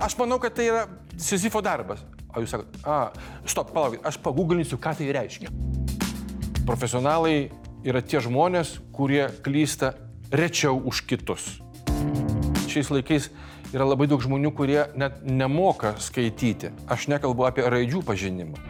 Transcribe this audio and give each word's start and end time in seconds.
aš 0.00 0.16
manau, 0.18 0.40
kad 0.40 0.56
tai 0.56 0.70
yra 0.70 0.86
Sizifo 1.20 1.60
darbas. 1.64 2.00
O 2.30 2.40
jūs 2.40 2.52
sakote, 2.54 2.78
a, 2.86 3.10
stop, 3.48 3.72
palaukit, 3.74 4.04
aš 4.06 4.20
paguglinsiu, 4.22 4.78
ką 4.80 4.94
tai 4.96 5.10
reiškia. 5.12 5.50
Profesionalai 6.64 7.50
yra 7.84 8.00
tie 8.04 8.22
žmonės, 8.22 8.78
kurie 8.94 9.26
klysta 9.44 9.94
rečiau 10.32 10.78
už 10.86 11.02
kitus. 11.10 11.58
Šiais 12.70 12.92
laikais 12.94 13.28
yra 13.74 13.86
labai 13.88 14.06
daug 14.10 14.22
žmonių, 14.22 14.52
kurie 14.54 14.78
net 14.98 15.20
nemoka 15.26 15.96
skaityti. 16.02 16.70
Aš 16.90 17.08
nekalbu 17.10 17.48
apie 17.48 17.66
raidžių 17.66 18.04
pažinimą. 18.06 18.62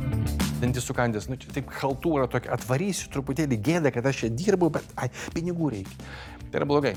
Dantis 0.60 0.88
sukandęs, 0.88 1.28
nu 1.30 1.38
čia 1.40 1.52
taip 1.54 1.70
haltūra 1.80 2.26
tokia, 2.32 2.52
atvarysiu 2.56 3.08
truputėlį 3.12 3.60
gėdą, 3.64 3.92
kad 3.94 4.08
aš 4.08 4.24
čia 4.24 4.32
dirbu, 4.32 4.72
bet 4.74 4.90
ai, 5.00 5.08
pinigų 5.36 5.70
reikia. 5.76 6.10
Tai 6.50 6.60
yra 6.60 6.68
blogai. 6.68 6.96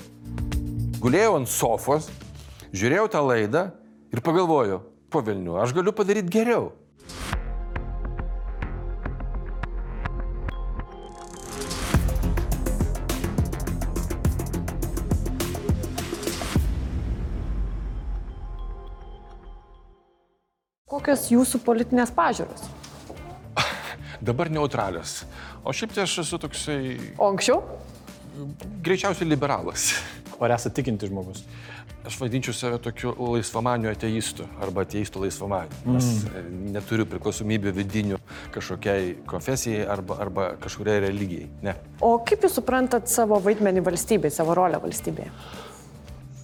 Gulėjau 1.03 1.37
ant 1.37 1.51
sofos, 1.51 2.09
žiūrėjau 2.75 3.07
tą 3.11 3.23
laidą 3.23 3.69
ir 4.13 4.21
pagalvojau, 4.21 4.79
po 5.09 5.21
Vilnių, 5.25 5.57
aš 5.63 5.73
galiu 5.75 5.93
padaryti 5.95 6.31
geriau. 6.33 6.71
Kokios 20.93 21.25
jūsų 21.31 21.59
politinės 21.65 22.11
pažiūros? 22.13 22.67
Dabar 24.27 24.51
neutralios. 24.53 25.23
O 25.65 25.73
šiaip 25.73 25.95
tai 25.95 26.05
aš 26.05 26.19
esu 26.25 26.39
toksai 26.43 26.77
O 27.17 27.31
anksčiau? 27.31 27.63
greičiausiai 28.83 29.29
liberalas. 29.29 29.93
Ar 30.41 30.53
esate 30.55 30.81
tikinti 30.81 31.07
žmogus? 31.07 31.43
Aš 32.03 32.17
vadinčiau 32.19 32.51
save 32.55 32.77
tokiu 32.83 33.13
laisvamaniu 33.15 33.87
ateistu 33.87 34.43
arba 34.61 34.83
ateistu 34.83 35.21
laisvamaniu. 35.23 35.77
Nes 35.87 36.09
mm. 36.27 36.71
neturiu 36.75 37.05
priklausomybių 37.07 37.71
vidinių 37.77 38.19
kažkokiai 38.51 39.13
konfesijai 39.29 39.85
arba, 39.87 40.17
arba 40.25 40.47
kažkuriai 40.59 41.05
religijai. 41.05 41.47
Ne. 41.63 41.77
O 42.03 42.17
kaip 42.27 42.43
jūs 42.43 42.59
suprantat 42.59 43.07
savo 43.11 43.39
vaidmenį 43.43 43.85
valstybėje, 43.87 44.35
savo 44.35 44.57
rolę 44.59 44.83
valstybėje? 44.83 45.31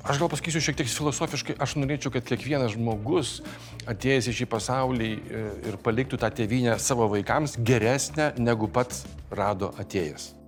Aš 0.09 0.23
gal 0.23 0.31
pasakysiu 0.31 0.63
šiek 0.63 0.79
tiek 0.79 0.87
filosofiškai, 0.87 1.57
aš 1.59 1.75
norėčiau, 1.75 2.15
kad 2.15 2.23
kiekvienas 2.25 2.71
žmogus 2.77 3.41
atėjęs 3.89 4.31
į 4.31 4.37
šį 4.39 4.47
pasaulį 4.55 5.11
e, 5.11 5.45
ir 5.69 5.79
paliktų 5.83 6.17
tą 6.23 6.31
tėvynę 6.39 6.79
savo 6.79 7.11
vaikams 7.11 7.59
geresnę, 7.67 8.31
negu 8.39 8.71
pats 8.71 9.03
rado 9.27 9.73
atėjęs. 9.75 10.38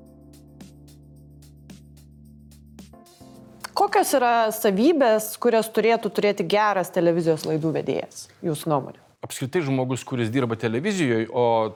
Kokios 3.81 4.11
yra 4.13 4.51
savybės, 4.53 5.31
kurias 5.41 5.65
turėtų 5.73 6.11
turėti 6.13 6.43
geras 6.45 6.91
televizijos 6.93 7.47
laidų 7.49 7.71
vedėjas, 7.79 8.27
jūsų 8.45 8.69
nuomonė? 8.69 9.01
Apskritai 9.25 9.63
žmogus, 9.65 10.03
kuris 10.05 10.29
dirba 10.33 10.53
televizijoje, 10.59 11.25
o 11.33 11.73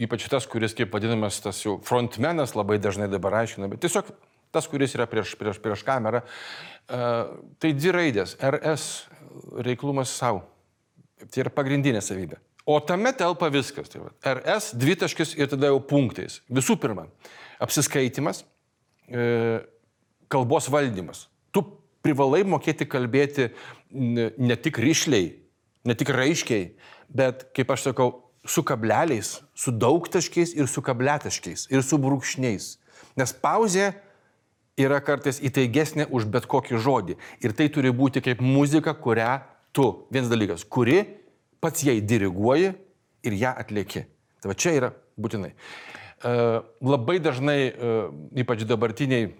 ypač 0.00 0.24
tas, 0.32 0.46
kuris, 0.48 0.72
kaip 0.78 0.94
vadinamas, 0.96 1.42
tas 1.44 1.60
jau 1.66 1.76
frontmenas, 1.84 2.56
labai 2.56 2.78
dažnai 2.80 3.10
dabar 3.12 3.42
aiškina, 3.42 3.68
bet 3.68 3.84
tiesiog 3.84 4.08
tas, 4.56 4.70
kuris 4.72 4.96
yra 4.96 5.04
prieš, 5.10 5.36
prieš, 5.36 5.60
prieš 5.60 5.84
kamerą, 5.84 6.24
uh, 6.24 7.36
tai 7.60 7.74
dvi 7.76 7.92
raidės- 7.98 8.36
RS 8.54 8.88
reiklumas 9.68 10.08
savo. 10.08 10.46
Tai 11.28 11.44
yra 11.44 11.52
pagrindinė 11.52 12.00
savybė. 12.00 12.40
O 12.64 12.80
tame 12.80 13.12
telpa 13.12 13.52
viskas. 13.52 13.92
Tai 13.92 14.06
va, 14.06 14.14
RS 14.24 14.72
dvitaškis 14.80 15.36
ir 15.36 15.52
tada 15.52 15.68
jau 15.68 15.80
punktais. 15.80 16.40
Visų 16.48 16.80
pirma, 16.80 17.04
apsiskaitimas, 17.60 18.44
e, 19.12 19.60
kalbos 20.32 20.68
valdymas. 20.72 21.26
Tu 21.52 21.64
privalai 22.04 22.44
mokėti 22.46 22.86
kalbėti 22.88 23.50
ne, 23.90 24.56
tik 24.56 24.80
ryšliai, 24.82 25.32
ne 25.88 25.96
tik 25.98 26.12
raiškiai, 26.14 26.72
bet, 27.08 27.48
kaip 27.56 27.70
aš 27.74 27.88
sakau, 27.90 28.10
su 28.48 28.62
kableliais, 28.64 29.38
su 29.54 29.72
daugtaškiais 29.74 30.54
ir 30.56 30.68
su 30.70 30.82
kabletaškiais 30.84 31.66
ir 31.72 31.82
su 31.84 31.98
brūkšniais. 32.00 32.76
Nes 33.18 33.34
pauzė 33.42 33.92
yra 34.78 35.00
kartais 35.04 35.40
įtaigesnė 35.44 36.08
už 36.14 36.28
bet 36.32 36.46
kokį 36.50 36.80
žodį. 36.82 37.18
Ir 37.42 37.54
tai 37.58 37.68
turi 37.72 37.90
būti 37.94 38.22
kaip 38.24 38.42
muzika, 38.44 38.94
kurią 38.94 39.40
tu, 39.74 39.90
vienas 40.14 40.30
dalykas, 40.30 40.64
kuri 40.64 41.02
pats 41.60 41.82
jai 41.84 41.98
diriguoji 42.00 42.72
ir 43.26 43.36
ją 43.42 43.52
atlieki. 43.58 44.06
Tai 44.42 44.52
va 44.52 44.56
čia 44.58 44.74
yra 44.78 44.92
būtinai. 45.18 45.52
Uh, 46.18 46.62
labai 46.82 47.18
dažnai, 47.22 47.60
uh, 47.70 48.08
ypač 48.38 48.64
dabartiniai 48.66 49.32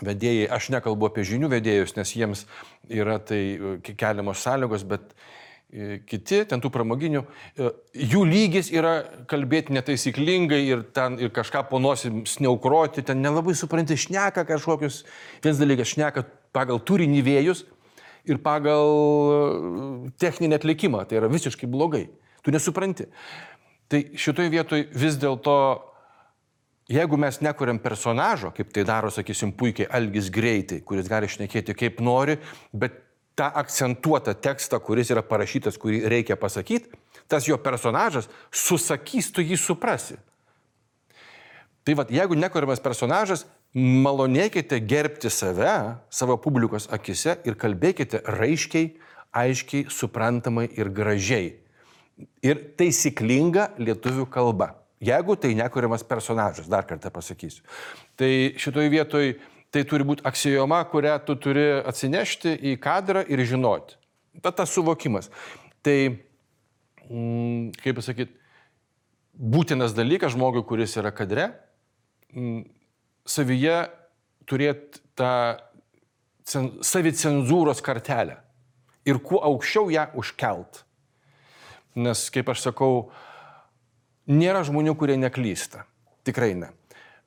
vedėjai, 0.00 0.48
aš 0.56 0.70
nekalbu 0.74 1.10
apie 1.10 1.26
žinių 1.28 1.52
vedėjus, 1.52 1.96
nes 1.98 2.16
jiems 2.16 2.46
yra 2.88 3.18
tai 3.20 3.42
uh, 3.58 3.78
keliamos 3.82 4.42
sąlygos, 4.46 4.86
bet 4.88 5.12
kiti, 6.06 6.42
ten 6.48 6.60
tų 6.60 6.68
pramoginių, 6.72 7.22
jų 7.96 8.22
lygis 8.28 8.68
yra 8.74 9.06
kalbėti 9.28 9.72
netaisyklingai 9.72 10.60
ir, 10.66 10.82
ten, 10.92 11.16
ir 11.22 11.32
kažką 11.32 11.64
po 11.70 11.80
nosim 11.80 12.26
sneukroti, 12.28 13.04
ten 13.08 13.22
nelabai 13.24 13.54
supranti, 13.56 13.96
šneka 13.96 14.44
kažkokius, 14.48 15.02
vienas 15.40 15.62
dalykas, 15.62 15.94
šneka 15.94 16.26
pagal 16.52 16.82
turinį 16.84 17.22
vėjus 17.24 17.64
ir 18.28 18.42
pagal 18.44 20.12
techninį 20.20 20.60
atlikimą, 20.60 21.06
tai 21.08 21.22
yra 21.22 21.32
visiškai 21.32 21.70
blogai, 21.70 22.04
tu 22.44 22.52
nesupranti. 22.52 23.08
Tai 23.88 24.04
šitoje 24.12 24.52
vietoje 24.52 24.90
vis 24.92 25.16
dėlto, 25.20 25.56
jeigu 26.90 27.18
mes 27.20 27.38
nekuriam 27.44 27.78
personažo, 27.82 28.52
kaip 28.56 28.72
tai 28.74 28.84
daro, 28.88 29.10
sakysim, 29.10 29.52
puikiai 29.56 29.90
Algis 29.90 30.30
greitai, 30.32 30.80
kuris 30.86 31.10
gali 31.10 31.30
šnekėti 31.30 31.76
kaip 31.78 32.02
nori, 32.04 32.38
bet 32.72 32.98
tą 33.38 33.48
akcentuotą 33.62 34.34
tekstą, 34.34 34.80
kuris 34.84 35.10
yra 35.12 35.22
parašytas, 35.24 35.78
kurį 35.80 36.02
reikia 36.12 36.36
pasakyti, 36.36 36.92
tas 37.28 37.48
jo 37.48 37.56
personažas 37.58 38.28
susakys, 38.52 39.30
tu 39.32 39.44
jį 39.44 39.56
suprasi. 39.56 40.18
Tai 41.82 41.96
vad, 41.98 42.12
jeigu 42.14 42.36
nekuriamas 42.38 42.82
personažas, 42.82 43.46
malonėkite 43.74 44.78
gerbti 44.84 45.30
save, 45.32 45.96
savo 46.12 46.36
publikos 46.38 46.86
akise 46.92 47.38
ir 47.48 47.56
kalbėkite 47.58 48.20
raiškiai, 48.28 48.92
aiškiai, 49.32 49.88
suprantamai 49.90 50.68
ir 50.76 50.92
gražiai. 50.92 51.56
Ir 52.44 52.60
taisyklinga 52.78 53.72
lietuvių 53.80 54.28
kalba. 54.30 54.74
Jeigu 55.02 55.34
tai 55.36 55.54
nekuriamas 55.58 56.04
personažas, 56.06 56.68
dar 56.70 56.86
kartą 56.86 57.10
pasakysiu. 57.10 57.64
Tai 58.16 58.30
šitoj 58.62 58.90
vietoj 58.92 59.32
tai 59.72 59.82
turi 59.88 60.06
būti 60.06 60.22
aksijoma, 60.28 60.82
kurią 60.92 61.16
tu 61.26 61.34
turi 61.40 61.64
atsinešti 61.80 62.54
į 62.70 62.76
kadrą 62.82 63.24
ir 63.26 63.42
žinoti. 63.48 63.96
Bet 64.44 64.56
tas 64.60 64.70
suvokimas. 64.72 65.30
Tai, 65.82 65.96
mm, 67.08 67.72
kaip 67.82 67.98
pasakyti, 67.98 68.36
būtinas 69.32 69.96
dalykas 69.96 70.36
žmogui, 70.36 70.62
kuris 70.68 70.94
yra 71.00 71.10
kadre, 71.10 71.50
mm, 72.36 72.62
savyje 73.26 73.90
turėti 74.46 75.02
tą 75.16 75.58
savicenzūros 76.44 77.82
kartelę. 77.84 78.38
Ir 79.08 79.18
kuo 79.18 79.40
aukščiau 79.42 79.90
ją 79.90 80.06
užkelt. 80.18 80.84
Nes, 81.98 82.28
kaip 82.30 82.48
aš 82.48 82.68
sakau, 82.68 83.10
nėra 84.32 84.64
žmonių, 84.66 84.96
kurie 84.98 85.18
neklysta. 85.20 85.86
Tikrai 86.26 86.54
ne. 86.58 86.72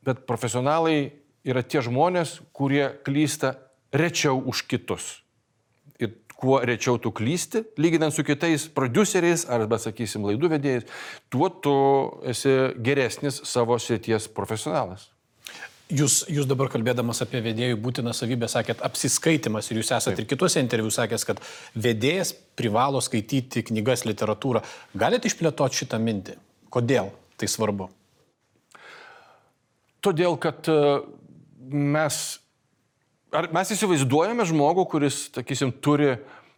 Bet 0.05 0.25
profesionalai 0.29 1.13
yra 1.45 1.63
tie 1.65 1.81
žmonės, 1.85 2.39
kurie 2.55 2.89
klysta 3.05 3.55
rečiau 3.95 4.41
už 4.41 4.65
kitus. 4.69 5.21
Ir 6.01 6.17
kuo 6.35 6.59
rečiau 6.65 6.99
tu 7.01 7.13
klysti, 7.15 7.63
lyginant 7.79 8.13
su 8.13 8.25
kitais 8.27 8.67
produceriais 8.67 9.45
arba, 9.51 9.79
sakysim, 9.81 10.25
laidų 10.27 10.51
vedėjais, 10.57 10.87
tuo 11.31 11.49
tu 11.49 11.75
esi 12.27 12.55
geresnis 12.83 13.41
savo 13.47 13.77
srities 13.79 14.27
profesionalas. 14.31 15.11
Jūs, 15.85 16.23
jūs 16.33 16.47
dabar 16.49 16.71
kalbėdamas 16.73 17.21
apie 17.21 17.43
vedėjų 17.45 17.77
būtiną 17.77 18.09
savybę 18.17 18.47
sakėt 18.49 18.79
apsiskaitimas 18.87 19.67
ir 19.69 19.83
jūs 19.83 19.91
esate 19.93 20.23
ir 20.23 20.25
kituose 20.25 20.63
interviu 20.63 20.89
sakęs, 20.89 21.25
kad 21.29 21.41
vedėjas 21.77 22.31
privalo 22.57 22.97
skaityti 23.05 23.61
knygas, 23.67 24.01
literatūrą. 24.09 24.63
Galite 24.97 25.29
išplėtoti 25.29 25.83
šitą 25.83 25.99
mintį? 26.01 26.39
Kodėl 26.73 27.11
tai 27.39 27.49
svarbu? 27.51 27.89
Todėl, 30.05 30.37
kad 30.37 30.67
e, 30.69 30.79
mes, 31.73 32.21
ar 33.33 33.49
mes 33.55 33.73
įsivaizduojame 33.73 34.45
žmogų, 34.47 34.85
kuris, 34.91 35.25
sakysim, 35.33 35.73
turi 35.83 36.15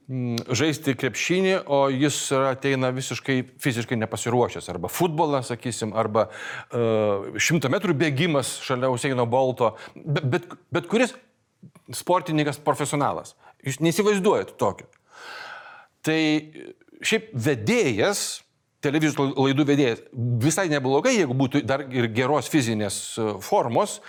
žaisti 0.08 0.96
krepšinį, 0.96 1.54
o 1.68 1.82
jis 1.92 2.18
ateina 2.32 2.94
visiškai 2.96 3.42
fiziškai 3.60 3.98
nepasiruošęs. 4.00 4.70
Arba 4.72 4.88
futbolas, 4.92 5.50
sakysim, 5.52 5.92
arba 5.92 6.30
šimto 6.72 7.68
uh, 7.68 7.74
metrų 7.74 7.96
bėgimas 8.00 8.54
šalia 8.64 8.92
Useino 8.94 9.26
Bolto. 9.28 9.74
Bet, 10.00 10.30
bet, 10.32 10.48
bet 10.72 10.88
kuris 10.88 11.12
sportininkas 11.92 12.62
profesionalas. 12.64 13.36
Jūs 13.68 13.82
neįsivaizduojat 13.84 14.56
tokio. 14.60 14.88
Tai 16.08 16.20
šiaip 17.04 17.34
vedėjas, 17.36 18.46
televizijos 18.88 19.36
laidų 19.36 19.68
vedėjas, 19.68 20.02
visai 20.42 20.66
neblogai, 20.72 21.18
jeigu 21.20 21.38
būtų 21.38 21.62
dar 21.68 21.86
ir 21.92 22.10
geros 22.16 22.50
fizinės 22.52 22.98
formos, 23.46 24.00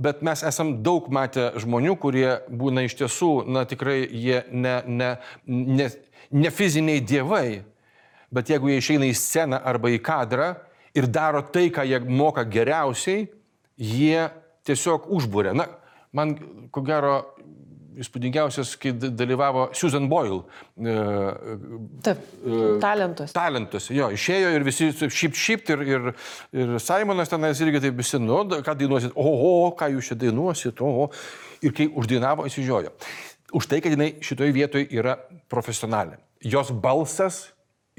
Bet 0.00 0.22
mes 0.24 0.40
esam 0.46 0.78
daug 0.80 1.10
matę 1.12 1.50
žmonių, 1.60 1.96
kurie 2.00 2.28
būna 2.48 2.86
iš 2.86 2.94
tiesų, 3.02 3.30
na 3.52 3.66
tikrai 3.68 3.98
jie 4.06 4.38
ne, 4.48 4.78
ne, 4.86 5.10
ne, 5.44 5.88
ne 6.30 6.52
fiziniai 6.54 7.02
dievai, 7.04 7.60
bet 8.32 8.48
jeigu 8.48 8.70
jie 8.70 8.78
išeina 8.80 9.10
į 9.10 9.16
sceną 9.18 9.58
arba 9.60 9.90
į 9.92 9.98
kadrą 10.06 10.54
ir 10.96 11.08
daro 11.10 11.42
tai, 11.42 11.66
ką 11.74 11.84
jie 11.84 12.00
moka 12.06 12.46
geriausiai, 12.48 13.26
jie 13.76 14.28
tiesiog 14.64 15.10
užbūrė. 15.10 15.52
Na, 15.58 15.68
man 16.16 16.32
ko 16.72 16.84
gero 16.86 17.14
įspūdingiausias, 18.00 18.74
kai 18.80 18.92
dalyvavo 18.96 19.68
Susan 19.76 20.08
Boyle. 20.10 20.40
E, 20.80 20.94
Taip, 22.06 22.24
talentus. 22.82 23.34
talentus. 23.36 23.90
Jo, 23.94 24.10
išėjo 24.14 24.52
ir 24.56 24.66
visi 24.66 24.90
šiaip 24.96 25.38
šiaip 25.38 25.72
ir, 25.74 25.84
ir, 25.94 26.10
ir 26.56 26.74
Simonas 26.82 27.32
tenais 27.32 27.60
irgi 27.60 27.82
taip 27.86 28.00
visi, 28.00 28.20
nu, 28.22 28.42
ką 28.66 28.76
dainuosit, 28.80 29.14
oho, 29.18 29.70
ką 29.78 29.90
jūs 29.96 30.12
čia 30.12 30.18
dainuosit, 30.24 30.82
oho. 30.84 31.10
Ir 31.60 31.74
kai 31.76 31.90
uždainavo, 31.92 32.46
įsižiojo. 32.48 32.94
Už 33.56 33.66
tai, 33.68 33.82
kad 33.84 33.92
jinai 33.92 34.14
šitoje 34.24 34.54
vietoje 34.56 34.86
yra 34.96 35.18
profesionalė. 35.50 36.20
Jos 36.40 36.70
balsas 36.72 37.50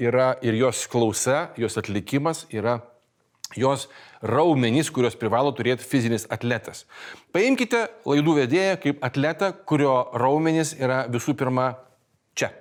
yra 0.02 0.32
ir 0.42 0.56
jos 0.58 0.86
klausa, 0.90 1.52
jos 1.60 1.76
atlikimas 1.78 2.46
yra 2.50 2.80
jos 3.58 3.88
raumenys, 4.22 4.90
kurios 4.94 5.16
privalo 5.18 5.52
turėti 5.56 5.86
fizinis 5.86 6.26
atletas. 6.32 6.84
Paimkite 7.34 7.86
laidų 8.08 8.36
vedėją 8.42 8.78
kaip 8.82 9.04
atletą, 9.04 9.52
kurio 9.66 9.96
raumenys 10.18 10.74
yra 10.78 11.04
visų 11.12 11.36
pirma 11.38 11.72
čia. 12.38 12.52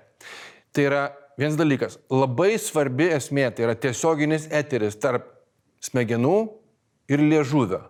Tai 0.72 0.88
yra 0.88 1.04
vienas 1.40 1.60
dalykas, 1.60 2.00
labai 2.12 2.56
svarbi 2.62 3.12
esmė, 3.16 3.50
tai 3.56 3.68
yra 3.68 3.78
tiesioginis 3.80 4.50
eteris 4.52 5.00
tarp 5.02 5.28
smegenų 5.84 6.36
ir 7.12 7.24
liežuvio. 7.24 7.86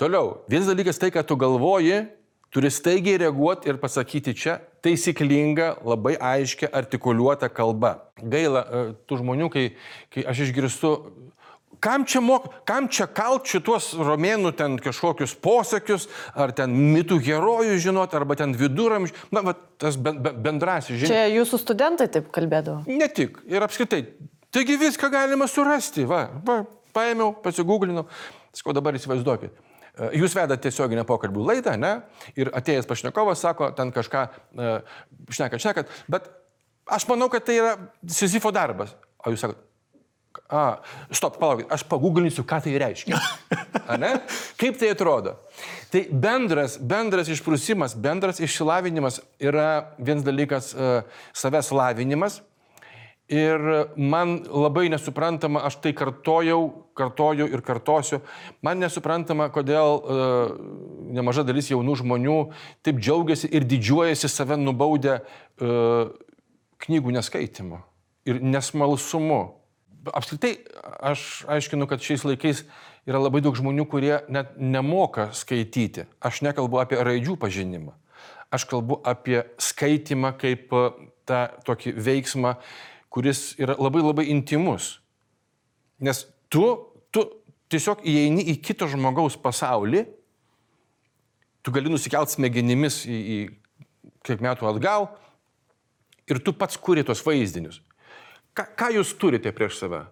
Toliau, 0.00 0.40
vienas 0.48 0.70
dalykas 0.70 0.98
tai, 1.00 1.12
ką 1.12 1.22
tu 1.28 1.36
galvoji, 1.36 2.06
turi 2.50 2.70
staigiai 2.72 3.20
reaguoti 3.20 3.70
ir 3.70 3.78
pasakyti 3.82 4.34
čia 4.34 4.58
taisyklinga, 4.84 5.74
labai 5.84 6.16
aiškia, 6.16 6.70
artikuliuota 6.72 7.50
kalba. 7.52 7.92
Gaila 8.20 8.62
e, 8.62 8.80
tų 9.06 9.20
žmonių, 9.20 9.50
kai, 9.52 9.64
kai 10.12 10.24
aš 10.32 10.46
išgirstu, 10.46 10.92
kam 11.80 12.04
čia, 12.04 12.20
mok, 12.24 12.48
kam 12.68 12.88
čia 12.92 13.06
kalt 13.06 13.46
šitos 13.48 13.92
romėnų 13.96 14.52
ten 14.58 14.76
kažkokius 14.82 15.36
posakius, 15.40 16.08
ar 16.34 16.52
ten 16.56 16.74
mitų 16.94 17.20
herojų 17.24 17.78
žinot, 17.80 18.14
arba 18.18 18.36
ten 18.36 18.52
viduramžių, 18.56 19.14
na, 19.32 19.44
va, 19.46 19.54
tas 19.80 19.96
ben- 19.96 20.18
ben- 20.22 20.42
bendrasis 20.42 20.98
žinias. 20.98 21.14
Čia 21.14 21.30
jūsų 21.38 21.60
studentai 21.62 22.10
taip 22.12 22.28
kalbėdavo. 22.34 22.82
Ne 22.90 23.08
tik, 23.08 23.38
ir 23.48 23.64
apskritai. 23.64 24.04
Taigi 24.50 24.76
viską 24.80 25.10
galima 25.12 25.46
surasti, 25.46 26.04
va, 26.04 26.26
va 26.44 26.64
paėmiau, 26.96 27.36
pasigūglinau. 27.44 28.06
Sakau, 28.52 28.74
dabar 28.74 28.96
įsivaizduokit. 28.98 29.54
E, 29.94 30.10
Jūs 30.18 30.34
vedate 30.34 30.66
tiesioginę 30.66 31.04
pokalbių 31.06 31.46
laidą, 31.52 31.76
ne? 31.78 32.00
Ir 32.34 32.50
atėjęs 32.50 32.88
pašnekovas 32.90 33.42
sako, 33.46 33.70
ten 33.78 33.92
kažką 33.94 34.26
uh, 34.26 34.98
šnekat, 35.30 35.62
šnekat, 35.62 35.96
bet 36.10 36.26
aš 36.90 37.06
manau, 37.06 37.30
kad 37.30 37.46
tai 37.46 37.60
yra 37.60 37.76
Sizifo 38.10 38.50
darbas. 38.50 38.96
O 39.22 39.30
jūs 39.30 39.44
sakot, 39.44 39.60
a, 40.48 40.80
stop, 41.14 41.38
palaukit, 41.40 41.68
aš 41.72 41.84
pagūglinsiu, 41.90 42.44
ką 42.48 42.60
tai 42.64 42.76
reiškia. 42.80 43.18
A, 43.90 43.96
ne? 43.98 44.12
Kaip 44.60 44.78
tai 44.78 44.92
atrodo? 44.94 45.36
Tai 45.90 46.04
bendras, 46.10 46.76
bendras 46.78 47.30
išprusimas, 47.32 47.96
bendras 47.98 48.38
išsilavinimas 48.42 49.18
yra 49.42 49.96
vienas 49.98 50.22
dalykas 50.26 50.70
uh, 50.74 51.02
savęs 51.34 51.72
lavinimas. 51.74 52.38
Ir 53.30 53.62
man 53.94 54.40
labai 54.50 54.88
nesuprantama, 54.90 55.62
aš 55.66 55.76
tai 55.82 55.92
kartojau, 55.94 56.64
kartoju 56.98 57.46
ir 57.46 57.62
kartosiu, 57.62 58.18
man 58.62 58.82
nesuprantama, 58.82 59.46
kodėl 59.54 60.00
uh, 60.00 60.56
nemaža 61.14 61.44
dalis 61.46 61.70
jaunų 61.70 61.94
žmonių 62.02 62.40
taip 62.82 62.98
džiaugiasi 62.98 63.52
ir 63.54 63.66
didžiuojasi 63.70 64.30
save 64.30 64.58
nubaudę 64.58 65.20
uh, 65.20 66.10
knygų 66.82 67.14
neskaitimu 67.20 67.84
ir 68.26 68.42
nesmalsumu. 68.42 69.59
Apskritai, 70.08 70.54
aš 71.04 71.44
aiškinu, 71.50 71.84
kad 71.88 72.00
šiais 72.00 72.22
laikais 72.24 72.62
yra 73.08 73.20
labai 73.20 73.42
daug 73.44 73.56
žmonių, 73.58 73.84
kurie 73.90 74.14
net 74.32 74.54
nemoka 74.56 75.28
skaityti. 75.36 76.06
Aš 76.24 76.40
nekalbu 76.46 76.80
apie 76.80 77.00
raidžių 77.04 77.36
pažinimą. 77.40 77.92
Aš 78.50 78.64
kalbu 78.70 78.98
apie 79.06 79.42
skaitimą 79.60 80.32
kaip 80.40 80.72
e, 80.72 80.86
tą 81.28 81.42
tokį 81.68 81.92
veiksmą, 82.00 82.54
kuris 83.12 83.52
yra 83.60 83.76
labai 83.78 84.02
labai 84.02 84.26
intimus. 84.32 84.96
Nes 86.00 86.24
tu, 86.48 86.64
tu 87.12 87.26
tiesiog 87.70 88.00
įeini 88.06 88.46
į 88.54 88.56
kito 88.64 88.88
žmogaus 88.90 89.36
pasaulį, 89.38 90.06
tu 91.60 91.74
gali 91.74 91.92
nusikelt 91.92 92.32
smegenimis 92.32 93.04
į, 93.04 93.20
į 93.20 93.38
kiek 94.26 94.42
metų 94.42 94.68
atgal 94.70 95.10
ir 96.30 96.40
tu 96.42 96.54
pats 96.56 96.78
kuri 96.80 97.04
tos 97.06 97.22
vaizdinius. 97.26 97.82
Ką, 98.60 98.66
ką 98.76 98.88
jūs 98.92 99.14
turite 99.16 99.52
prieš 99.56 99.78
save? 99.80 100.02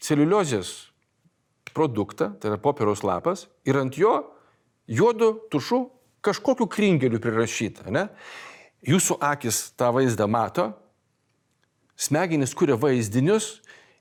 Celiuliozės 0.00 0.70
produktą, 1.76 2.30
tai 2.40 2.52
yra 2.52 2.60
popieriaus 2.60 3.02
lapas, 3.04 3.44
ir 3.68 3.76
ant 3.76 3.98
jo 3.98 4.14
juodu 4.88 5.34
tušu 5.52 5.82
kažkokiu 6.24 6.68
kringeliu 6.72 7.20
prirašyta. 7.20 7.90
Ne? 7.92 8.06
Jūsų 8.88 9.18
akis 9.20 9.58
tą 9.76 9.90
vaizdą 9.92 10.28
mato, 10.30 10.70
smegenys 12.00 12.56
kuria 12.56 12.78
vaizdinius 12.80 13.58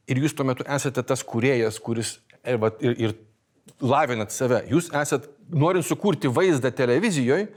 ir 0.07 0.23
jūs 0.23 0.35
tuo 0.37 0.47
metu 0.47 0.63
esate 0.63 1.03
tas 1.03 1.23
kuriejas, 1.27 1.81
kuris 1.83 2.21
vat, 2.59 2.79
ir, 2.79 2.95
ir 2.95 3.17
lavinat 3.81 4.33
save. 4.33 4.61
Jūs 4.71 4.89
esat, 4.95 5.25
norint 5.53 5.85
sukurti 5.85 6.29
vaizdą 6.31 6.71
televizijoje, 6.73 7.49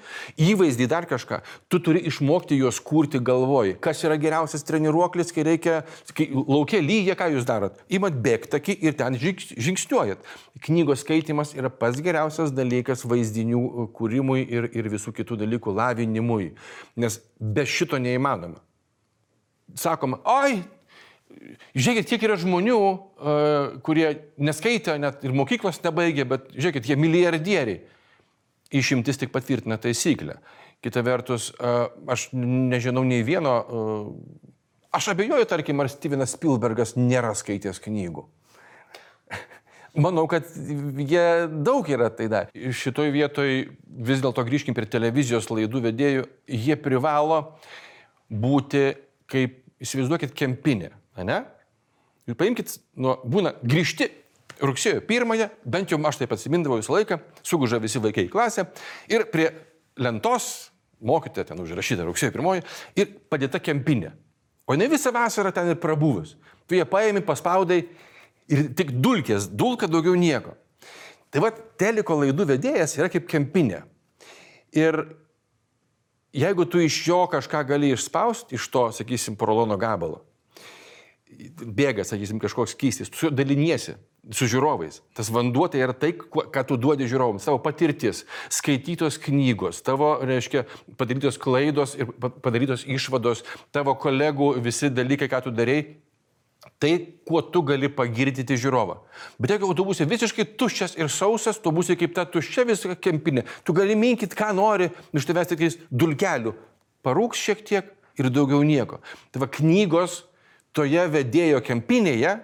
įvaizdį 0.43 0.89
dar 0.91 1.07
kažką, 1.09 1.39
tu 1.71 1.81
turi 1.83 2.03
išmokti 2.09 2.59
juos 2.59 2.81
kurti 2.83 3.21
galvoj. 3.23 3.77
Kas 3.83 4.03
yra 4.05 4.19
geriausias 4.21 4.67
treniruoklis, 4.67 5.33
kai 5.35 5.47
reikia, 5.47 5.79
kai 6.17 6.29
laukia 6.35 6.83
lyja, 6.85 7.17
ką 7.19 7.31
jūs 7.37 7.47
darot? 7.49 7.81
Įmat 7.93 8.19
bėgtakį 8.25 8.79
ir 8.89 8.99
ten 8.99 9.17
žingsniuojat. 9.21 10.23
Knygos 10.67 11.05
skaitimas 11.07 11.55
yra 11.57 11.71
pats 11.73 12.03
geriausias 12.05 12.55
dalykas 12.55 13.07
vaizdinių 13.09 13.91
kūrimui 13.97 14.45
ir, 14.45 14.71
ir 14.77 14.93
visų 14.93 15.15
kitų 15.17 15.41
dalykų 15.45 15.77
lavinimui. 15.77 16.55
Nes 17.01 17.21
be 17.41 17.67
šito 17.69 18.01
neįmanoma 18.03 18.63
sakoma, 19.75 20.21
oi, 20.25 20.63
žiūrėkit, 21.77 22.09
kiek 22.11 22.25
yra 22.29 22.37
žmonių, 22.41 22.79
uh, 22.79 23.77
kurie 23.87 24.09
neskaitė, 24.41 24.97
net 25.03 25.25
ir 25.27 25.35
mokyklos 25.37 25.81
nebaigė, 25.85 26.27
bet 26.29 26.49
žiūrėkit, 26.55 26.89
jie 26.91 26.99
milijardieriai. 27.01 27.83
Išimtis 28.75 29.21
tik 29.21 29.31
patvirtina 29.35 29.79
taisyklę. 29.79 30.41
Kita 30.83 31.03
vertus, 31.07 31.53
uh, 31.57 31.87
aš 32.11 32.29
nežinau 32.35 33.05
nei 33.07 33.23
vieno, 33.27 33.55
uh, 33.55 34.49
aš 34.97 35.13
abejoju, 35.15 35.47
tarkim, 35.49 35.81
ar 35.81 35.91
Stevenas 35.93 36.35
Spielbergas 36.37 36.97
nėra 36.99 37.33
skaitęs 37.39 37.81
knygų. 37.85 38.27
Manau, 40.05 40.27
kad 40.31 40.51
jie 40.99 41.27
daug 41.65 41.89
yra 41.89 42.11
tai 42.13 42.29
dar. 42.33 42.51
Šitoj 42.53 43.15
vietoj 43.15 43.57
vis 44.11 44.23
dėlto 44.25 44.45
grįžkim 44.47 44.77
prie 44.77 44.89
televizijos 44.91 45.49
laidų 45.53 45.87
vedėjų, 45.89 46.27
jie 46.53 46.77
privalo 46.81 47.41
būti 48.29 48.91
kaip, 49.31 49.63
įsivaizduokit, 49.83 50.35
kempinė, 50.37 50.91
ne? 51.25 51.45
Ir 52.27 52.37
paimkit, 52.39 52.75
nu, 52.99 53.15
būna 53.25 53.55
grįžti 53.63 54.11
rugsėjo 54.61 55.03
pirmąją, 55.07 55.49
bent 55.65 55.93
jau 55.93 55.99
aš 56.09 56.21
taip 56.23 56.33
atsimindavau 56.35 56.81
visą 56.81 56.97
laiką, 56.97 57.21
suguža 57.47 57.81
visi 57.83 58.03
vaikai 58.03 58.27
į 58.27 58.33
klasę 58.33 58.67
ir 59.13 59.27
prie 59.33 59.51
lentos, 60.01 60.71
mokytoja 61.01 61.51
ten 61.51 61.61
užrašyta 61.61 62.07
rugsėjo 62.07 62.35
pirmoji, 62.35 62.65
ir 62.97 63.13
padėta 63.31 63.61
kempinė. 63.63 64.13
O 64.67 64.75
ne 64.75 64.89
visą 64.91 65.13
vasarą 65.15 65.53
ten 65.55 65.71
ir 65.71 65.79
prabuvęs. 65.79 66.35
Tu 66.67 66.81
ją 66.81 66.87
paėmė, 66.91 67.23
paspaudai 67.23 67.85
ir 68.51 68.71
tik 68.75 68.97
dulkės, 69.03 69.47
dulka 69.47 69.87
daugiau 69.91 70.17
nieko. 70.19 70.57
Tai 71.31 71.43
va, 71.45 71.53
teliko 71.79 72.17
laidų 72.19 72.49
vedėjas 72.49 72.97
yra 72.99 73.11
kaip 73.13 73.29
kempinė. 73.31 73.85
Ir 74.75 74.99
jeigu 76.37 76.67
tu 76.69 76.81
iš 76.83 76.99
jo 77.07 77.23
kažką 77.31 77.63
gali 77.69 77.93
išspausti, 77.95 78.59
iš 78.59 78.67
to, 78.73 78.89
sakysim, 78.95 79.37
porolono 79.39 79.79
gabalo, 79.79 80.23
bėga, 81.27 82.05
sakysim, 82.07 82.39
kažkoks 82.43 82.77
kystis, 82.79 83.11
tu 83.11 83.31
daliniesi 83.35 83.97
su 84.35 84.47
žiūrovais. 84.51 85.01
Tas 85.15 85.29
vanduo 85.31 85.67
tai 85.71 85.83
yra 85.85 85.95
tai, 85.95 86.13
ką 86.15 86.63
tu 86.67 86.79
duodi 86.81 87.07
žiūrovams, 87.11 87.47
tavo 87.47 87.61
patirtis, 87.63 88.25
skaitytos 88.53 89.19
knygos, 89.23 89.83
tavo, 89.87 90.17
reiškia, 90.27 90.65
padarytos 90.99 91.39
klaidos 91.43 91.95
ir 91.99 92.11
pa- 92.11 92.31
padarytos 92.31 92.87
išvados, 92.87 93.45
tavo 93.75 93.95
kolegų 93.99 94.55
visi 94.63 94.91
dalykai, 94.91 95.29
ką 95.31 95.43
tu 95.47 95.55
darėjai, 95.55 95.87
tai, 96.83 96.93
kuo 97.27 97.43
tu 97.43 97.63
gali 97.67 97.89
pagirdyti 97.93 98.59
žiūrovą. 98.59 98.99
Bet 99.39 99.55
jeigu 99.55 99.75
tu 99.79 99.87
būsi 99.87 100.07
visiškai 100.09 100.47
tuščias 100.59 100.97
ir 100.99 101.11
sausas, 101.13 101.61
tu 101.63 101.71
būsi 101.75 101.99
kaip 101.99 102.15
ta 102.15 102.27
tuščia 102.27 102.67
visą 102.67 102.95
kempinė. 102.99 103.47
Tu 103.67 103.75
gali 103.77 103.95
minkit, 103.99 104.35
ką 104.35 104.53
nori, 104.57 104.91
iš 105.15 105.27
tavęs 105.29 105.53
tik 105.53 105.67
dulkelių. 105.91 106.55
Parūks 107.07 107.39
šiek 107.39 107.63
tiek 107.63 107.93
ir 108.19 108.31
daugiau 108.35 108.65
nieko. 108.67 108.99
Tai 109.31 109.45
va 109.45 109.49
knygos 109.53 110.25
toje 110.77 111.07
vedėjo 111.13 111.63
kempinėje, 111.65 112.37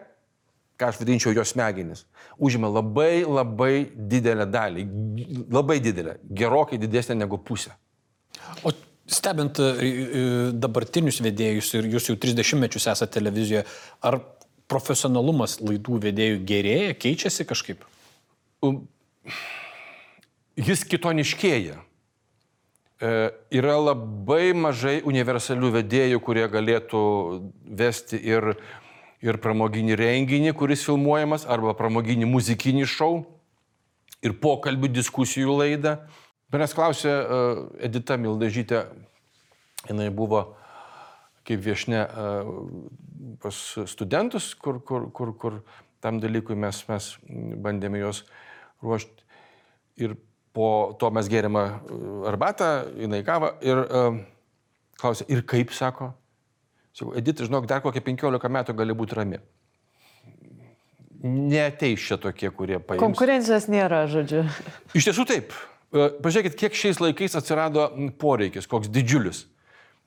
ką 0.80 0.90
aš 0.90 1.00
vadinčiau 1.02 1.34
jo 1.36 1.44
smegenis, 1.46 2.06
užima 2.42 2.70
labai 2.72 3.22
labai 3.26 3.74
didelę 3.94 4.48
dalį, 4.50 4.86
labai 5.52 5.78
didelę, 5.84 6.16
gerokai 6.40 6.80
didesnę 6.82 7.18
negu 7.20 7.38
pusę. 7.38 7.74
O 8.64 8.72
stebint 9.06 9.60
e, 9.60 9.68
e, 9.68 10.24
dabartinius 10.56 11.20
vedėjus 11.22 11.72
ir 11.76 11.90
jūs 11.92 12.10
jau 12.10 12.16
30 12.18 12.62
mečius 12.62 12.88
esate 12.90 13.18
televizijoje, 13.18 13.64
ar 14.00 14.18
profesionalumas 14.72 15.58
laidų 15.60 16.00
vedėjų 16.06 16.42
gerėja, 16.48 16.96
keičiasi 16.96 17.46
kažkaip? 17.48 17.84
Jis 20.56 20.84
kitoniškėja. 20.88 21.76
E, 23.02 23.30
yra 23.58 23.74
labai 23.82 24.52
mažai 24.54 25.00
universalių 25.02 25.72
vedėjų, 25.74 26.20
kurie 26.22 26.44
galėtų 26.46 27.00
vesti 27.66 28.20
ir, 28.30 28.52
ir 29.18 29.38
pramoginį 29.42 29.96
renginį, 29.98 30.52
kuris 30.54 30.84
filmuojamas, 30.86 31.48
arba 31.50 31.74
pramoginį 31.74 32.28
muzikinį 32.30 32.86
šou, 32.86 33.24
ir 34.22 34.36
pokalbių 34.38 34.92
diskusijų 34.94 35.58
laidą. 35.58 35.96
Manęs 36.54 36.76
klausė 36.78 37.10
e, 37.10 37.42
Edita 37.90 38.20
Mildažytė, 38.22 38.84
jinai 39.88 40.10
buvo 40.14 40.44
kaip 41.42 41.58
viešne 41.58 42.04
pas 43.42 43.56
studentus, 43.90 44.52
kur, 44.54 44.78
kur, 44.86 45.08
kur, 45.10 45.32
kur 45.34 45.56
tam 45.98 46.20
dalykui 46.22 46.54
mes, 46.54 46.84
mes 46.86 47.08
bandėme 47.66 47.98
juos 47.98 48.22
ruošti. 48.78 49.26
Ir 50.06 50.14
po 50.52 50.68
to 51.00 51.10
mes 51.14 51.28
gėrėme 51.32 51.62
e, 51.64 52.00
arbatą, 52.30 52.70
jinai 53.00 53.22
kavą 53.26 53.54
ir 53.64 53.80
uh, 53.82 54.18
klausė, 55.00 55.26
ir 55.32 55.42
kaip 55.48 55.72
sako? 55.76 56.12
Sakau, 56.92 57.14
Edita, 57.16 57.46
žinok, 57.48 57.66
dar 57.70 57.80
kokie 57.84 58.02
15 58.04 58.52
metų 58.52 58.76
gali 58.76 58.96
būti 58.96 59.16
rami. 59.16 59.40
Neteis 61.22 62.02
čia 62.02 62.18
tokie, 62.20 62.50
kurie 62.50 62.80
paims. 62.82 63.00
Konkurencijos 63.00 63.68
nėra, 63.70 64.04
žodžiu. 64.10 64.42
Iš 64.98 65.08
tiesų 65.08 65.26
taip. 65.30 65.54
E, 65.94 66.08
Pažiūrėkit, 66.24 66.56
kiek 66.58 66.76
šiais 66.76 67.00
laikais 67.00 67.36
atsirado 67.38 67.86
poreikis, 68.20 68.68
koks 68.68 68.90
didžiulis, 68.92 69.44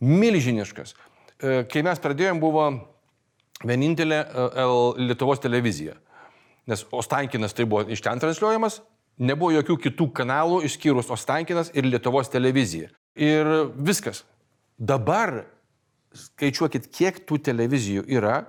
milžiniškas. 0.04 0.94
E, 0.94 1.62
Kai 1.72 1.86
mes 1.88 2.02
pradėjom, 2.04 2.42
buvo 2.44 2.68
vienintelė 3.64 4.20
e, 4.22 4.66
Lietuvos 5.08 5.42
televizija. 5.42 5.96
Nes 6.70 6.84
Ostankinas 6.94 7.56
tai 7.56 7.68
buvo 7.70 7.86
iš 7.94 8.02
ten 8.04 8.20
transliuojamas, 8.22 8.82
nebuvo 9.17 9.51
jokių 9.55 9.77
kitų 9.88 10.10
kanalų 10.15 10.62
išskyrus 10.67 11.12
Ostankinas 11.13 11.72
ir 11.74 11.88
Lietuvos 11.88 12.31
televizija. 12.31 12.91
Ir 13.15 13.50
viskas. 13.75 14.24
Dabar 14.75 15.45
skaičiuokit, 16.15 16.89
kiek 16.91 17.22
tų 17.27 17.39
televizijų 17.50 18.05
yra, 18.12 18.41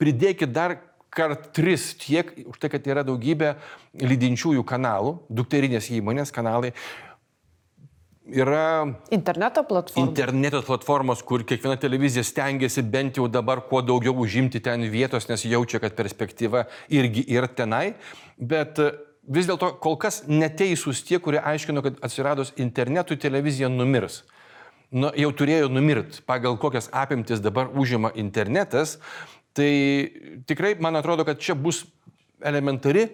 pridėkit 0.00 0.52
dar 0.52 0.78
kart 1.14 1.50
tris 1.54 1.92
tiek, 2.00 2.32
už 2.50 2.58
tai, 2.60 2.70
kad 2.72 2.86
yra 2.90 3.04
daugybė 3.06 3.54
lydinčiųjų 4.02 4.64
kanalų, 4.66 5.18
dukterinės 5.30 5.90
įmonės 5.94 6.34
kanalai. 6.34 6.74
Yra 8.24 8.88
Interneto 9.12 9.62
platforma. 9.68 10.08
interneto 10.08 10.62
platformos, 10.64 11.20
kur 11.22 11.42
kiekviena 11.44 11.76
televizija 11.76 12.24
stengiasi 12.24 12.82
bent 12.82 13.20
jau 13.20 13.26
dabar 13.28 13.60
kuo 13.68 13.82
daugiau 13.84 14.16
užimti 14.16 14.62
ten 14.64 14.80
vietos, 14.88 15.28
nes 15.28 15.44
jaučia, 15.44 15.78
kad 15.78 15.92
perspektyva 15.92 16.64
irgi 16.88 17.26
yra 17.28 17.50
tenai. 17.52 17.94
Bet 18.40 18.80
vis 19.28 19.48
dėlto 19.48 19.74
kol 19.82 19.96
kas 20.00 20.22
neteisūs 20.28 21.02
tie, 21.06 21.18
kurie 21.22 21.40
aiškino, 21.40 21.82
kad 21.84 21.98
atsiradus 22.04 22.52
internetui 22.60 23.18
televizija 23.20 23.70
numirs. 23.72 24.22
Nu, 24.94 25.10
jau 25.18 25.30
turėjo 25.34 25.70
numirti 25.72 26.22
pagal 26.26 26.58
kokias 26.60 26.90
apimtis 26.94 27.42
dabar 27.42 27.72
užima 27.74 28.12
internetas. 28.14 28.98
Tai 29.54 29.70
tikrai 30.46 30.74
man 30.82 30.98
atrodo, 30.98 31.24
kad 31.26 31.40
čia 31.42 31.54
bus 31.58 31.84
elementari 32.44 33.06
e, 33.06 33.10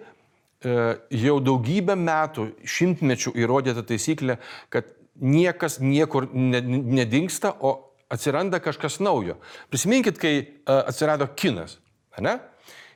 jau 1.23 1.37
daugybę 1.41 1.95
metų, 1.97 2.47
šimtmečių 2.65 3.33
įrodyta 3.41 3.85
taisyklė, 3.87 4.37
kad 4.73 4.89
niekas 5.21 5.79
niekur 5.81 6.29
ne- 6.33 6.61
nedingsta, 6.61 7.53
o 7.61 7.93
atsiranda 8.11 8.59
kažkas 8.61 8.99
naujo. 9.01 9.37
Prisiminkit, 9.73 10.19
kai 10.21 10.33
e, 10.37 10.47
atsirado 10.81 11.29
kinas, 11.37 11.79
ne? 12.19 12.37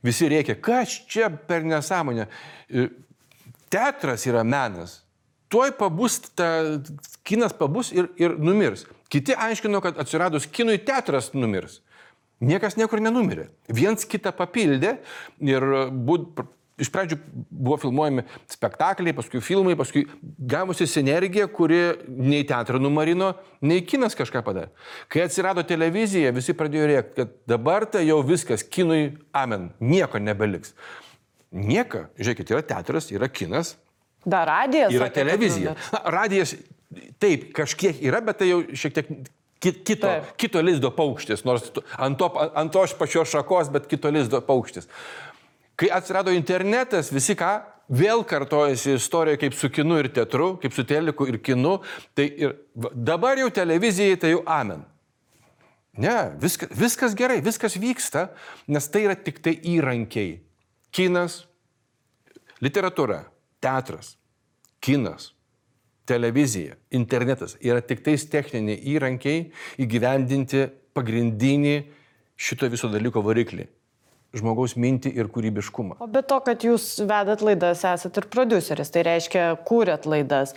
Visi 0.06 0.28
reikia, 0.30 0.58
kas 0.62 1.00
čia 1.10 1.32
per 1.34 1.66
nesąmonę. 1.66 2.28
E, 3.66 3.70
Teatras 3.70 4.26
yra 4.26 4.44
menas. 4.44 5.04
Tuoj 5.50 5.76
pabus, 5.78 6.20
ta, 6.36 6.82
kinas 7.24 7.54
pabus 7.54 7.92
ir, 7.94 8.10
ir 8.18 8.38
numirs. 8.38 8.86
Kiti 9.10 9.36
aiškino, 9.38 9.82
kad 9.82 10.00
atsiradus 10.02 10.48
kinui 10.50 10.80
teatras 10.82 11.34
numirs. 11.34 11.82
Niekas 12.44 12.76
niekur 12.76 13.00
nenumirė. 13.00 13.48
Viens 13.72 14.04
kitą 14.10 14.34
papildė 14.36 14.98
ir 15.40 15.66
būt, 16.08 16.42
iš 16.82 16.90
pradžių 16.92 17.18
buvo 17.48 17.78
filmuojami 17.80 18.26
spektakliai, 18.52 19.16
paskui 19.16 19.40
filmai, 19.44 19.78
paskui 19.80 20.04
gavusi 20.52 20.88
sinergija, 20.90 21.48
kuri 21.48 21.80
nei 22.10 22.44
teatrą 22.48 22.82
numarino, 22.82 23.32
nei 23.64 23.86
kinas 23.88 24.18
kažką 24.20 24.44
padarė. 24.46 24.74
Kai 25.08 25.24
atsirado 25.30 25.64
televizija, 25.64 26.34
visi 26.36 26.58
pradėjo 26.58 26.92
rėkti, 26.92 27.16
kad 27.22 27.40
dabar 27.56 27.88
tai 27.88 28.04
jau 28.10 28.20
viskas, 28.26 28.66
kinui 28.68 29.16
amen, 29.32 29.72
nieko 29.80 30.20
nebeliks. 30.20 30.76
Nieko, 31.56 32.06
žiūrėkit, 32.20 32.52
yra 32.52 32.62
teatras, 32.68 33.10
yra 33.16 33.30
kinas, 33.32 33.76
Dar 34.26 34.48
radijas. 34.50 34.92
yra 34.94 35.08
televizija. 35.14 35.76
Na, 35.94 36.02
radijas, 36.12 36.56
taip, 37.22 37.52
kažkiek 37.56 38.02
yra, 38.04 38.20
bet 38.26 38.40
tai 38.42 38.50
jau 38.50 38.58
šiek 38.76 38.94
tiek 38.98 39.12
ki- 39.64 39.76
kito, 39.88 40.08
Taip. 40.10 40.34
kito 40.42 40.62
lizdo 40.66 40.92
paukštis, 40.92 41.46
nors 41.48 41.70
ant, 41.98 42.18
to, 42.20 42.28
ant 42.58 42.74
tos 42.74 42.94
pačios 42.98 43.30
šakos, 43.32 43.70
bet 43.72 43.88
kito 43.88 44.12
lizdo 44.12 44.42
paukštis. 44.44 44.90
Kai 45.80 45.90
atsirado 45.96 46.34
internetas, 46.36 47.10
visi 47.14 47.36
ką, 47.40 47.54
vėl 47.92 48.24
kartojasi 48.26 48.96
istorija 48.98 49.38
kaip 49.38 49.54
su 49.54 49.70
kinu 49.70 50.00
ir 50.02 50.10
teatru, 50.10 50.56
kaip 50.62 50.74
su 50.74 50.84
teliku 50.88 51.28
ir 51.30 51.38
kinu, 51.44 51.78
tai 52.18 52.26
ir 52.36 52.56
dabar 52.76 53.38
jau 53.38 53.50
televizijai 53.54 54.18
tai 54.20 54.32
jau 54.34 54.42
amen. 54.46 54.84
Ne, 55.98 56.32
viskas, 56.42 56.68
viskas 56.76 57.14
gerai, 57.16 57.40
viskas 57.46 57.78
vyksta, 57.80 58.30
nes 58.68 58.88
tai 58.92 59.06
yra 59.06 59.16
tik 59.16 59.38
tai 59.40 59.54
įrankiai. 59.64 60.42
Kinas, 60.96 61.42
literatūra, 62.64 63.26
teatras, 63.60 64.14
kinas, 64.80 65.34
televizija, 66.08 66.78
internetas 66.96 67.58
yra 67.60 67.82
tik 67.84 68.00
tais 68.06 68.24
techniniai 68.32 68.80
įrankiai 68.94 69.42
įgyvendinti 69.84 70.70
pagrindinį 70.96 71.74
šito 72.40 72.70
viso 72.72 72.88
dalyko 72.94 73.20
variklį- 73.26 73.66
žmogaus 74.40 74.78
mintį 74.80 75.12
ir 75.20 75.28
kūrybiškumą. 75.28 76.00
O 76.00 76.08
be 76.08 76.22
to, 76.24 76.40
kad 76.40 76.64
jūs 76.64 76.88
vedat 77.04 77.44
laidas, 77.44 77.84
esate 77.84 78.24
ir 78.24 78.30
produceris, 78.32 78.90
tai 78.90 79.04
reiškia, 79.04 79.44
kūrėt 79.68 80.08
laidas. 80.08 80.56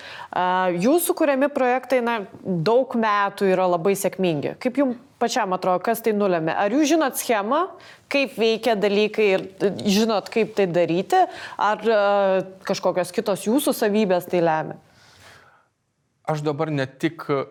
Jūsų 0.86 1.18
kuriami 1.18 1.50
projektai, 1.50 2.00
na, 2.00 2.20
daug 2.44 2.94
metų 2.94 3.50
yra 3.50 3.66
labai 3.66 3.98
sėkmingi. 3.98 4.54
Kaip 4.62 4.74
jums 4.74 5.02
pačiam 5.20 5.52
atrodo, 5.56 5.82
kas 5.84 6.02
tai 6.04 6.14
nulėmė? 6.16 6.54
Ar 6.54 6.74
jūs 6.74 6.88
žinot 6.92 7.18
schemą, 7.20 7.64
kaip 8.12 8.36
veikia 8.38 8.76
dalykai 8.78 9.28
ir 9.34 9.46
e, 9.60 9.70
žinot, 9.90 10.30
kaip 10.32 10.54
tai 10.58 10.68
daryti, 10.70 11.24
ar 11.58 11.84
a, 11.84 12.02
kažkokios 12.68 13.12
kitos 13.14 13.46
jūsų 13.48 13.74
savybės 13.76 14.28
tai 14.30 14.42
lemia? 14.44 14.78
Aš 16.28 16.44
dabar 16.44 16.70
ne 16.70 16.84
tik 16.86 17.24
e, 17.32 17.42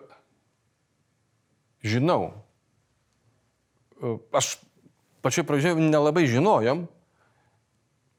žinau, 1.82 2.30
e, 3.98 4.16
aš 4.38 4.56
pačioj 5.24 5.46
pradžioje 5.48 5.82
nelabai 5.82 6.28
žinojom, 6.30 6.86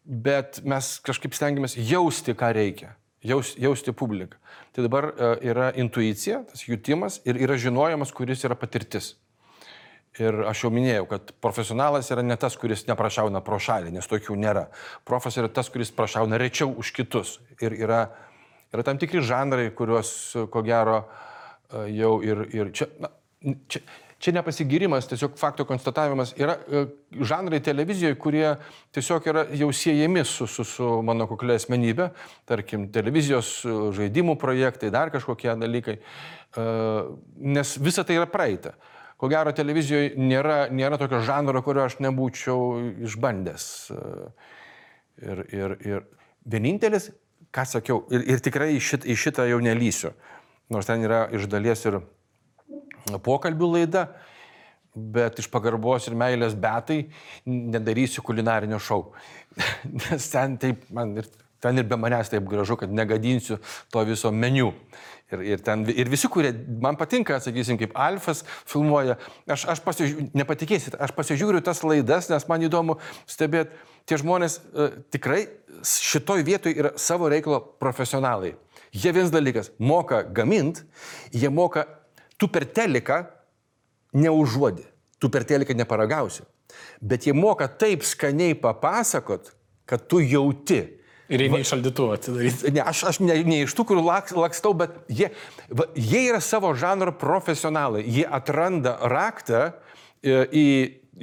bet 0.04 0.60
mes 0.68 0.96
kažkaip 1.06 1.38
stengiamės 1.38 1.78
jausti, 1.78 2.36
ką 2.36 2.52
reikia. 2.58 2.96
Jaus, 3.24 3.52
jausti 3.60 3.92
publiką. 3.92 4.38
Tai 4.72 4.86
dabar 4.86 5.10
e, 5.12 5.32
yra 5.52 5.72
intuicija, 5.76 6.44
tas 6.48 6.64
jutimas 6.64 7.20
ir 7.28 7.40
yra 7.40 7.58
žinojimas, 7.60 8.14
kuris 8.16 8.46
yra 8.48 8.56
patirtis. 8.56 9.18
Ir 10.18 10.42
aš 10.50 10.64
jau 10.66 10.72
minėjau, 10.74 11.06
kad 11.12 11.32
profesionalas 11.44 12.10
yra 12.10 12.24
ne 12.26 12.36
tas, 12.40 12.56
kuris 12.58 12.88
neprašauna 12.90 13.44
pro 13.46 13.60
šalį, 13.62 13.94
nes 13.94 14.10
tokių 14.10 14.36
nėra. 14.42 14.66
Profas 15.08 15.38
yra 15.38 15.52
tas, 15.54 15.70
kuris 15.70 15.94
prašauna 15.96 16.40
rečiau 16.42 16.74
už 16.82 16.92
kitus. 16.98 17.38
Ir 17.62 17.78
yra, 17.78 18.02
yra 18.74 18.86
tam 18.88 18.98
tikri 19.00 19.22
žanrai, 19.22 19.70
kuriuos, 19.78 20.12
ko 20.52 20.66
gero, 20.66 21.04
e, 21.70 21.86
jau 22.00 22.18
ir, 22.26 22.44
ir 22.58 22.74
čia, 22.76 22.90
na, 23.00 23.14
čia, 23.70 23.84
čia 24.18 24.36
nepasigirimas, 24.40 25.08
tiesiog 25.14 25.38
fakto 25.40 25.64
konstatavimas. 25.70 26.34
Yra 26.42 26.58
e, 26.58 26.84
žanrai 27.22 27.62
televizijoje, 27.64 28.18
kurie 28.20 28.48
tiesiog 28.98 29.30
yra 29.30 29.48
jau 29.62 29.70
siejami 29.72 30.26
su, 30.26 30.50
su, 30.50 30.66
su 30.68 30.92
mano 31.06 31.30
kuklė 31.30 31.62
asmenybė, 31.62 32.10
tarkim, 32.50 32.90
televizijos 32.92 33.60
e, 33.62 33.80
žaidimų 34.02 34.40
projektai, 34.42 34.90
dar 34.90 35.14
kažkokie 35.14 35.54
dalykai, 35.54 36.02
nes 37.46 37.78
visa 37.78 38.02
tai 38.02 38.16
yra 38.18 38.26
praeita. 38.26 38.74
Ko 39.20 39.28
gero, 39.28 39.52
televizijoje 39.52 40.14
nėra, 40.16 40.70
nėra 40.72 40.98
tokio 41.00 41.20
žanro, 41.28 41.60
kurio 41.66 41.84
aš 41.84 41.98
nebūčiau 42.00 42.78
išbandęs. 43.04 43.66
Ir, 45.20 45.42
ir, 45.52 45.76
ir 45.84 46.06
vienintelis, 46.48 47.10
ką 47.52 47.66
sakiau, 47.68 48.06
ir, 48.16 48.24
ir 48.32 48.44
tikrai 48.46 48.72
į 48.78 48.80
šitą, 48.80 49.10
į 49.12 49.18
šitą 49.20 49.48
jau 49.50 49.60
nelysiu, 49.64 50.14
nors 50.72 50.88
ten 50.88 51.04
yra 51.04 51.26
iš 51.36 51.50
dalies 51.52 51.84
ir 51.90 52.00
pokalbių 53.26 53.72
laida, 53.74 54.06
bet 54.96 55.44
iš 55.44 55.50
pagarbos 55.52 56.08
ir 56.08 56.16
meilės 56.18 56.56
betai 56.56 57.02
nedarysiu 57.46 58.24
kulinarinio 58.26 58.80
šou. 58.80 59.04
Nes 60.00 60.32
ten 60.32 60.56
taip, 60.62 60.88
man 60.96 61.18
ir, 61.20 61.28
ten 61.62 61.78
ir 61.78 61.88
be 61.88 61.98
manęs 62.00 62.32
taip 62.32 62.48
gražu, 62.50 62.78
kad 62.80 62.92
negadinsiu 62.92 63.60
to 63.92 64.04
viso 64.08 64.32
meniu. 64.32 64.74
Ir, 65.30 65.44
ir, 65.46 65.62
ten, 65.62 65.84
ir 65.86 66.10
visi, 66.10 66.26
kurie 66.32 66.50
man 66.82 66.98
patinka, 66.98 67.38
sakysim, 67.44 67.78
kaip 67.78 67.94
Alfas 67.94 68.42
filmuoja, 68.66 69.20
aš, 69.46 69.68
aš 69.76 69.82
pasižiūriu, 69.86 70.32
nepatikėsit, 70.34 70.98
aš 70.98 71.14
pasižiūriu 71.14 71.62
tas 71.66 71.84
laidas, 71.86 72.32
nes 72.32 72.48
man 72.50 72.66
įdomu 72.66 72.98
stebėti, 73.30 73.78
tie 74.10 74.18
žmonės 74.18 74.58
uh, 74.58 74.96
tikrai 75.14 75.44
šitoj 75.86 76.42
vietoj 76.48 76.74
yra 76.74 76.94
savo 76.98 77.30
reikalo 77.30 77.62
profesionalai. 77.82 78.56
Jie 78.90 79.14
vienas 79.14 79.30
dalykas- 79.30 79.70
moka 79.92 80.24
gamint, 80.24 80.82
jie 81.32 81.50
moka, 81.50 81.86
tu 82.38 82.48
per 82.48 82.66
teliką 82.66 83.28
neužuodi, 84.14 84.86
tu 85.20 85.30
per 85.30 85.46
teliką 85.46 85.76
neparagausi, 85.76 86.42
bet 87.02 87.28
jie 87.28 87.34
moka 87.34 87.68
taip 87.68 88.02
skaniai 88.02 88.56
papasakot, 88.56 89.52
kad 89.86 90.08
tu 90.08 90.20
jauti. 90.20 90.99
Ir 91.30 91.44
eini 91.46 91.62
iš 91.62 91.70
šaldytuvo 91.76 92.16
atidaryti. 92.18 92.72
Ne, 92.74 92.82
aš, 92.90 93.04
aš 93.12 93.20
ne, 93.22 93.36
ne 93.46 93.62
iš 93.68 93.74
tų, 93.78 93.86
kur 93.92 94.02
laks, 94.02 94.34
lakstau, 94.34 94.74
bet 94.78 94.96
jie, 95.14 95.30
va, 95.70 95.86
jie 95.94 96.24
yra 96.32 96.42
savo 96.42 96.72
žanro 96.74 97.14
profesionalai. 97.14 98.02
Jie 98.10 98.26
atranda 98.26 98.96
raktą 99.14 99.68
e, 99.70 100.42
į 100.50 100.68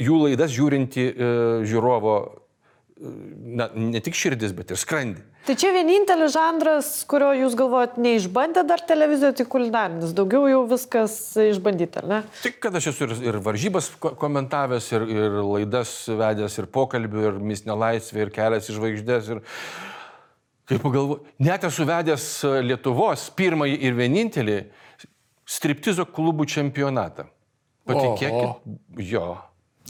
jų 0.06 0.18
laidas 0.28 0.52
žiūrinti 0.54 1.06
e, 1.10 1.30
žiūrovo, 1.66 2.18
e, 2.22 3.14
na, 3.58 3.66
ne 3.74 4.02
tik 4.04 4.14
širdis, 4.14 4.54
bet 4.54 4.70
ir 4.70 4.78
skrandį. 4.78 5.24
Tai 5.46 5.54
čia 5.54 5.68
vienintelis 5.70 6.32
žanras, 6.34 6.86
kurio 7.06 7.28
jūs 7.38 7.54
galvojat, 7.58 7.98
neišbandė 8.02 8.64
dar 8.66 8.80
televizijoje, 8.86 9.36
tai 9.38 9.44
kulinarinis. 9.50 10.14
Daugiau 10.14 10.48
jau 10.50 10.64
viskas 10.70 11.18
išbandyta, 11.38 12.02
ne? 12.06 12.22
Tik 12.42 12.58
kad 12.62 12.74
aš 12.78 12.88
esu 12.90 13.06
ir, 13.06 13.16
ir 13.28 13.38
varžybas 13.42 13.92
ko- 14.02 14.14
komentavęs, 14.18 14.88
ir, 14.94 15.06
ir 15.18 15.36
laidas 15.46 15.92
vedęs, 16.10 16.58
ir 16.58 16.70
pokalbių, 16.74 17.28
ir 17.28 17.38
misnė 17.52 17.78
laisvė, 17.78 18.24
ir 18.26 18.34
kelias 18.34 18.70
į 18.70 18.78
žvaigždės. 18.80 19.30
Ir... 19.36 19.44
Kaip 20.66 20.82
pagalvoju, 20.82 21.20
net 21.46 21.64
esu 21.68 21.86
vedęs 21.86 22.26
e, 22.42 22.52
Lietuvos 22.66 23.28
pirmąjį 23.38 23.76
ir 23.86 23.94
vienintelį 23.94 24.56
striptizo 25.46 26.06
klubų 26.10 26.48
čempionatą. 26.50 27.28
Patikėkit, 27.86 28.64
jo. 29.06 29.26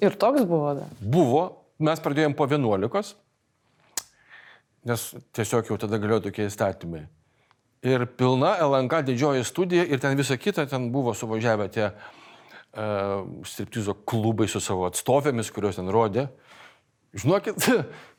Ir 0.04 0.16
toks 0.20 0.44
buvo 0.44 0.74
dar. 0.76 0.90
Buvo, 1.00 1.44
mes 1.80 2.02
pradėjom 2.04 2.36
po 2.36 2.44
11, 2.50 3.14
nes 4.86 5.04
tiesiog 5.36 5.72
jau 5.72 5.78
tada 5.80 6.00
galėjo 6.02 6.26
tokie 6.28 6.44
įstatymai. 6.50 7.06
Ir 7.86 8.04
pilna 8.18 8.56
LNK 8.66 9.00
didžioji 9.06 9.46
studija 9.48 9.86
ir 9.88 10.00
ten 10.02 10.16
visa 10.18 10.36
kita, 10.36 10.66
ten 10.68 10.90
buvo 10.92 11.14
suvažiavę 11.16 11.70
tie 11.72 11.86
uh, 11.88 13.24
striptizo 13.48 13.96
klubai 14.04 14.48
su 14.50 14.60
savo 14.60 14.84
atstovėmis, 14.90 15.52
kurios 15.54 15.80
ten 15.80 15.88
rodė. 15.92 16.26
Žinokit, 17.16 17.64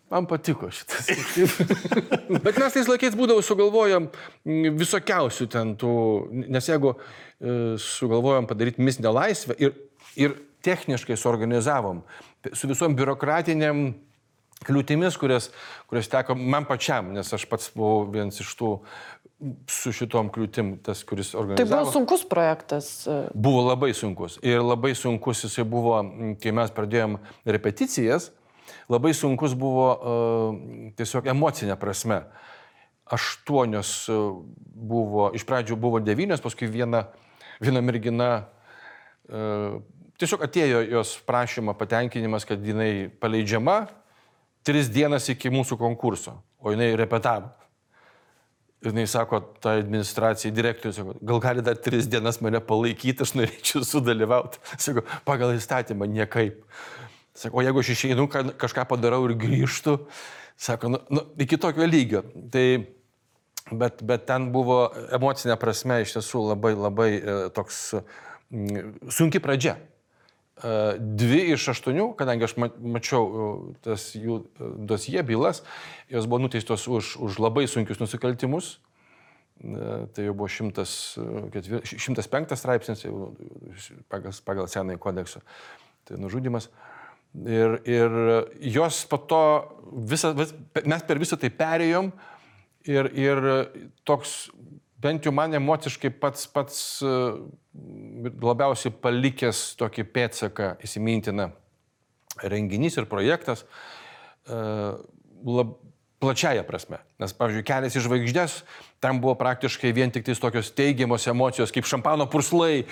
man 0.09 0.27
patiko 0.29 0.71
šitas. 0.71 1.09
Bet 2.45 2.57
mes 2.57 2.73
tais 2.75 2.89
laikais 2.89 3.15
būdavo 3.17 3.43
sugalvojom 3.45 4.09
mm, 4.09 4.79
visokiausių 4.79 5.47
ten 5.51 5.75
tų, 5.79 5.93
nes 6.47 6.69
jeigu 6.69 6.95
e, 6.95 7.77
sugalvojom 7.81 8.49
padaryti 8.49 8.83
misnę 8.83 9.13
laisvę 9.13 9.57
ir, 9.61 9.75
ir 10.19 10.35
techniškai 10.65 11.17
suorganizavom 11.19 12.03
su 12.53 12.69
visom 12.69 12.95
biurokratiniam 12.97 13.89
kliūtimis, 14.65 15.19
kurias, 15.21 15.51
kurias 15.89 16.09
teko 16.09 16.33
man 16.37 16.65
pačiam, 16.65 17.11
nes 17.13 17.29
aš 17.33 17.45
pats 17.49 17.69
buvau 17.75 18.07
vienas 18.09 18.39
iš 18.41 18.55
tų 18.57 18.71
su 19.69 19.91
šitom 19.93 20.31
kliūtim, 20.33 20.71
tas, 20.81 21.03
kuris 21.05 21.31
Tai 21.35 21.43
organizavo. 21.43 21.83
buvo 21.83 21.93
sunkus 21.93 22.23
projektas. 22.25 22.87
Buvo 23.33 23.61
labai 23.67 23.91
sunkus. 23.93 24.39
Ir 24.41 24.63
labai 24.65 24.95
sunkus 24.97 25.43
jisai 25.45 25.65
buvo, 25.67 25.99
kai 26.41 26.53
mes 26.57 26.73
pradėjom 26.73 27.19
repeticijas, 27.45 28.31
labai 28.91 29.13
sunkus 29.15 29.55
buvo 29.57 29.87
uh, 29.93 30.59
tiesiog 30.97 31.29
emocinė 31.33 31.77
prasme. 31.79 32.21
Aštuonios 33.07 33.91
uh, 34.11 34.41
buvo, 34.67 35.29
iš 35.35 35.45
pradžių 35.47 35.77
buvo 35.79 36.01
devynios, 36.03 36.43
paskui 36.43 36.67
viena, 36.71 37.05
viena 37.63 37.83
mergina, 37.83 38.31
uh, 39.29 39.77
tiesiog 40.19 40.43
atėjo 40.47 40.81
jos 40.97 41.15
prašymo 41.27 41.75
patenkinimas, 41.77 42.47
kad 42.47 42.63
jinai 42.63 43.07
paleidžiama 43.21 43.85
tris 44.67 44.91
dienas 44.91 45.29
iki 45.31 45.51
mūsų 45.53 45.77
konkurso, 45.79 46.35
o 46.59 46.73
jinai 46.73 46.91
repetavo. 46.99 47.53
Ir 48.85 48.93
jis 48.93 49.15
sako, 49.15 49.39
ta 49.63 49.73
administracija, 49.79 50.53
direktorius, 50.53 50.99
sako, 50.99 51.15
gal 51.25 51.39
gali 51.41 51.63
dar 51.65 51.79
tris 51.81 52.05
dienas 52.07 52.37
mane 52.45 52.59
palaikyti, 52.61 53.25
aš 53.25 53.33
norėčiau 53.33 53.81
sudalyvauti. 53.87 54.61
Sako, 54.83 55.01
pagal 55.25 55.55
įstatymą 55.55 56.05
niekaip. 56.11 56.59
Sako, 57.37 57.59
o 57.59 57.63
jeigu 57.65 57.81
aš 57.83 57.89
išeinu, 57.93 58.25
ką- 58.33 58.55
kažką 58.57 58.87
padarau 58.89 59.19
ir 59.29 59.35
grįžtu, 59.37 59.97
sako, 60.57 60.89
nu, 60.95 60.99
nu, 61.13 61.21
iki 61.43 61.59
tokio 61.61 61.85
lygio. 61.85 62.23
Tai, 62.53 62.65
bet, 63.71 64.01
bet 64.01 64.25
ten 64.25 64.47
buvo 64.55 64.79
emocinė 65.13 65.57
prasme 65.61 65.99
iš 66.01 66.15
tiesų 66.17 66.41
labai, 66.49 66.73
labai 66.73 67.09
e, 67.19 67.37
toks 67.53 67.83
sunki 69.13 69.41
pradžia. 69.43 69.75
E, 70.57 70.97
Dvi 70.97 71.43
iš 71.53 71.67
aštuonių, 71.75 72.09
kadangi 72.17 72.47
aš 72.47 72.57
ma- 72.57 72.71
mačiau 72.97 73.23
e, 73.27 73.77
tas 73.85 74.09
jų 74.17 74.39
dosie 74.89 75.21
bylas, 75.27 75.61
jos 76.09 76.25
buvo 76.25 76.41
nuteistos 76.47 76.87
už, 76.89 77.13
už 77.21 77.37
labai 77.43 77.67
sunkius 77.69 78.01
nusikaltimus. 78.01 78.79
Tai 79.57 80.21
jau 80.21 80.33
buvo 80.37 80.45
104 80.53 81.81
105 81.97 82.51
straipsnis 82.61 83.01
pagal, 84.05 84.35
pagal 84.45 84.67
senąjį 84.69 84.99
kodeksą. 85.01 85.41
Tai 86.05 86.19
nužudimas. 86.21 86.67
Ir, 87.37 87.75
ir 87.85 88.13
jos 88.73 89.03
po 89.09 89.19
to, 89.29 89.41
visa, 90.09 90.31
vis, 90.33 90.53
mes 90.85 91.03
per 91.05 91.19
visą 91.21 91.37
tai 91.37 91.51
perėjom 91.53 92.09
ir, 92.89 93.09
ir 93.13 93.41
toks, 94.07 94.47
bent 95.03 95.27
jau 95.27 95.33
man 95.35 95.53
emociškai 95.53 96.11
pats, 96.17 96.47
pats 96.49 96.79
e, 97.05 97.13
labiausiai 98.41 98.95
palikęs 99.03 99.75
tokį 99.77 100.07
pėtsaką 100.15 100.71
įsimintiną 100.87 101.51
renginys 102.41 102.97
ir 102.97 103.09
projektas 103.09 103.65
e, 104.49 104.57
lab, 105.45 105.77
plačiaja 106.21 106.65
prasme. 106.65 106.99
Nes, 107.21 107.33
pavyzdžiui, 107.37 107.65
kelias 107.65 107.97
į 107.97 108.03
žvaigždės, 108.07 108.61
tam 109.03 109.21
buvo 109.21 109.35
praktiškai 109.37 109.93
vien 109.93 110.13
tik 110.13 110.25
tokios 110.41 110.71
teigiamos 110.73 111.27
emocijos, 111.29 111.73
kaip 111.73 111.85
šampano 111.85 112.25
purslai. 112.31 112.87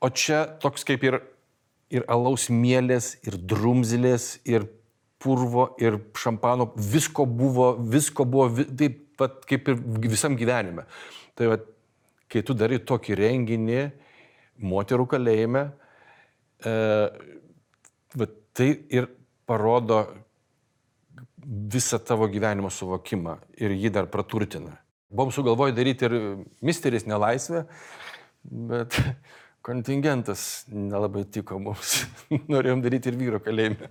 O 0.00 0.08
čia 0.08 0.46
toks 0.62 0.86
kaip 0.88 1.04
ir, 1.04 1.18
ir 1.90 2.04
alaus 2.08 2.48
mielės, 2.50 3.16
ir 3.26 3.36
drumzlės, 3.36 4.38
ir 4.48 4.68
purvo, 5.20 5.74
ir 5.82 5.98
šampano, 6.16 6.70
visko 6.76 7.26
buvo, 7.26 7.74
visko 7.92 8.24
buvo, 8.24 8.48
vi- 8.48 8.68
taip 8.76 9.00
pat 9.20 9.42
kaip 9.44 9.68
ir 9.68 9.76
visam 10.08 10.36
gyvenime. 10.38 10.86
Tai 11.36 11.50
va, 11.52 11.58
kai 12.30 12.42
tu 12.46 12.54
darai 12.54 12.78
tokį 12.78 13.18
renginį 13.18 13.82
moterų 14.60 15.06
kalėjime, 15.10 15.66
e, 16.64 16.74
va, 18.16 18.26
tai 18.56 18.70
ir 18.88 19.10
parodo 19.46 20.06
visą 21.40 21.98
tavo 21.98 22.28
gyvenimo 22.30 22.70
suvokimą 22.70 23.38
ir 23.60 23.70
jį 23.76 23.90
dar 23.92 24.06
praturtina. 24.06 24.78
Buvom 25.10 25.32
sugalvoję 25.34 25.74
daryti 25.74 26.06
ir 26.06 26.14
misteris 26.62 27.06
nelaisvę, 27.08 27.64
bet 28.44 28.94
kontingentas 29.66 30.64
nelabai 30.72 31.24
tiko 31.32 31.58
mums. 31.62 32.02
Norėjom 32.52 32.82
daryti 32.84 33.10
ir 33.12 33.18
vyro 33.20 33.40
kalėjime. 33.44 33.90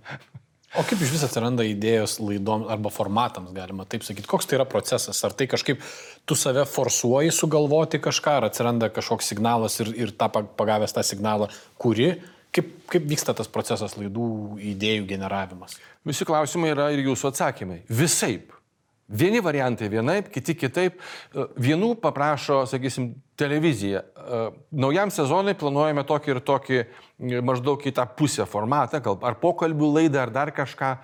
O 0.78 0.84
kaip 0.86 1.00
iš 1.02 1.10
vis 1.16 1.22
atsiranda 1.26 1.64
idėjos 1.66 2.20
laidom 2.22 2.68
arba 2.70 2.92
formatams, 2.94 3.50
galima 3.56 3.82
taip 3.90 4.04
sakyti? 4.06 4.28
Koks 4.30 4.46
tai 4.46 4.60
yra 4.60 4.66
procesas? 4.70 5.18
Ar 5.26 5.34
tai 5.34 5.48
kažkaip 5.50 5.82
tu 6.30 6.36
save 6.38 6.62
forsuoji 6.70 7.32
sugalvoti 7.34 7.98
kažką, 8.02 8.36
ar 8.38 8.46
atsiranda 8.46 8.86
kažkoks 8.94 9.32
signalas 9.32 9.80
ir, 9.82 9.90
ir 9.98 10.12
tą 10.14 10.28
pa- 10.30 10.44
pagavęs 10.46 10.94
tą 10.94 11.02
signalą, 11.06 11.50
kuri? 11.80 12.12
Kaip, 12.54 12.70
kaip 12.90 13.10
vyksta 13.10 13.34
tas 13.34 13.50
procesas 13.50 13.96
laidų 13.98 14.28
idėjų 14.72 15.08
generavimas? 15.10 15.74
Visi 16.06 16.26
klausimai 16.26 16.70
yra 16.70 16.88
ir 16.94 17.02
jūsų 17.02 17.32
atsakymai. 17.32 17.82
Visaip. 17.90 18.54
Vieni 19.10 19.40
variantai 19.42 19.88
vienaip, 19.90 20.28
kiti 20.30 20.54
kitaip. 20.54 21.00
E, 21.34 21.44
Vienų 21.58 21.96
paprašo, 22.02 22.62
sakysim, 22.70 23.10
televizija. 23.38 24.04
E, 24.06 24.42
Naujam 24.78 25.10
sezonui 25.10 25.56
planuojame 25.58 26.04
tokį 26.06 26.34
ir 26.36 26.40
tokį 26.46 26.78
e, 26.78 27.40
maždaug 27.42 27.82
į 27.82 27.92
tą 27.96 28.06
pusę 28.14 28.46
formatą, 28.46 29.00
gal 29.02 29.18
ar 29.26 29.38
pokalbių 29.42 29.88
laidą, 29.96 30.22
ar 30.24 30.34
dar 30.34 30.54
kažką. 30.54 30.96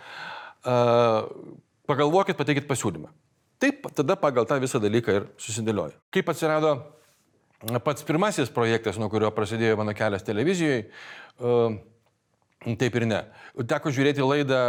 Pagalvokit, 1.87 2.35
pateikit 2.35 2.64
pasiūlymą. 2.66 3.12
Taip, 3.62 3.85
tada 3.95 4.16
pagal 4.19 4.49
tą 4.51 4.57
visą 4.59 4.81
dalyką 4.83 5.14
ir 5.14 5.29
susidėlioju. 5.38 5.95
Kaip 6.11 6.33
atsirado 6.33 6.73
pats 7.87 8.03
pirmasis 8.07 8.51
projektas, 8.51 8.99
nuo 8.99 9.07
kurio 9.12 9.31
prasidėjo 9.35 9.79
mano 9.79 9.95
kelias 9.95 10.27
televizijoje, 10.27 10.88
taip 12.75 12.99
ir 12.99 13.07
ne. 13.07 13.23
Teko 13.71 13.93
žiūrėti 13.95 14.27
laidą, 14.27 14.61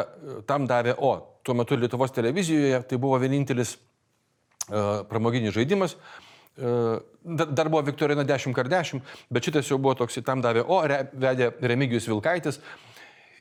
tam 0.46 0.70
davė 0.70 0.94
O. 1.02 1.16
Tuo 1.44 1.56
metu 1.58 1.78
Lietuvos 1.80 2.12
televizijoje 2.14 2.84
tai 2.90 2.98
buvo 3.02 3.18
vienintelis 3.24 3.78
e, 3.78 4.82
pramoginis 5.10 5.56
žaidimas, 5.56 5.96
da- 6.58 7.46
Dar 7.46 7.70
buvo 7.70 7.82
Viktorina 7.86 8.24
10 8.24 8.54
kart 8.54 8.70
10, 8.72 9.02
bet 9.30 9.44
šitas 9.46 9.70
jau 9.70 9.78
buvo 9.78 9.94
toks, 9.94 10.18
tam 10.26 10.42
davė, 10.42 10.64
o 10.66 10.80
re, 10.88 11.04
vedė 11.14 11.52
Remigijus 11.62 12.08
Vilkaitis. 12.10 12.60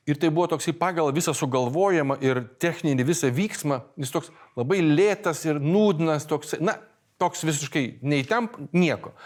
Ir 0.06 0.20
tai 0.22 0.28
buvo 0.30 0.46
toksai 0.46 0.74
pagal 0.78 1.10
visą 1.16 1.32
sugalvojimą 1.34 2.20
ir 2.22 2.44
techninį 2.62 3.06
visą 3.08 3.30
vyksmą, 3.34 3.80
jis 3.98 4.12
toks 4.14 4.30
labai 4.54 4.78
lėtas 4.84 5.40
ir 5.48 5.58
nūdnas, 5.58 6.28
toks, 6.30 6.54
na, 6.62 6.76
toks 7.18 7.42
visiškai 7.42 7.98
neįtemp, 8.06 8.54
nieko. 8.76 9.16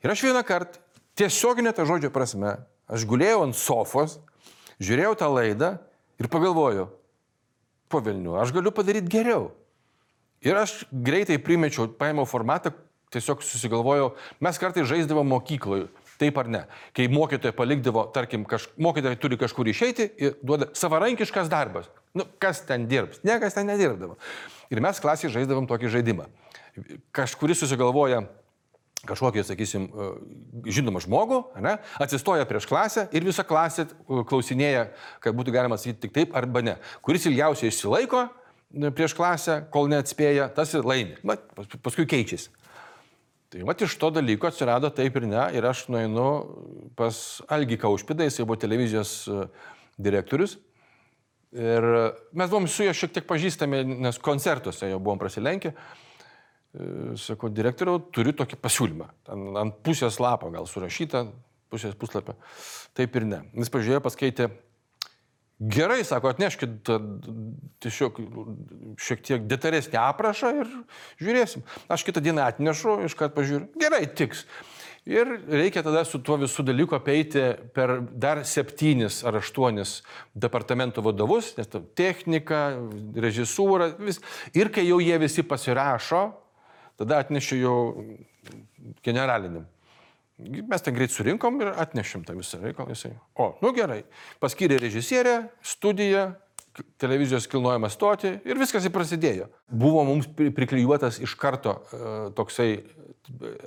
Ir 0.00 0.14
aš 0.14 0.22
vieną 0.24 0.40
kartą, 0.48 0.80
tiesioginė 1.20 1.74
ta 1.76 1.84
žodžio 1.84 2.08
prasme, 2.14 2.54
aš 2.88 3.04
guėjau 3.10 3.42
ant 3.44 3.58
sofos, 3.58 4.16
žiūrėjau 4.82 5.14
tą 5.20 5.28
laidą 5.32 5.74
ir 6.20 6.28
pagalvojau, 6.32 6.88
po 7.90 8.00
Vilnių, 8.04 8.36
aš 8.40 8.54
galiu 8.54 8.72
padaryti 8.74 9.10
geriau. 9.10 9.50
Ir 10.40 10.56
aš 10.56 10.84
greitai 10.90 11.36
primečiau, 11.42 11.88
paėmiau 12.00 12.24
formatą, 12.28 12.72
tiesiog 13.12 13.42
susigalvojau, 13.44 14.12
mes 14.40 14.60
kartai 14.62 14.86
žaisdavom 14.88 15.26
mokykloje, 15.34 15.88
taip 16.20 16.38
ar 16.40 16.48
ne. 16.48 16.62
Kai 16.96 17.08
mokytoja 17.12 17.52
palikdavo, 17.56 18.06
tarkim, 18.14 18.46
kaž, 18.48 18.68
mokytoja 18.80 19.18
turi 19.20 19.36
kažkur 19.40 19.68
išeiti 19.68 20.06
ir 20.20 20.38
duoda 20.46 20.70
savarankiškas 20.78 21.50
darbas. 21.52 21.90
Nu, 22.16 22.24
kas 22.42 22.62
ten 22.66 22.86
dirbs? 22.90 23.20
Niekas 23.26 23.58
ten 23.58 23.68
nedirbdavo. 23.68 24.16
Ir 24.70 24.82
mes 24.84 25.02
klasėje 25.02 25.34
žaisdavom 25.34 25.68
tokį 25.70 25.90
žaidimą. 25.96 26.28
Kažkuris 27.16 27.60
susigalvoja 27.64 28.22
kažkokį, 29.08 29.44
sakysim, 29.46 29.86
e, 29.88 30.08
žinomą 30.72 31.00
žmogų, 31.04 31.40
ne, 31.64 31.76
atsistoja 32.02 32.46
prieš 32.48 32.66
klasę 32.68 33.06
ir 33.16 33.24
visa 33.24 33.44
klasė 33.46 33.86
e, 33.86 34.22
klausinėja, 34.28 34.88
kad 35.24 35.36
būtų 35.36 35.54
galima 35.54 35.78
sakyti 35.80 36.06
tik 36.06 36.14
taip 36.16 36.36
arba 36.36 36.62
ne. 36.64 36.76
Kuris 37.04 37.24
ilgiausiai 37.30 37.72
išsilaiko 37.72 38.26
e, 38.26 38.90
prieš 38.96 39.16
klasę, 39.16 39.62
kol 39.72 39.88
neatspėja, 39.92 40.50
tas 40.56 40.74
ir 40.76 40.86
laimi. 40.86 41.16
Pas- 41.24 41.78
paskui 41.80 42.08
keičiasi. 42.10 42.52
Tai 43.50 43.64
va 43.66 43.74
iš 43.74 43.96
to 43.98 44.12
dalyko 44.14 44.46
atsirado 44.46 44.92
taip 44.94 45.16
ir 45.18 45.24
ne 45.26 45.48
ir 45.58 45.64
aš 45.66 45.88
nueinu 45.90 46.26
pas 46.98 47.16
Algį 47.50 47.80
Kaušpidą, 47.82 48.28
jisai 48.28 48.46
buvo 48.46 48.60
televizijos 48.62 49.24
direktorius. 49.98 50.54
Ir 51.50 51.82
mes 52.30 52.52
buvom 52.52 52.68
su 52.70 52.86
juo 52.86 52.94
šiek 52.94 53.16
tiek 53.16 53.26
pažįstami, 53.26 53.82
nes 54.06 54.20
koncertuose 54.22 54.92
jau 54.92 55.00
buvom 55.02 55.18
prasilenkę. 55.18 55.72
E, 55.74 56.09
Sakau, 57.18 57.48
direktoriau, 57.50 57.98
turiu 58.14 58.30
tokį 58.38 58.58
pasiūlymą. 58.62 59.08
Ten 59.26 59.56
ant 59.58 59.78
pusės 59.82 60.20
lapo 60.22 60.52
gal 60.54 60.68
surašyta, 60.70 61.24
pusės 61.70 61.96
puslapio. 61.98 62.36
Taip 62.94 63.16
ir 63.18 63.26
ne. 63.26 63.40
Jis 63.58 63.72
pažiūrėjo, 63.74 64.02
paskaitė. 64.04 64.50
Gerai, 65.60 65.98
sako, 66.08 66.30
atneškit 66.32 66.88
tiesiog 67.84 68.20
šiek 69.02 69.24
tiek 69.26 69.42
detalesnį 69.50 69.98
aprašą 70.00 70.52
ir 70.62 70.70
žiūrėsim. 71.20 71.66
Aš 71.90 72.06
kitą 72.06 72.22
dieną 72.24 72.46
atnešu, 72.48 72.94
iškart 73.10 73.34
pažiūriu. 73.34 73.66
Gerai, 73.82 74.06
tiks. 74.06 74.46
Ir 75.10 75.28
reikia 75.50 75.82
tada 75.84 76.04
su 76.06 76.20
tuo 76.22 76.38
visų 76.40 76.62
dalyku 76.70 76.94
apeiti 76.96 77.42
per 77.74 77.98
dar 78.08 78.44
septynis 78.46 79.24
ar 79.26 79.40
aštuonis 79.40 79.98
departamento 80.38 81.02
vadovus, 81.04 81.50
nes 81.58 81.68
technika, 81.98 82.78
režisūra, 83.16 83.90
vis. 84.00 84.20
Ir 84.56 84.70
kai 84.72 84.86
jau 84.86 85.00
jie 85.02 85.18
visi 85.20 85.44
pasirašo, 85.44 86.22
tada 87.00 87.20
atnešiu 87.24 87.60
jau 87.60 87.76
generaliniam. 89.04 89.64
Mes 90.40 90.84
ten 90.84 90.96
greit 90.96 91.12
surinkom 91.12 91.58
ir 91.60 91.72
atnešim 91.80 92.22
tą 92.24 92.36
visą 92.36 92.60
reikalą. 92.62 92.94
Jisai. 92.94 93.12
O, 93.36 93.52
nu 93.60 93.74
gerai. 93.76 94.02
Paskyrė 94.40 94.78
režisierę, 94.80 95.50
studiją, 95.60 96.30
televizijos 97.00 97.48
kilnojamą 97.50 97.90
stotį 97.92 98.38
ir 98.48 98.60
viskas 98.60 98.86
ir 98.86 98.94
prasidėjo. 98.94 99.50
Buvo 99.68 100.04
mums 100.08 100.28
pri- 100.36 100.52
priklijuotas 100.54 101.18
iš 101.20 101.34
karto 101.40 101.76
e, 101.76 102.00
toksai 102.38 102.70
e, 102.78 102.82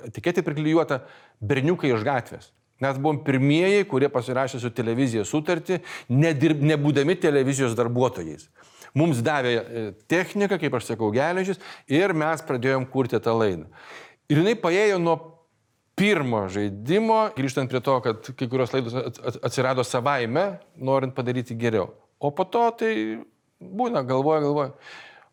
etiketė 0.08 0.42
priklijuota 0.46 1.02
berniukai 1.38 1.92
iš 1.94 2.06
gatvės. 2.06 2.50
Mes 2.82 2.98
buvom 2.98 3.20
pirmieji, 3.24 3.86
kurie 3.86 4.10
pasirašė 4.10 4.58
su 4.60 4.70
televizija 4.74 5.22
sutartį, 5.28 5.78
nedirb, 6.10 6.64
nebūdami 6.66 7.14
televizijos 7.22 7.76
darbuotojais. 7.78 8.48
Mums 8.94 9.22
davė 9.26 9.52
e, 9.58 9.84
techniką, 10.10 10.58
kaip 10.62 10.74
aš 10.78 10.92
sakau, 10.92 11.10
geležis 11.14 11.58
ir 11.90 12.14
mes 12.14 12.42
pradėjom 12.46 12.86
kurti 12.90 13.18
tą 13.22 13.34
laidą. 13.34 13.66
Ir 14.30 14.40
jinai 14.40 14.54
paėjo 14.58 15.00
nuo 15.02 15.16
pirmo 15.98 16.44
žaidimo, 16.50 17.18
grįžtant 17.36 17.70
prie 17.70 17.80
to, 17.84 17.96
kad 18.04 18.30
kai 18.38 18.48
kurios 18.50 18.72
laidos 18.74 18.94
at- 18.98 19.18
at- 19.18 19.40
atsirado 19.50 19.84
savaime, 19.86 20.58
norint 20.78 21.14
padaryti 21.14 21.56
geriau. 21.58 21.90
O 22.22 22.30
po 22.30 22.46
to 22.46 22.62
tai 22.78 22.92
būna, 23.60 24.04
galvoja, 24.06 24.44
galvoja. 24.46 24.72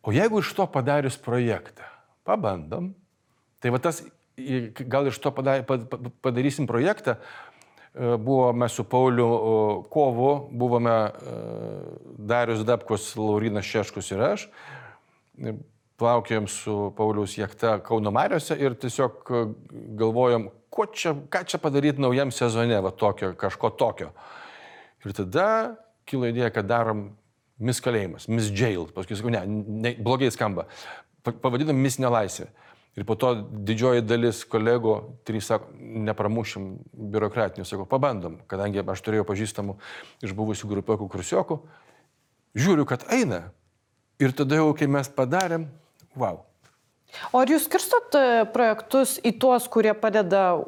O 0.02 0.13
jeigu 0.13 0.41
iš 0.41 0.54
to 0.58 0.65
padarius 0.65 1.17
projektą, 1.21 1.86
pabandom, 2.26 2.91
tai 3.62 3.69
va 3.74 3.78
tas, 3.78 4.02
gal 4.89 5.06
iš 5.10 5.19
to 5.21 5.32
padarysim 5.32 6.65
projektą, 6.69 7.19
Buvome 7.94 8.70
su 8.70 8.84
Pauliu 8.88 9.84
Kovu, 9.92 10.48
buvome 10.52 10.92
e, 10.92 11.10
Darius 12.18 12.64
Dabkus, 12.64 13.10
Laurinas 13.20 13.68
Šeškus 13.68 14.12
ir 14.16 14.22
aš. 14.24 14.46
E, 15.36 15.54
Plaukėjom 16.00 16.48
su 16.50 16.76
Pauliaus 16.98 17.36
jėgta 17.38 17.76
Kauno 17.84 18.14
Mariuose 18.16 18.56
ir 18.64 18.78
tiesiog 18.80 19.28
e, 19.36 19.42
galvojom, 20.00 20.48
čia, 20.96 21.12
ką 21.36 21.44
čia 21.52 21.60
padaryti 21.62 22.02
naujam 22.02 22.32
sezone, 22.32 22.80
va 22.82 22.94
tokio, 22.96 23.34
kažko 23.36 23.74
tokio. 23.76 24.14
Ir 25.04 25.12
tada 25.18 25.50
kilo 26.08 26.32
idėja, 26.32 26.54
kad 26.56 26.72
darom 26.72 27.10
Miss 27.62 27.84
kalėjimas, 27.84 28.30
Miss 28.32 28.50
Jail. 28.56 28.88
Paskui 28.96 29.20
sakau, 29.20 29.30
ne, 29.36 29.44
ne 29.46 29.92
blogai 30.00 30.32
skamba. 30.34 30.64
Pa- 31.28 31.36
Pavadinam 31.44 31.78
Miss 31.78 32.00
nelaisvė. 32.02 32.48
Ir 33.00 33.06
po 33.08 33.16
to 33.16 33.32
didžioji 33.40 34.04
dalis 34.04 34.42
kolegų, 34.52 34.96
trys 35.28 35.48
sako, 35.48 35.70
nepramušim 35.80 36.66
biurokratinių, 36.92 37.64
sako, 37.68 37.86
pabandom, 37.88 38.42
kadangi 38.52 38.84
aš 38.84 39.04
turėjau 39.06 39.24
pažįstamų 39.30 39.78
iš 40.28 40.34
buvusių 40.36 40.68
grupiokų 40.74 41.08
kursiokų, 41.14 41.62
žiūriu, 42.60 42.86
kad 42.90 43.08
eina. 43.08 43.46
Ir 44.20 44.36
tada 44.36 44.60
jau, 44.60 44.74
kai 44.78 44.90
mes 44.92 45.08
padarėm, 45.08 45.70
wow. 46.20 46.44
O 47.32 47.42
ar 47.42 47.52
jūs 47.52 47.66
skirstot 47.68 48.16
e, 48.16 48.44
projektus 48.52 49.18
į 49.24 49.34
tuos, 49.40 49.68
kurie 49.72 49.94
padeda 49.98 50.60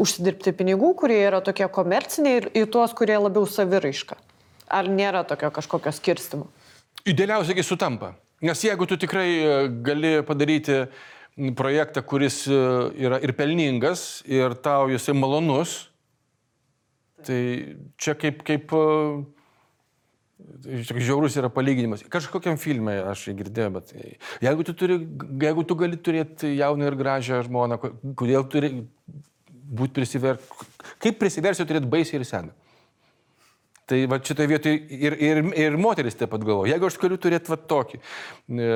užsidirbti 0.00 0.52
pinigų, 0.56 0.94
kurie 1.02 1.20
yra 1.20 1.42
tokie 1.44 1.68
komerciniai, 1.72 2.40
ir 2.40 2.48
į 2.56 2.64
tuos, 2.72 2.96
kurie 2.96 3.16
labiau 3.20 3.48
saviraiška? 3.48 4.16
Ar 4.72 4.88
nėra 4.92 5.22
tokio 5.28 5.52
kažkokio 5.54 5.92
skirstimo? 5.96 6.48
Idealiausiai, 7.08 7.64
sutampa. 7.64 8.14
Nes 8.44 8.60
jeigu 8.64 8.88
tu 8.88 8.98
tikrai 9.00 9.28
e, 9.36 9.54
gali 9.84 10.12
padaryti 10.26 10.82
m, 10.82 10.90
projektą, 11.58 12.02
kuris 12.02 12.42
e, 12.50 12.58
yra 13.06 13.20
ir 13.22 13.32
pelningas, 13.38 14.22
ir 14.26 14.56
tau 14.64 14.88
jisai 14.90 15.14
malonus, 15.16 15.76
tai 17.26 17.40
čia 18.00 18.14
kaip, 18.18 18.42
kaip 18.46 18.74
e, 18.74 18.84
žiaurus 20.98 21.36
yra 21.38 21.50
palyginimas. 21.52 22.04
Kažkokiam 22.10 22.58
filmė 22.60 22.98
aš 23.10 23.28
jį 23.30 23.36
girdėjau, 23.42 23.72
bet 23.78 23.94
jeigu 24.44 24.66
tu, 24.66 24.74
turi, 24.78 25.00
jeigu 25.46 25.66
tu 25.66 25.78
gali 25.78 25.98
turėti 25.98 26.54
jauną 26.58 26.90
ir 26.90 26.98
gražią 26.98 27.42
žmoną, 27.46 27.78
ko- 27.82 27.94
kodėl 28.18 28.46
turi 28.50 28.72
būti 29.68 29.94
prisiver... 29.98 30.38
Kaip 31.02 31.18
prisiversiu 31.20 31.66
turėti 31.68 31.90
baisiai 31.90 32.20
ir 32.20 32.26
seną? 32.28 32.54
Tai 33.88 33.98
va 34.10 34.18
šitoje 34.20 34.48
vietoje 34.50 34.80
ir, 34.92 35.14
ir, 35.16 35.38
ir 35.56 35.76
moteris 35.80 36.14
taip 36.18 36.28
pat 36.34 36.42
galvoja, 36.44 36.74
jeigu 36.74 36.88
aš 36.90 36.98
galiu 37.00 37.16
turėti 37.16 37.48
va 37.48 37.56
tokį, 37.70 38.00
e, 38.52 38.66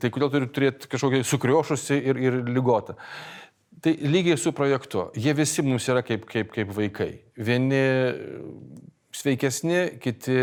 tai 0.00 0.10
kodėl 0.14 0.30
turiu 0.32 0.48
turėti 0.48 0.88
kažkokį 0.88 1.20
sukriošusi 1.28 1.98
ir, 2.00 2.20
ir 2.22 2.38
lygotą. 2.48 2.96
Tai 3.84 3.92
lygiai 4.08 4.38
su 4.40 4.54
projektu. 4.56 5.10
Jie 5.20 5.34
visi 5.36 5.60
mums 5.66 5.84
yra 5.92 6.00
kaip, 6.06 6.24
kaip, 6.30 6.48
kaip 6.54 6.70
vaikai. 6.72 7.10
Vieni 7.36 7.82
sveikesni, 9.14 9.98
kiti 10.02 10.34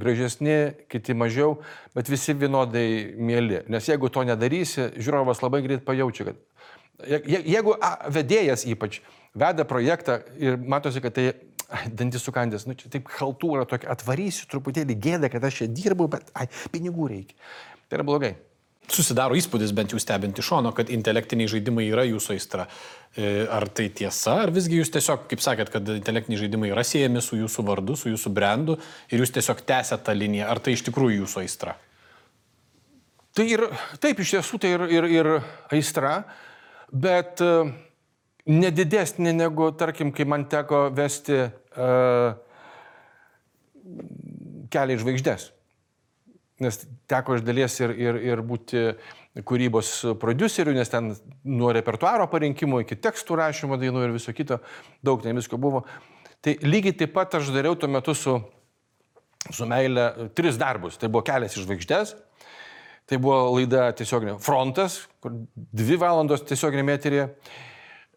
gražesni, 0.00 0.56
kiti 0.92 1.14
mažiau, 1.16 1.60
bet 1.96 2.10
visi 2.12 2.34
vienodai 2.36 3.14
mėly. 3.16 3.62
Nes 3.72 3.86
jeigu 3.88 4.10
to 4.12 4.24
nedarysi, 4.28 4.90
žiūrovas 4.98 5.40
labai 5.44 5.62
greit 5.64 5.86
pajaučia, 5.86 6.32
kad 6.32 6.42
Je- 7.10 7.22
je- 7.26 7.42
Jeigu 7.50 7.72
a, 7.82 8.08
vedėjas 8.08 8.62
ypač 8.70 9.00
veda 9.34 9.64
projektą 9.66 10.20
ir 10.38 10.54
matosi, 10.56 11.00
kad 11.02 11.12
tai 11.12 11.32
ai, 11.72 11.84
dantis 11.92 12.24
sukandęs, 12.26 12.66
nu 12.68 12.76
čia 12.78 12.90
taip 12.92 13.08
haltūra 13.18 13.66
tokia, 13.68 13.92
atvarysiu 13.94 14.48
truputėlį 14.50 14.98
gėdą, 15.06 15.30
kad 15.32 15.46
aš 15.48 15.62
čia 15.62 15.70
dirbu, 15.70 16.08
bet 16.16 16.34
ai, 16.36 16.48
pinigų 16.74 17.08
reikia. 17.12 17.38
Tai 17.88 18.00
yra 18.00 18.06
blogai. 18.08 18.34
Susidaro 18.84 19.36
įspūdis, 19.38 19.72
bent 19.72 19.94
jau 19.94 19.98
stebint 20.00 20.36
iš 20.36 20.50
šono, 20.50 20.74
kad 20.76 20.90
intelektiniai 20.92 21.48
žaidimai 21.48 21.86
yra 21.88 22.02
jūsų 22.04 22.34
aistra. 22.34 22.66
E, 23.16 23.46
Ar 23.48 23.64
tai 23.72 23.86
tiesa, 23.96 24.34
ar 24.42 24.52
visgi 24.52 24.76
jūs 24.76 24.92
tiesiog, 24.92 25.24
kaip 25.30 25.40
sakėt, 25.40 25.70
kad 25.72 25.88
intelektiniai 25.94 26.42
žaidimai 26.42 26.68
yra 26.72 26.84
siejami 26.84 27.22
su 27.24 27.38
jūsų 27.38 27.64
vardu, 27.64 27.96
su 27.96 28.12
jūsų 28.12 28.32
brandu 28.36 28.76
ir 29.08 29.22
jūs 29.22 29.32
tiesiog 29.38 29.62
tęsėte 29.64 30.04
tą 30.04 30.16
liniją, 30.18 30.50
ar 30.52 30.60
tai 30.60 30.76
iš 30.76 30.84
tikrųjų 30.90 31.22
jūsų 31.22 31.40
aistra? 31.46 31.78
Tai 33.34 33.46
ir 33.48 33.64
taip, 34.04 34.20
iš 34.20 34.36
tiesų 34.36 34.60
tai 34.62 34.74
ir, 34.76 34.84
ir, 34.98 35.08
ir 35.10 35.30
aistra, 35.72 36.18
bet 36.92 37.40
e, 37.40 37.54
nedidesnė 38.50 39.32
negu, 39.34 39.70
tarkim, 39.78 40.12
kai 40.12 40.26
man 40.28 40.46
teko 40.50 40.86
vesti 40.94 41.40
uh, 41.44 42.36
kelią 44.72 44.96
į 44.96 45.02
žvaigždės. 45.02 45.50
Nes 46.64 46.78
teko 47.10 47.38
iš 47.38 47.44
dalies 47.44 47.76
ir, 47.82 47.94
ir, 47.98 48.18
ir 48.22 48.42
būti 48.46 48.84
kūrybos 49.42 49.90
producerių, 50.22 50.74
nes 50.76 50.92
ten 50.92 51.10
nuo 51.50 51.72
repertuaro 51.74 52.28
parinkimo 52.30 52.78
iki 52.84 52.98
tekstų 53.02 53.40
rašymo 53.40 53.78
dainų 53.80 54.04
ir 54.04 54.14
viso 54.14 54.34
kito, 54.36 54.60
daug 55.02 55.24
ten 55.24 55.34
visko 55.36 55.58
buvo. 55.58 55.82
Tai 56.44 56.54
lygiai 56.62 56.94
taip 57.00 57.14
pat 57.16 57.34
aš 57.40 57.50
dariau 57.54 57.74
tuo 57.74 57.88
metu 57.90 58.14
su, 58.14 58.36
su 59.50 59.66
meilė 59.66 60.30
tris 60.36 60.60
darbus. 60.60 61.00
Tai 61.00 61.10
buvo 61.10 61.24
kelias 61.26 61.56
iš 61.56 61.64
žvaigždės, 61.66 62.14
tai 63.10 63.18
buvo 63.18 63.56
laida 63.56 63.88
tiesioginė 63.96 64.36
frontas, 64.44 65.00
kur 65.24 65.34
dvi 65.56 65.98
valandos 66.00 66.46
tiesioginė 66.46 66.94
eterija 66.94 67.30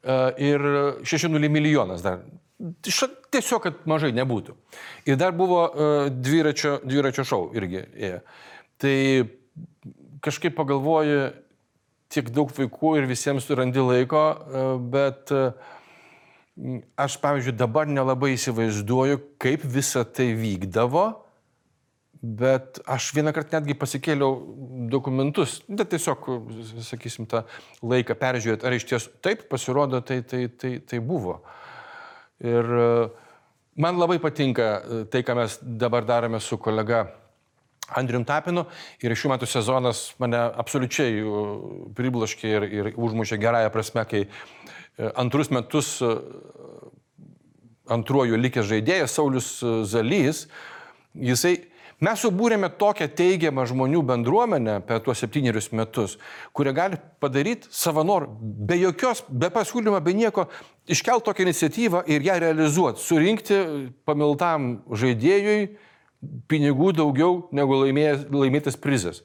ir 0.03 0.67
6-0 1.03 1.49
milijonas 1.53 2.03
dar. 2.05 2.21
Tiesiog, 2.57 3.61
kad 3.61 3.83
mažai 3.85 4.09
nebūtų. 4.17 4.55
Ir 5.05 5.17
dar 5.21 5.35
buvo 5.37 5.67
dviračio, 6.09 6.79
dviračio 6.85 7.25
šau 7.27 7.51
irgi. 7.57 7.83
Tai 8.81 8.95
kažkaip 10.25 10.55
pagalvoju, 10.57 11.27
tiek 12.09 12.31
daug 12.33 12.49
vaikų 12.57 12.95
ir 12.97 13.09
visiems 13.09 13.45
surandi 13.45 13.83
laiko, 13.83 14.23
bet 14.89 15.29
aš, 16.97 17.19
pavyzdžiui, 17.21 17.53
dabar 17.59 17.85
nelabai 17.85 18.33
įsivaizduoju, 18.33 19.21
kaip 19.37 19.61
visa 19.69 20.01
tai 20.05 20.31
vykdavo, 20.39 21.05
bet 22.35 22.79
aš 22.89 23.11
vieną 23.15 23.31
kartą 23.35 23.59
netgi 23.59 23.75
pasikėliau 23.77 24.31
dokumentus, 24.91 25.61
bet 25.69 25.91
tiesiog, 25.93 26.25
sakysim, 26.83 27.27
tą 27.29 27.43
laiką 27.85 28.17
peržiūrėti, 28.19 28.67
ar 28.67 28.75
iš 28.75 28.87
ties 28.89 29.07
taip 29.23 29.45
pasirodo, 29.51 30.01
tai, 30.01 30.19
tai, 30.27 30.47
tai, 30.49 30.77
tai 30.83 30.99
buvo. 30.99 31.39
Ir 32.43 32.67
man 33.79 34.01
labai 34.01 34.19
patinka 34.21 34.67
tai, 35.13 35.23
ką 35.23 35.37
mes 35.39 35.57
dabar 35.61 36.05
darome 36.05 36.41
su 36.43 36.59
kolega 36.59 37.05
Andrium 37.95 38.25
Tapinu 38.27 38.65
ir 38.99 39.15
šių 39.15 39.31
metų 39.31 39.47
sezonas 39.47 40.09
mane 40.19 40.39
absoliučiai 40.59 41.21
priblaškė 41.95 42.51
ir, 42.51 42.67
ir 42.67 42.91
užmušė 42.99 43.39
gerąją 43.39 43.71
prasme, 43.71 44.03
kai 44.09 44.25
antrus 45.15 45.53
metus 45.53 45.93
antruoju 47.87 48.35
likęs 48.35 48.67
žaidėjas 48.67 49.15
Saulis 49.15 49.49
Zalys, 49.87 50.43
jisai 51.15 51.55
Mes 51.97 52.21
subūrėme 52.21 52.69
tokią 52.77 53.07
teigiamą 53.17 53.63
žmonių 53.71 54.03
bendruomenę 54.05 54.75
per 54.85 54.99
tuos 55.01 55.17
septynerius 55.23 55.71
metus, 55.73 56.19
kurie 56.53 56.69
gali 56.77 56.99
padaryti 57.23 57.71
savanor, 57.73 58.27
be 58.37 58.77
jokios, 58.77 59.23
be 59.29 59.49
pasiūlymo, 59.53 59.97
be 60.05 60.13
nieko, 60.13 60.45
iškelt 60.85 61.25
tokią 61.25 61.47
iniciatyvą 61.47 62.03
ir 62.13 62.27
ją 62.27 62.35
realizuoti, 62.43 63.01
surinkti 63.01 63.57
pamiltam 64.05 64.83
žaidėjui 64.93 65.71
pinigų 66.51 66.91
daugiau 66.99 67.47
negu 67.57 67.81
laimėjęs, 67.81 68.29
laimėtas 68.29 68.77
prizas. 68.77 69.23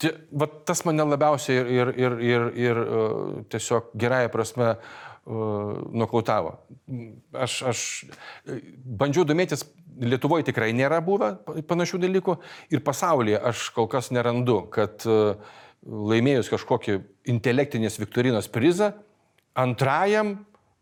Tai, 0.00 0.14
va, 0.32 0.48
tas 0.48 0.80
mane 0.88 1.04
labiausiai 1.04 1.58
ir, 1.58 1.68
ir, 1.68 1.92
ir, 1.98 2.18
ir, 2.24 2.48
ir 2.56 2.80
uh, 2.84 3.12
tiesiog 3.52 3.92
gerąją 3.98 4.32
prasme 4.32 4.70
uh, 4.76 5.08
nokautavo. 5.28 6.54
Aš, 7.36 7.62
aš 7.68 7.84
bandžiau 8.84 9.26
domėtis 9.28 9.66
Lietuvoje 9.98 10.46
tikrai 10.46 10.70
nėra 10.78 11.00
buvę 11.02 11.32
panašių 11.66 11.98
dalykų 12.04 12.36
ir 12.70 12.82
pasaulyje 12.86 13.40
aš 13.50 13.64
kol 13.74 13.88
kas 13.90 14.12
nerandu, 14.14 14.60
kad 14.70 15.02
e, 15.02 15.34
laimėjus 15.82 16.52
kažkokį 16.52 17.00
intelektinės 17.34 17.98
Viktorinos 17.98 18.46
prizą, 18.52 18.92
antrajam 19.58 20.36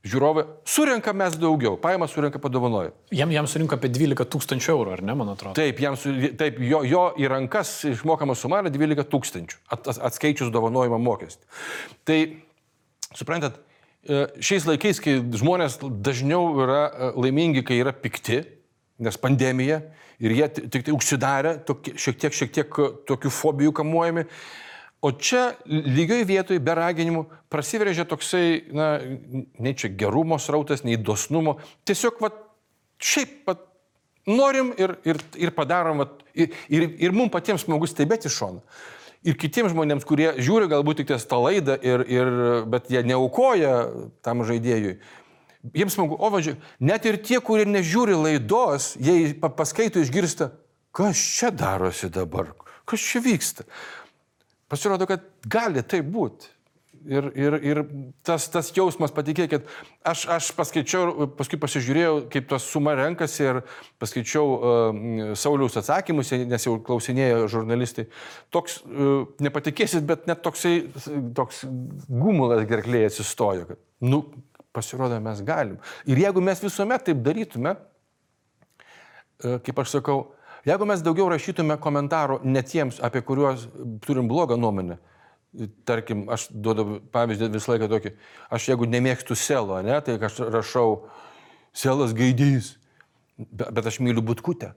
žiūrovai 0.07 0.45
surinka 0.69 1.15
mes 1.17 1.37
daugiau, 1.41 1.79
paima 1.81 2.07
surinka 2.11 2.41
padovanoja. 2.43 2.93
Jam, 3.17 3.33
jam 3.33 3.49
surinka 3.51 3.79
apie 3.79 3.91
12 3.95 4.29
tūkstančių 4.33 4.73
eurų, 4.75 4.95
ar 4.99 5.05
ne, 5.07 5.17
man 5.19 5.33
atrodo? 5.33 5.57
Taip, 5.59 5.81
jam 5.83 5.97
su, 5.99 6.13
taip 6.39 6.61
jo, 6.63 6.83
jo 6.87 7.07
į 7.19 7.31
rankas 7.33 7.73
išmokama 7.89 8.37
suma 8.39 8.61
yra 8.63 8.73
12 8.75 9.09
tūkstančių, 9.13 9.63
at, 9.75 9.89
atskaičius 10.11 10.53
dovanojimo 10.55 11.01
mokestį. 11.03 11.49
Tai, 12.07 12.21
suprantat, 13.17 13.59
e, 13.59 13.76
šiais 14.07 14.67
laikais, 14.69 15.01
kai 15.03 15.19
žmonės 15.41 15.79
dažniau 15.83 16.53
yra 16.65 16.83
e, 16.87 17.09
laimingi, 17.25 17.65
kai 17.67 17.81
yra 17.83 17.95
pikti, 17.97 18.43
nes 19.03 19.19
pandemija 19.21 19.81
ir 20.23 20.33
jie 20.33 20.47
tik 20.57 20.87
tai 20.87 20.95
užsidarė, 20.97 21.59
šiek 22.01 22.21
tiek, 22.23 22.37
šiek 22.37 22.55
tiek 22.55 22.79
tokių 23.09 23.33
fobijų 23.35 23.75
kamuojami. 23.77 24.25
O 25.05 25.13
čia 25.13 25.51
lygioj 25.69 26.25
vietoj, 26.27 26.59
be 26.65 26.75
raginimų, 26.75 27.27
prasiveržė 27.53 28.07
toksai, 28.09 28.47
na, 28.75 28.89
ne 29.61 29.75
čia 29.77 29.91
gerumo 29.93 30.39
srautas, 30.41 30.83
nei 30.87 30.97
dosnumo, 30.97 31.59
tiesiog, 31.87 32.17
va, 32.25 32.33
šiaip, 32.97 33.43
va, 33.47 33.59
norim 34.27 34.73
ir, 34.81 34.97
ir, 35.07 35.21
ir 35.37 35.53
padarom, 35.55 36.01
va, 36.01 36.09
ir, 36.35 36.57
ir, 36.73 36.89
ir 36.97 37.15
mums 37.15 37.35
patiems 37.35 37.67
smagu 37.67 37.87
stebėti 37.91 38.31
iš 38.31 38.41
šono. 38.41 38.65
Ir 39.27 39.35
kitiems 39.35 39.73
žmonėms, 39.75 40.07
kurie 40.07 40.29
žiūri 40.39 40.69
galbūt 40.71 41.01
tik 41.01 41.09
ties 41.11 41.27
tą 41.27 41.41
laidą, 41.43 41.75
ir, 41.83 42.05
ir, 42.07 42.33
bet 42.71 42.91
jie 42.93 43.03
neaukoja 43.03 43.73
tam 44.23 44.45
žaidėjui, 44.47 44.97
jiems 45.75 45.97
smagu, 45.97 46.15
o 46.15 46.31
važiuoju, 46.31 46.61
net 46.87 47.07
ir 47.09 47.19
tie, 47.23 47.41
kurie 47.43 47.67
nežiūri 47.67 48.15
laidos, 48.15 48.93
jie 49.03 49.35
paskaito 49.43 50.03
išgirsta, 50.03 50.53
kas 50.95 51.19
čia 51.19 51.51
darosi 51.51 52.11
dabar, 52.13 52.53
kas 52.89 53.03
čia 53.03 53.23
vyksta. 53.25 53.67
Pasirodo, 54.71 55.07
kad 55.11 55.27
gali 55.47 55.83
tai 55.87 56.03
būti. 56.03 56.56
Ir, 57.07 57.29
ir, 57.39 57.55
ir 57.63 57.81
tas, 58.27 58.49
tas 58.51 58.73
jausmas, 58.75 59.13
patikėkit, 59.15 59.69
aš, 60.07 60.25
aš 60.37 60.49
paskaičiau, 60.59 61.29
paskui 61.39 61.59
pasižiūrėjau, 61.63 62.17
kaip 62.33 62.49
tos 62.51 62.67
suma 62.67 62.97
renkasi 62.99 63.45
ir 63.45 63.61
paskaičiau 64.03 64.57
uh, 64.57 65.31
Sauliaus 65.39 65.79
atsakymus, 65.79 66.33
nes 66.51 66.67
jau 66.67 66.75
klausinėjo 66.83 67.47
žurnalistai. 67.53 68.09
Toks, 68.55 68.81
uh, 68.89 69.29
nepatikėsit, 69.47 70.03
bet 70.09 70.27
net 70.27 70.43
toksai, 70.43 70.75
toks 71.39 71.63
gumulas 72.11 72.67
gerklėje 72.67 73.13
atsistojo, 73.13 73.71
kad, 73.71 73.83
nu, 74.03 74.25
pasirodo, 74.77 75.21
mes 75.23 75.43
galim. 75.47 75.79
Ir 76.11 76.21
jeigu 76.27 76.43
mes 76.45 76.61
visuomet 76.63 77.07
taip 77.09 77.23
darytume, 77.25 77.75
e, 79.41 79.57
kaip 79.65 79.83
aš 79.83 79.97
sakau, 79.97 80.19
jeigu 80.69 80.89
mes 80.89 81.05
daugiau 81.05 81.31
rašytume 81.33 81.79
komentarų 81.83 82.43
ne 82.45 82.63
tiems, 82.67 83.01
apie 83.05 83.23
kuriuos 83.25 83.69
turim 84.05 84.29
blogą 84.29 84.59
nuomonę, 84.61 84.99
tarkim, 85.89 86.25
aš 86.33 86.49
duodu 86.51 87.01
pavyzdį 87.15 87.51
visą 87.55 87.75
laiką 87.75 87.91
tokį, 87.93 88.13
aš 88.53 88.71
jeigu 88.71 88.89
nemėgstu 88.91 89.37
selo, 89.39 89.79
ne, 89.85 89.99
tai 90.05 90.19
aš 90.29 90.41
rašau 90.55 90.89
selas 91.77 92.15
gaidys, 92.17 92.75
bet 93.37 93.87
aš 93.87 94.01
myliu 94.05 94.25
butkutę. 94.25 94.73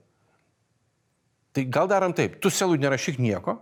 Tai 1.56 1.66
gal 1.74 1.90
darom 1.90 2.14
taip, 2.14 2.38
tu 2.44 2.52
selui 2.54 2.80
nerašyk 2.82 3.20
nieko, 3.22 3.58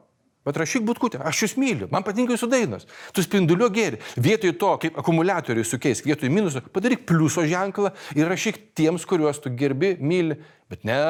Bet 0.48 0.56
rašyk 0.62 0.86
būtkutę, 0.88 1.20
aš 1.28 1.42
jūs 1.44 1.54
myliu, 1.60 1.90
man 1.92 2.06
patinka 2.08 2.32
jūsų 2.32 2.48
dainos. 2.48 2.86
Tu 3.12 3.24
spinduliuo 3.26 3.68
gėri. 3.74 3.98
Vietoj 4.16 4.54
to, 4.62 4.70
kaip 4.86 5.00
akumuliatoriui 5.02 5.66
sukeisk, 5.68 6.08
vietoj 6.08 6.32
minuso, 6.32 6.62
padaryk 6.72 7.04
pliuso 7.10 7.44
ženklą 7.44 7.92
ir 8.16 8.32
rašyk 8.32 8.62
tiems, 8.78 9.04
kuriuos 9.10 9.42
tu 9.44 9.52
gerbi, 9.60 9.98
myli. 10.00 10.40
Bet 10.72 10.88
ne, 10.88 11.02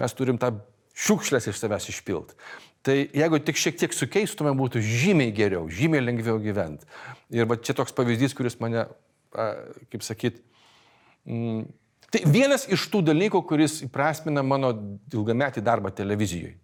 mes 0.00 0.16
turim 0.16 0.40
tą 0.40 0.54
šiukšlės 1.04 1.50
iš 1.52 1.60
savęs 1.60 1.90
išpilt. 1.92 2.32
Tai 2.88 2.96
jeigu 2.96 3.40
tik 3.44 3.58
šiek 3.60 3.76
tiek 3.76 3.92
sukeistume, 3.92 4.54
būtų 4.56 4.80
žymiai 4.80 5.32
geriau, 5.36 5.66
žymiai 5.68 6.00
lengviau 6.06 6.38
gyventi. 6.40 6.88
Ir 7.36 7.44
va 7.48 7.58
čia 7.60 7.74
toks 7.76 7.92
pavyzdys, 7.92 8.32
kuris 8.36 8.56
mane, 8.62 8.86
kaip 9.92 10.06
sakyt, 10.06 10.38
mm, 11.28 11.66
tai 12.08 12.22
vienas 12.24 12.64
iš 12.72 12.86
tų 12.88 13.02
dalykų, 13.10 13.42
kuris 13.50 13.82
įprasmina 13.84 14.40
mano 14.40 14.72
ilgametį 15.12 15.64
darbą 15.66 15.92
televizijoje. 15.92 16.56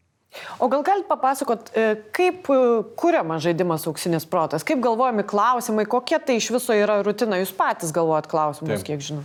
O 0.58 0.70
gal 0.72 0.80
galite 0.82 1.06
papasakot, 1.10 1.68
e, 1.76 1.84
kaip 2.16 2.48
e, 2.50 2.56
kuriamas 2.98 3.44
žaidimas 3.44 3.84
auksinis 3.86 4.24
protas, 4.26 4.64
kaip 4.66 4.80
galvojami 4.82 5.26
klausimai, 5.28 5.84
kokia 5.86 6.18
tai 6.18 6.40
iš 6.40 6.48
viso 6.56 6.74
yra 6.74 7.02
rutina, 7.06 7.38
jūs 7.42 7.52
patys 7.54 7.92
galvojat 7.94 8.26
klausimus, 8.32 8.80
Taip. 8.80 8.88
kiek 8.88 9.04
žinau. 9.04 9.22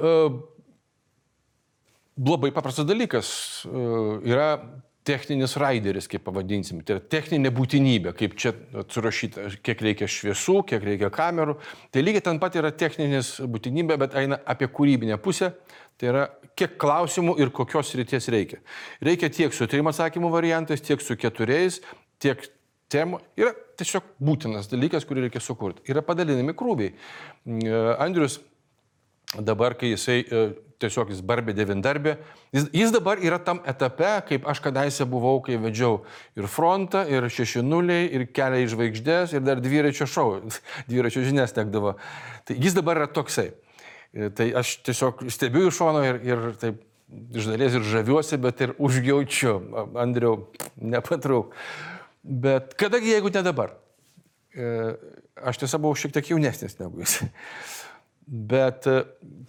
Uh, 0.00 0.38
labai 2.20 2.52
paprastas 2.54 2.86
dalykas. 2.88 3.32
Uh, 3.66 4.20
yra 4.28 4.52
techninis 5.06 5.56
raideris, 5.60 6.08
kaip 6.10 6.24
pavadinsim. 6.26 6.82
Tai 6.84 6.98
yra 6.98 7.04
techninė 7.12 7.52
būtinybė, 7.56 8.12
kaip 8.18 8.36
čia 8.40 8.52
surašyta, 8.92 9.48
kiek 9.64 9.84
reikia 9.86 10.08
šviesų, 10.10 10.60
kiek 10.68 10.84
reikia 10.86 11.10
kamerų. 11.14 11.56
Tai 11.92 12.04
lygiai 12.04 12.24
ten 12.28 12.40
pat 12.42 12.58
yra 12.60 12.72
techninis 12.72 13.38
būtinybė, 13.40 13.96
bet 14.04 14.16
eina 14.20 14.40
apie 14.44 14.68
kūrybinę 14.70 15.18
pusę. 15.22 15.54
Tai 16.00 16.12
yra, 16.12 16.26
kiek 16.56 16.76
klausimų 16.80 17.36
ir 17.40 17.52
kokios 17.56 17.92
ryties 17.98 18.28
reikia. 18.32 18.60
Reikia 19.04 19.32
tiek 19.32 19.56
su 19.56 19.68
trim 19.68 19.88
atsakymų 19.90 20.30
variantais, 20.32 20.84
tiek 20.84 21.02
su 21.04 21.16
keturiais, 21.20 21.80
tiek 22.20 22.44
temų. 22.92 23.20
Yra 23.40 23.52
tiesiog 23.80 24.06
būtinas 24.20 24.68
dalykas, 24.70 25.06
kurį 25.08 25.26
reikia 25.26 25.42
sukurti. 25.44 25.84
Yra 25.92 26.04
padalinami 26.04 26.56
krūviai. 26.56 26.94
Andrius 28.00 28.40
dabar, 29.38 29.76
kai 29.78 29.92
jisai 29.92 30.20
e, 30.24 30.42
tiesiog 30.80 31.12
jis 31.12 31.20
barbė 31.26 31.54
devindarbė, 31.54 32.16
jis, 32.54 32.66
jis 32.74 32.92
dabar 32.94 33.20
yra 33.22 33.38
tam 33.44 33.60
etape, 33.68 34.10
kaip 34.28 34.48
aš 34.48 34.62
kadaise 34.64 35.06
buvau, 35.08 35.38
kai 35.44 35.58
vedžiau 35.60 36.00
ir 36.38 36.48
frontą, 36.50 37.04
ir 37.10 37.28
šešinuliai, 37.30 38.08
ir 38.16 38.26
kelią 38.34 38.64
į 38.64 38.70
žvaigždės, 38.74 39.34
ir 39.36 39.44
dar 39.46 39.62
dviračio 39.62 40.08
šou, 40.10 40.28
dviračio 40.90 41.24
žinias 41.26 41.54
tekdavo. 41.56 41.96
Tai 42.48 42.58
jis 42.58 42.76
dabar 42.78 43.02
yra 43.02 43.10
toksai. 43.12 43.50
E, 44.10 44.30
tai 44.34 44.50
aš 44.56 44.78
tiesiog 44.86 45.26
stebiu 45.30 45.68
iš 45.68 45.78
šono 45.78 46.02
ir, 46.06 46.22
ir 46.26 46.46
taip 46.60 46.80
iš 47.34 47.50
dalies 47.50 47.76
ir 47.76 47.86
žaviuosi, 47.86 48.38
bet 48.42 48.60
ir 48.64 48.74
užjaučiu. 48.78 49.54
Andriau, 49.98 50.48
nepatrauk. 50.76 51.54
Bet 52.22 52.74
kadagi, 52.78 53.14
jeigu 53.14 53.32
ne 53.34 53.42
dabar? 53.46 53.74
E, 54.54 54.94
aš 55.46 55.62
tiesa 55.62 55.78
buvau 55.78 55.98
šiek 55.98 56.14
tiek 56.14 56.32
jaunesnis 56.32 56.76
negu 56.80 57.04
jis. 57.04 57.20
Bet 58.30 58.86
e, 58.86 59.00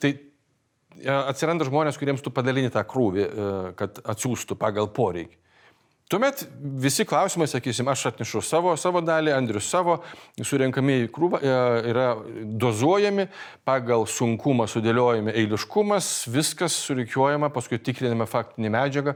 tai 0.02 0.12
e, 0.17 1.12
atsiranda 1.13 1.67
žmonės, 1.67 2.00
kuriems 2.02 2.24
tu 2.26 2.34
padalini 2.34 2.72
tą 2.74 2.82
krūvį, 2.89 3.26
e, 3.26 3.52
kad 3.78 4.02
atsiųstų 4.13 4.58
pagal 4.58 4.89
poreikį. 4.96 5.38
Tuomet 6.12 6.41
visi 6.84 7.06
klausimai, 7.08 7.45
sakysim, 7.47 7.88
aš 7.88 8.10
atnešu 8.10 8.41
savo, 8.43 8.74
savo 8.76 9.00
dalį, 9.00 9.32
Andrius 9.32 9.69
savo, 9.71 9.93
surinkami 10.43 10.97
į 11.06 11.12
krūvą, 11.15 11.39
e, 11.39 11.54
yra 11.88 12.08
dozuojami, 12.60 13.30
pagal 13.63 14.04
sunkumą 14.12 14.65
sudėliojami 14.67 15.32
eiliškumas, 15.39 16.10
viskas 16.34 16.76
surikiuojama, 16.84 17.47
paskui 17.56 17.80
tikriname 17.80 18.28
faktinį 18.28 18.74
medžiagą 18.76 19.13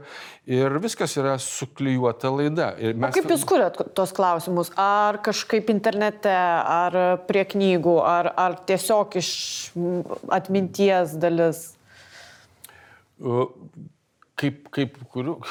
ir 0.48 0.78
viskas 0.80 1.18
yra 1.20 1.34
suklyjuota 1.42 2.32
laida. 2.32 2.70
Ir 2.80 2.96
O 2.96 3.12
kaip 3.12 3.28
jūs 3.28 3.44
kuriat 3.44 3.76
tos 3.92 4.16
klausimus? 4.16 4.72
Ar 4.80 5.20
kažkaip 5.26 5.68
internete, 5.74 6.32
ar 6.32 6.98
prie 7.28 7.44
knygų, 7.52 7.98
ar, 8.08 8.32
ar 8.40 8.56
tiesiog 8.72 9.20
iš 9.20 9.30
atminties 10.32 11.12
dalis? 11.20 11.66
Kaip, 14.40 14.64
kaip 14.72 14.96
kuriu, 15.12 15.42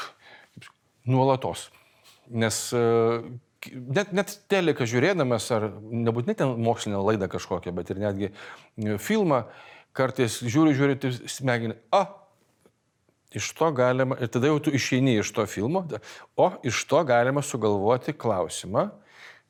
nuolatos. 1.05 1.69
Nes 2.29 2.57
e, 2.73 2.81
net, 3.71 4.11
net 4.15 4.33
teleką 4.51 4.87
žiūrėdamas, 4.89 5.47
ar 5.55 5.69
nebūtinai 5.77 6.35
ten 6.37 6.53
mokslinę 6.65 7.01
laidą 7.01 7.29
kažkokią, 7.31 7.73
bet 7.77 7.91
ir 7.93 8.01
netgi 8.01 8.29
e, 8.31 8.97
filmą, 9.01 9.45
kartais 9.95 10.41
žiūri, 10.43 10.75
žiūri, 10.77 10.97
tai 11.01 11.13
smegenį, 11.13 11.77
a, 11.95 12.03
iš 13.35 13.51
to 13.57 13.69
galima, 13.75 14.17
ir 14.21 14.31
tada 14.31 14.51
jau 14.51 14.59
tu 14.63 14.73
išeini 14.75 15.17
iš 15.21 15.31
to 15.35 15.45
filmo, 15.49 15.85
o 16.39 16.51
iš 16.65 16.83
to 16.89 17.01
galima 17.07 17.43
sugalvoti 17.45 18.15
klausimą. 18.17 18.89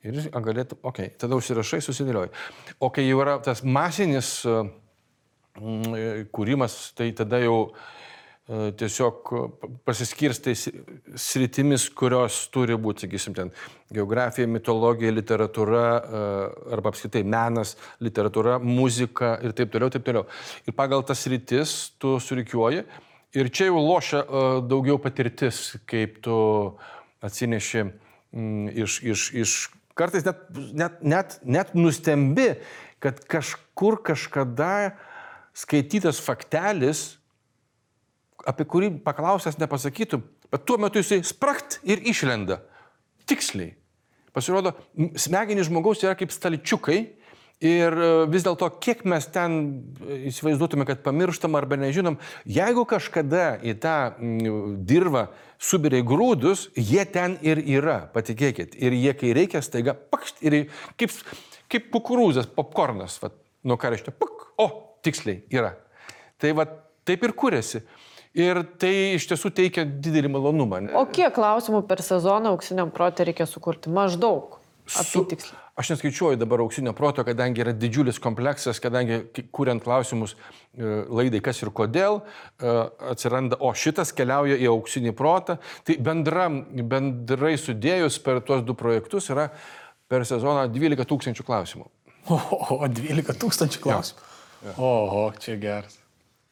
Ir 0.05 0.19
galėtum, 0.29 0.77
okei, 0.85 1.07
okay, 1.09 1.17
tada 1.17 1.33
užsirašai, 1.33 1.79
susidėlioji. 1.81 2.29
O 2.77 2.91
kai 2.93 3.07
jau 3.07 3.23
yra 3.23 3.39
tas 3.41 3.63
masinis 3.65 4.35
mm, 4.45 6.27
kūrimas, 6.29 6.75
tai 6.93 7.07
tada 7.17 7.39
jau 7.41 7.55
uh, 7.71 7.79
tiesiog 8.45 9.31
pasiskirstai 9.87 10.53
sritimis, 11.17 11.87
kurios 11.97 12.43
turi 12.53 12.75
būti, 12.77 13.07
sakysim, 13.07 13.33
ten 13.33 13.49
geografija, 13.93 14.45
mitologija, 14.45 15.13
literatūra 15.15 15.85
uh, 15.95 16.69
arba 16.77 16.91
apskritai 16.93 17.23
menas, 17.25 17.73
literatūra, 18.05 18.59
muzika 18.61 19.35
ir 19.41 19.55
taip 19.57 19.73
toliau, 19.73 19.89
taip 19.89 20.05
toliau. 20.05 20.27
Ir 20.69 20.77
pagal 20.77 21.01
tas 21.09 21.25
sritis 21.25 21.73
tu 21.97 22.19
surikiuoji 22.21 22.85
ir 23.35 23.49
čia 23.51 23.69
jau 23.69 23.81
lošia 23.81 24.21
daugiau 24.69 24.99
patirtis, 25.01 25.73
kaip 25.89 26.21
tu 26.23 26.37
atsineši 27.25 27.83
mm, 27.83 28.69
iš, 28.85 28.99
iš, 29.03 29.25
iš 29.41 29.55
kartais 29.97 30.25
net, 30.27 30.41
net, 30.75 31.01
net, 31.03 31.37
net 31.43 31.75
nustembi, 31.77 32.51
kad 33.03 33.19
kažkur 33.29 33.99
kažkada 34.05 34.95
skaitytas 35.55 36.19
faktelis, 36.23 37.15
apie 38.45 38.67
kurį 38.69 38.91
paklausęs 39.05 39.59
nepasakytum, 39.61 40.23
bet 40.51 40.65
tuo 40.67 40.77
metu 40.81 41.01
jisai 41.01 41.21
sprakt 41.25 41.79
ir 41.83 42.03
išlenda. 42.05 42.61
Tiksliai. 43.29 43.73
Pasirodo, 44.35 44.75
smegenys 45.17 45.69
žmogaus 45.69 46.03
yra 46.03 46.15
kaip 46.19 46.33
stalčiukai 46.33 46.99
ir 47.63 47.95
e, 47.95 48.09
vis 48.31 48.43
dėlto, 48.43 48.67
kiek 48.83 49.05
mes 49.07 49.25
ten 49.31 49.55
įsivaizduotume, 50.27 50.85
kad 50.87 51.01
pamirštam 51.05 51.55
arba 51.55 51.79
nežinom, 51.79 52.17
jeigu 52.43 52.83
kažkada 52.89 53.55
į 53.63 53.77
tą 53.81 53.95
dirbą 54.87 55.29
subiriai 55.61 56.03
grūdus, 56.05 56.67
jie 56.75 57.05
ten 57.07 57.37
ir 57.45 57.61
yra, 57.63 58.01
patikėkit. 58.13 58.75
Ir 58.75 58.97
jie, 58.99 59.13
kai 59.17 59.31
reikia, 59.37 59.63
staiga, 59.65 59.95
pakšt, 59.95 60.43
ir 60.43 60.65
kaip, 60.99 61.15
kaip 61.71 61.87
kukurūzas, 61.95 62.51
popkornas, 62.51 63.17
va, 63.23 63.31
nuo 63.65 63.79
reiškia, 63.79 64.13
pak, 64.19 64.49
o, 64.59 64.67
tiksliai 65.05 65.45
yra. 65.53 65.77
Tai 66.41 66.51
va, 66.59 66.67
taip 67.07 67.23
ir 67.23 67.33
kūrėsi. 67.37 67.85
Ir 68.35 68.61
tai 68.81 68.93
iš 69.15 69.29
tiesų 69.31 69.53
teikia 69.55 69.85
didelį 69.87 70.33
malonumą. 70.33 70.81
O 70.99 71.05
kiek 71.07 71.31
klausimų 71.37 71.85
per 71.87 72.03
sezoną 72.03 72.51
auksiniam 72.51 72.91
protė 72.91 73.29
reikia 73.29 73.47
sukurti? 73.47 73.93
Maždaug. 73.95 74.57
Apytiksliai. 74.85 75.61
Aš 75.75 75.89
neskaičiuoju 75.91 76.37
dabar 76.39 76.61
auksinio 76.63 76.93
proto, 76.95 77.23
kadangi 77.27 77.59
yra 77.59 77.73
didžiulis 77.75 78.15
kompleksas, 78.23 78.77
kadangi 78.79 79.17
kuriant 79.51 79.83
klausimus 79.83 80.37
laidai 80.75 81.41
kas 81.43 81.59
ir 81.65 81.71
kodėl, 81.75 82.21
atsiranda, 83.11 83.57
o 83.59 83.73
šitas 83.75 84.13
keliauja 84.15 84.55
į 84.55 84.69
auksinį 84.71 85.11
protą. 85.19 85.57
Tai 85.83 85.97
bendra, 86.05 86.47
bendrai 86.79 87.57
sudėjus 87.59 88.21
per 88.23 88.39
tuos 88.47 88.63
du 88.63 88.77
projektus 88.79 89.27
yra 89.33 89.49
per 90.07 90.23
sezoną 90.27 90.69
12 90.71 91.09
tūkstančių 91.11 91.47
klausimų. 91.47 91.89
O, 92.31 92.79
12 92.87 93.35
tūkstančių 93.43 93.83
klausimų. 93.83 94.31
Oho, 94.79 95.27
čia 95.43 95.59
geras. 95.59 95.99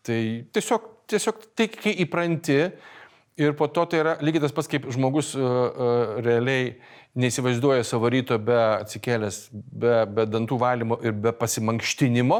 Tai 0.03 0.19
tiesiog, 0.51 0.92
tiesiog 1.13 1.45
tai, 1.55 1.69
kai 1.71 1.93
įpranti 2.03 2.59
ir 3.37 3.55
po 3.57 3.67
to 3.67 3.85
tai 3.89 4.01
yra 4.03 4.17
lygiai 4.21 4.43
tas 4.45 4.53
pats, 4.55 4.69
kaip 4.69 4.89
žmogus 4.93 5.33
uh, 5.37 5.45
uh, 5.45 6.01
realiai 6.25 6.75
neįsivaizduoja 7.19 7.85
savo 7.85 8.09
ryto 8.09 8.37
be 8.41 8.57
atsikėlęs, 8.57 9.47
be, 9.53 9.95
be 10.09 10.27
dantų 10.29 10.57
valymo 10.61 10.99
ir 11.05 11.15
be 11.17 11.33
pasimankštinimo. 11.37 12.39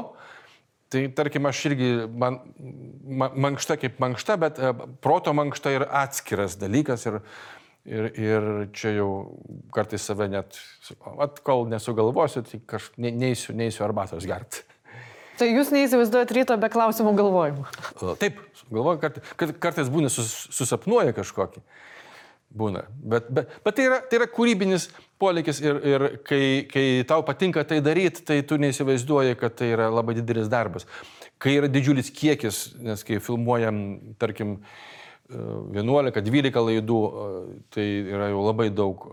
Tai 0.93 1.01
tarkim, 1.17 1.47
aš 1.49 1.63
irgi, 1.71 1.89
man, 2.21 2.37
man 3.01 3.37
mankšta 3.47 3.79
kaip 3.81 3.97
mankšta, 4.01 4.37
bet 4.41 4.61
uh, 4.61 4.85
proto 5.01 5.33
mankšta 5.37 5.73
yra 5.77 5.89
atskiras 6.03 6.57
dalykas 6.61 7.07
ir, 7.09 7.19
ir, 7.89 8.11
ir 8.13 8.51
čia 8.77 8.95
jau 8.99 9.09
kartais 9.73 10.05
save 10.05 10.29
net, 10.33 10.59
at 11.25 11.41
kol 11.45 11.65
nesugalvosiu, 11.71 12.45
tai 12.45 12.61
kažkaip 12.75 13.01
ne, 13.01 13.13
neįsiu, 13.25 13.57
neįsiu 13.57 13.85
arbatos 13.87 14.29
gerti. 14.29 14.65
Tai 15.39 15.47
jūs 15.49 15.71
neįsivaizduojat 15.73 16.33
ryto 16.37 16.57
be 16.61 16.69
klausimų 16.73 17.15
galvojimo. 17.17 17.65
Taip, 18.21 18.37
galvoju, 18.69 18.99
kad, 19.01 19.17
kad 19.39 19.55
kartais 19.63 19.89
būna 19.93 20.11
sus, 20.13 20.31
susapnuoja 20.53 21.15
kažkokį. 21.17 21.63
Būna. 22.53 22.83
Bet, 23.01 23.31
bet, 23.33 23.49
bet 23.65 23.77
tai, 23.79 23.87
yra, 23.89 23.97
tai 24.05 24.19
yra 24.19 24.27
kūrybinis 24.29 24.91
polikis 25.21 25.57
ir, 25.63 25.79
ir 25.89 26.05
kai, 26.27 26.43
kai 26.69 26.85
tau 27.09 27.23
patinka 27.25 27.63
tai 27.65 27.79
daryti, 27.81 28.21
tai 28.27 28.43
tu 28.45 28.59
neįsivaizduoji, 28.61 29.39
kad 29.41 29.55
tai 29.57 29.71
yra 29.73 29.89
labai 29.89 30.19
didelis 30.19 30.51
darbas. 30.53 30.85
Kai 31.41 31.55
yra 31.57 31.69
didžiulis 31.71 32.13
kiekis, 32.13 32.67
nes 32.83 33.01
kai 33.07 33.17
filmuojam, 33.23 33.79
tarkim, 34.21 34.59
11-12 35.33 36.61
laidų, 36.67 36.99
tai 37.73 37.85
yra 38.11 38.29
jau 38.29 38.43
labai 38.43 38.67
daug 38.75 39.05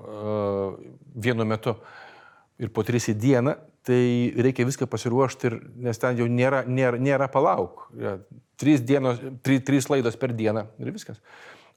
vienu 1.15 1.47
metu 1.49 1.79
ir 2.61 2.69
po 2.75 2.85
3 2.85 3.13
į 3.15 3.17
dieną, 3.17 3.55
tai 3.87 4.03
reikia 4.37 4.66
viską 4.69 4.88
pasiruošti, 4.90 5.49
ir, 5.49 5.57
nes 5.87 6.01
ten 6.01 6.19
jau 6.21 6.29
nėra, 6.29 6.64
nėra, 6.69 7.01
nėra 7.01 7.31
palauk. 7.33 7.87
Ja, 8.01 8.19
trys, 8.61 8.83
dienos, 8.85 9.21
trys, 9.45 9.64
trys 9.66 9.88
laidos 9.93 10.19
per 10.21 10.35
dieną 10.37 10.66
ir 10.83 10.93
viskas. 10.93 11.21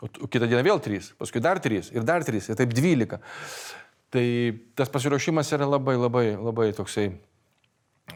O 0.04 0.28
kitą 0.28 0.50
dieną 0.50 0.64
vėl 0.66 0.82
trys, 0.84 1.14
paskui 1.20 1.40
dar 1.44 1.62
trys 1.64 1.94
ir 1.96 2.04
dar 2.04 2.26
trys, 2.28 2.50
ir 2.50 2.60
taip 2.60 2.74
dvylika. 2.76 3.22
Tai 4.14 4.26
tas 4.78 4.92
pasiruošimas 4.94 5.54
yra 5.56 5.66
labai, 5.70 5.96
labai, 5.98 6.26
labai 6.38 6.68
toksai 6.76 7.08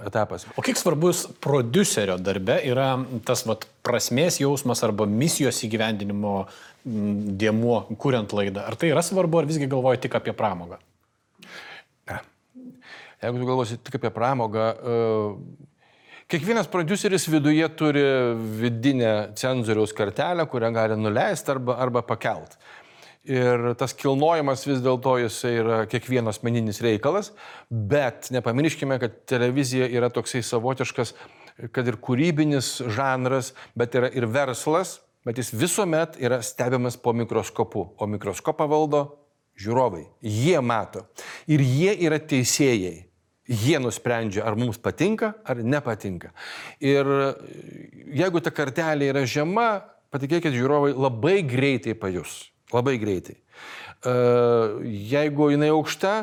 etapas. 0.03 0.45
O 0.59 0.61
kiek 0.65 0.77
svarbus 0.77 1.23
producerio 1.41 2.17
darbe 2.19 2.59
yra 2.67 2.91
tas 3.25 3.45
vat, 3.47 3.65
prasmės 3.87 4.41
jausmas 4.41 4.83
arba 4.85 5.07
misijos 5.09 5.63
įgyvendinimo 5.65 6.35
dėmuo, 6.83 7.79
kuriant 7.99 8.35
laidą? 8.35 8.67
Ar 8.67 8.77
tai 8.79 8.91
yra 8.91 9.03
svarbu, 9.05 9.41
ar 9.41 9.49
visgi 9.49 9.69
galvoji 9.71 10.03
tik 10.05 10.19
apie 10.19 10.35
pramogą? 10.37 10.81
Jeigu 13.23 13.39
tu 13.41 13.47
galvosi 13.49 13.77
tik 13.81 13.97
apie 13.97 14.11
pramogą, 14.13 14.65
kiekvienas 16.29 16.67
produceris 16.69 17.25
viduje 17.31 17.69
turi 17.79 18.03
vidinę 18.59 19.13
cenzoriaus 19.35 19.93
kartelę, 19.97 20.45
kurią 20.51 20.73
gali 20.75 20.97
nuleisti 21.01 21.51
arba, 21.51 21.79
arba 21.81 22.03
pakelt. 22.05 22.57
Ir 23.27 23.73
tas 23.75 23.91
kilnojimas 23.97 24.61
vis 24.63 24.79
dėlto 24.79 25.17
jisai 25.19 25.55
yra 25.59 25.79
kiekvieno 25.89 26.31
asmeninis 26.31 26.77
reikalas, 26.85 27.33
bet 27.67 28.29
nepamirškime, 28.31 28.99
kad 29.01 29.17
televizija 29.27 29.89
yra 29.91 30.07
toksai 30.13 30.39
savotiškas, 30.45 31.11
kad 31.75 31.89
ir 31.89 31.97
kūrybinis 31.99 32.77
žanras, 32.93 33.51
bet 33.75 33.97
yra 33.99 34.13
ir 34.13 34.29
verslas, 34.31 35.01
bet 35.27 35.41
jis 35.41 35.51
visuomet 35.57 36.15
yra 36.23 36.39
stebimas 36.45 36.95
po 37.01 37.11
mikroskopu, 37.17 37.89
o 37.97 38.07
mikroskopą 38.07 38.69
valdo 38.69 39.03
žiūrovai. 39.59 40.05
Jie 40.21 40.61
mato. 40.61 41.07
Ir 41.49 41.65
jie 41.65 41.97
yra 42.07 42.21
teisėjai. 42.21 43.06
Jie 43.47 43.79
nusprendžia, 43.79 44.43
ar 44.43 44.57
mums 44.59 44.79
patinka, 44.83 45.31
ar 45.47 45.61
nepatinka. 45.63 46.33
Ir 46.83 47.07
jeigu 48.11 48.41
ta 48.43 48.51
kartelė 48.51 49.13
yra 49.13 49.23
žema, 49.23 49.69
patikėkit, 50.11 50.51
žiūrovai 50.55 50.91
labai 50.91 51.39
greitai 51.47 51.95
pajus. 51.95 52.49
Labai 52.75 52.97
greitai. 52.99 53.37
Jeigu 54.03 55.49
jinai 55.53 55.71
aukšta, 55.71 56.13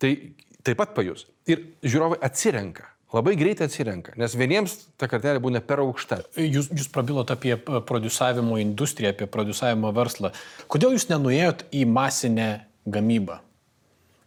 tai 0.00 0.12
taip 0.60 0.80
pat 0.82 0.92
pajus. 0.96 1.24
Ir 1.48 1.64
žiūrovai 1.80 2.20
atsirenka. 2.28 2.90
Labai 3.10 3.34
greitai 3.34 3.66
atsirenka, 3.66 4.12
nes 4.20 4.36
vieniems 4.38 4.76
ta 5.00 5.08
kartelė 5.10 5.40
būna 5.42 5.58
per 5.66 5.80
aukšta. 5.82 6.20
Jūs, 6.38 6.68
jūs 6.70 6.92
prabilot 6.94 7.32
apie 7.34 7.56
produsavimo 7.58 8.60
industriją, 8.62 9.10
apie 9.16 9.26
produsavimo 9.26 9.90
verslą. 9.96 10.30
Kodėl 10.70 10.94
jūs 10.94 11.08
nenuėjot 11.10 11.64
į 11.74 11.88
masinę 11.90 12.50
gamybą? 12.86 13.40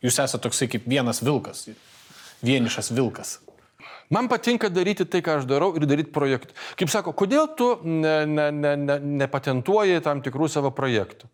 Jūs 0.04 0.20
esate 0.20 0.44
toksai 0.44 0.68
kaip 0.74 0.90
vienas 0.90 1.24
vilkas, 1.24 1.70
vienišas 2.44 2.92
vilkas. 2.94 3.38
Man 4.14 4.28
patinka 4.30 4.70
daryti 4.70 5.08
tai, 5.10 5.24
ką 5.26 5.40
aš 5.40 5.46
darau 5.50 5.72
ir 5.78 5.88
daryti 5.90 6.12
projektų. 6.14 6.54
Kaip 6.78 6.92
sako, 6.92 7.14
kodėl 7.18 7.48
tu 7.58 7.70
ne, 7.88 8.18
ne, 8.30 8.50
ne, 8.54 8.74
ne, 8.78 8.98
nepatentuoji 9.24 10.04
tam 10.06 10.22
tikrų 10.26 10.50
savo 10.52 10.74
projektų? 10.76 11.30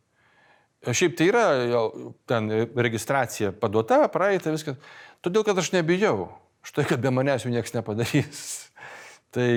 Šiaip 0.87 1.17
tai 1.19 1.27
yra 1.27 1.43
jau 1.67 1.83
ten 2.29 2.47
registracija 2.71 3.51
paduota, 3.51 4.05
praeita, 4.13 4.53
viskas. 4.53 4.77
Todėl, 5.25 5.43
kad 5.43 5.59
aš 5.59 5.73
nebijau. 5.75 6.29
Štai, 6.63 6.85
kad 6.87 7.03
be 7.03 7.11
manęs 7.11 7.43
jų 7.43 7.51
niekas 7.51 7.75
nepadarys. 7.75 8.45
Tai 9.35 9.49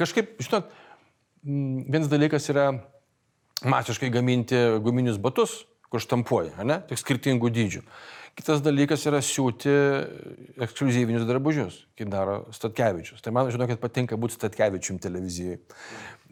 kažkaip, 0.00 0.34
žinot, 0.42 0.72
vienas 1.44 2.08
dalykas 2.10 2.48
yra 2.52 2.70
masiškai 3.64 4.10
gaminti 4.12 4.58
guminius 4.84 5.20
batus, 5.22 5.62
kur 5.92 6.02
štampuoja, 6.02 6.64
ne? 6.66 6.80
Tik 6.88 7.00
skirtingų 7.00 7.52
dydžių. 7.54 7.84
Kitas 8.34 8.62
dalykas 8.64 9.04
yra 9.06 9.20
siūti 9.22 9.70
ekskluzyvinius 10.64 11.26
drabužius, 11.28 11.76
kaip 11.94 12.08
daro 12.10 12.40
Statkevičius. 12.54 13.22
Tai 13.22 13.30
man, 13.36 13.50
žinokit, 13.54 13.78
patinka 13.82 14.18
būti 14.18 14.34
Statkevičium 14.34 14.98
televizijai. 15.02 15.60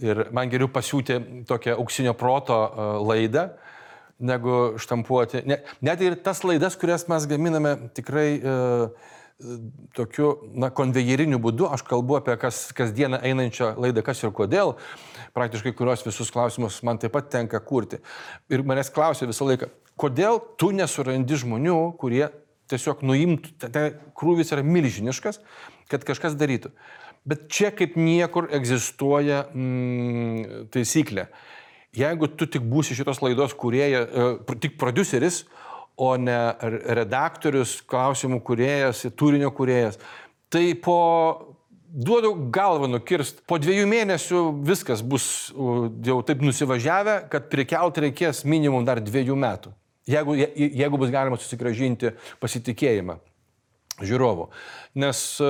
Ir 0.03 0.25
man 0.35 0.51
geriau 0.51 0.71
pasiūti 0.73 1.21
tokią 1.47 1.77
auksinio 1.79 2.17
proto 2.19 2.59
laidą, 3.07 3.53
negu 4.23 4.79
štampuoti. 4.83 5.43
Ne, 5.47 5.61
net 5.83 6.03
ir 6.03 6.19
tas 6.23 6.43
laidas, 6.47 6.77
kurias 6.79 7.07
mes 7.11 7.27
gaminame 7.31 7.75
tikrai 7.95 8.29
e, 8.39 8.57
tokiu 9.97 10.33
na, 10.55 10.71
konvejeriniu 10.75 11.41
būdu, 11.43 11.67
aš 11.75 11.85
kalbu 11.87 12.19
apie 12.21 12.37
kas, 12.41 12.65
kasdieną 12.77 13.19
einančią 13.27 13.73
laidą, 13.83 14.05
kas 14.07 14.23
ir 14.23 14.35
kodėl, 14.35 14.77
praktiškai 15.37 15.75
kurios 15.79 16.05
visus 16.07 16.31
klausimus 16.35 16.81
man 16.87 17.01
taip 17.03 17.15
pat 17.17 17.31
tenka 17.33 17.61
kurti. 17.63 18.03
Ir 18.53 18.67
manęs 18.67 18.93
klausia 18.95 19.29
visą 19.31 19.49
laiką, 19.49 19.71
kodėl 20.01 20.41
tu 20.61 20.71
nesurandi 20.75 21.39
žmonių, 21.43 21.79
kurie 22.01 22.27
tiesiog 22.73 23.03
nuimtų, 23.05 23.55
tai 23.63 23.87
krūvis 24.17 24.53
yra 24.55 24.65
milžiniškas, 24.65 25.41
kad 25.93 26.05
kažkas 26.09 26.37
darytų. 26.41 26.73
Bet 27.29 27.47
čia 27.53 27.71
kaip 27.75 27.95
niekur 28.01 28.49
egzistuoja 28.55 29.45
mm, 29.53 30.71
taisyklė. 30.75 31.29
Jeigu 31.95 32.27
tu 32.35 32.49
tik 32.51 32.65
būsi 32.67 32.97
šitos 32.97 33.21
laidos 33.23 33.53
kurieja, 33.59 34.03
e, 34.03 34.57
tik 34.65 34.79
produceris, 34.81 35.43
o 36.01 36.15
ne 36.17 36.39
redaktorius, 36.97 37.77
klausimų 37.87 38.41
kuriejas, 38.43 39.05
turinio 39.19 39.53
kuriejas. 39.55 40.01
Tai 40.53 40.65
po, 40.83 40.97
duodu 41.93 42.33
galvą 42.51 42.89
nukirst, 42.91 43.45
po 43.47 43.61
dviejų 43.61 43.85
mėnesių 43.91 44.41
viskas 44.67 45.05
bus 45.05 45.27
jau 45.53 46.19
taip 46.27 46.43
nusivažiavę, 46.43 47.21
kad 47.31 47.53
prikelt 47.53 48.01
reikės 48.03 48.43
minimum 48.49 48.89
dar 48.89 49.03
dviejų 49.05 49.37
metų. 49.39 49.77
Jeigu, 50.09 50.35
jeigu 50.35 50.99
bus 50.99 51.13
galima 51.15 51.39
susigražinti 51.39 52.11
pasitikėjimą 52.43 53.21
žiūrovų. 54.03 54.49
Nes 54.99 55.23
e, 55.43 55.49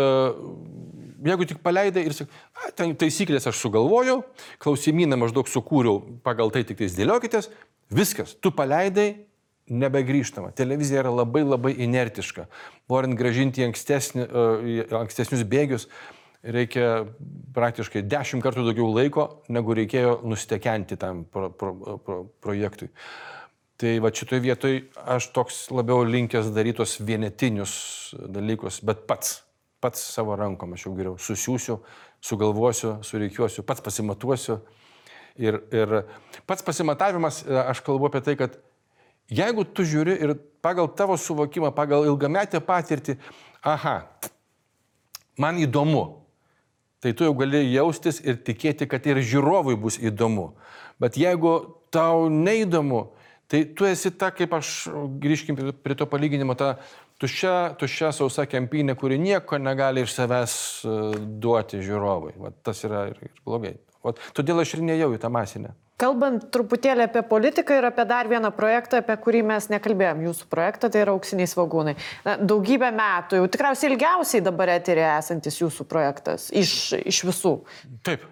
jeigu 1.31 1.49
tik 1.49 1.61
paleidai 1.65 2.05
ir 2.09 2.15
sakai, 2.17 2.93
taisyklės 2.99 3.49
aš 3.49 3.61
sugalvojau, 3.63 4.21
klausimyną 4.63 5.19
maždaug 5.21 5.49
sukūriau, 5.51 6.03
pagal 6.27 6.53
tai 6.55 6.65
tik 6.69 6.83
tais 6.83 6.97
dėliokitės, 6.99 7.49
viskas, 7.93 8.35
tu 8.43 8.53
paleidai, 8.55 9.13
nebegrįžtama. 9.73 10.51
Televizija 10.59 11.05
yra 11.05 11.13
labai 11.15 11.45
labai 11.47 11.73
inertiška. 11.85 12.49
Norint 12.91 13.17
gražinti 13.17 13.63
į, 13.63 13.71
ankstesnį, 13.71 14.27
į 14.27 14.75
ankstesnius 14.99 15.45
bėgius, 15.49 15.87
reikia 16.43 17.05
praktiškai 17.55 18.03
dešimt 18.11 18.43
kartų 18.45 18.67
daugiau 18.67 18.91
laiko, 18.91 19.29
negu 19.55 19.77
reikėjo 19.79 20.19
nustekenti 20.27 20.99
tam 21.01 21.23
pro, 21.31 21.53
pro, 21.55 21.99
pro, 22.03 22.19
projektui. 22.43 22.91
Tai 23.83 23.97
va 23.99 24.13
šitoje 24.15 24.45
vietoje 24.45 24.83
aš 25.11 25.33
toks 25.35 25.65
labiau 25.75 26.05
linkęs 26.07 26.53
darytos 26.55 27.01
vienetinius 27.03 27.73
dalykus, 28.15 28.79
bet 28.87 29.03
pats, 29.11 29.41
pats 29.83 30.05
savo 30.15 30.37
rankom 30.39 30.77
aš 30.77 30.87
jau 30.87 30.93
geriau 30.95 31.17
susiūsiu, 31.19 31.81
sugalvosiu, 32.23 33.01
sureikiuosiu, 33.03 33.67
pats 33.67 33.83
pasimatuosiu. 33.83 34.61
Ir, 35.41 35.59
ir 35.75 36.03
pats 36.47 36.63
pasimatavimas, 36.63 37.43
aš 37.49 37.81
kalbu 37.83 38.11
apie 38.11 38.21
tai, 38.23 38.37
kad 38.39 38.61
Jeigu 39.33 39.65
tu 39.65 39.85
žiūri 39.87 40.17
ir 40.21 40.35
pagal 40.65 40.91
tavo 40.97 41.17
suvokimą, 41.17 41.71
pagal 41.73 42.05
ilgametę 42.09 42.61
patirtį, 42.65 43.17
aha, 43.65 44.03
man 45.41 45.61
įdomu, 45.63 46.03
tai 47.01 47.15
tu 47.17 47.25
jau 47.25 47.35
gali 47.39 47.63
jaustis 47.73 48.21
ir 48.21 48.43
tikėti, 48.45 48.89
kad 48.91 49.07
ir 49.09 49.23
žiūrovui 49.23 49.79
bus 49.81 49.97
įdomu. 50.03 50.53
Bet 51.01 51.17
jeigu 51.17 51.55
tau 51.95 52.29
neįdomu, 52.29 53.07
tai 53.53 53.63
tu 53.77 53.85
esi 53.85 54.15
ta, 54.17 54.31
kaip 54.33 54.55
aš, 54.57 54.73
grįžkim 55.21 55.59
prie 55.85 55.97
to 55.99 56.09
palyginimo, 56.09 56.57
ta 56.57 56.79
tuščia, 57.21 57.77
tuščia 57.81 58.15
sausa 58.17 58.47
kempinė, 58.49 58.97
kuri 58.97 59.21
nieko 59.21 59.61
negali 59.61 60.07
iš 60.07 60.17
savęs 60.17 60.55
e, 60.57 60.97
duoti 61.43 61.83
žiūrovui. 61.85 62.33
Va, 62.41 62.55
tas 62.65 62.81
yra 62.89 63.07
ir, 63.13 63.21
ir 63.29 63.45
blogai. 63.45 63.77
O, 64.03 64.17
todėl 64.35 64.65
aš 64.65 64.79
ir 64.79 64.87
nejau 64.89 65.13
į 65.13 65.21
tą 65.23 65.31
masinę. 65.33 65.77
Kalbant 66.01 66.49
truputėlį 66.51 67.05
apie 67.05 67.21
politiką 67.29 67.77
ir 67.79 67.87
apie 67.87 68.09
dar 68.09 68.27
vieną 68.31 68.51
projektą, 68.57 68.99
apie 69.03 69.15
kurį 69.23 69.45
mes 69.53 69.69
nekalbėjom, 69.71 70.25
jūsų 70.27 70.49
projektą, 70.51 70.91
tai 70.91 71.05
yra 71.05 71.15
auksiniai 71.15 71.47
svagūnai. 71.47 71.95
Na, 72.27 72.39
daugybę 72.41 72.89
metų, 72.97 73.39
jau 73.39 73.53
tikriausiai 73.53 73.93
ilgiausiai 73.93 74.43
dabar 74.43 74.73
eterė 74.81 75.05
esantis 75.13 75.61
jūsų 75.61 75.87
projektas 75.93 76.49
iš, 76.51 76.97
iš 77.05 77.23
visų. 77.29 77.59
Taip. 78.09 78.25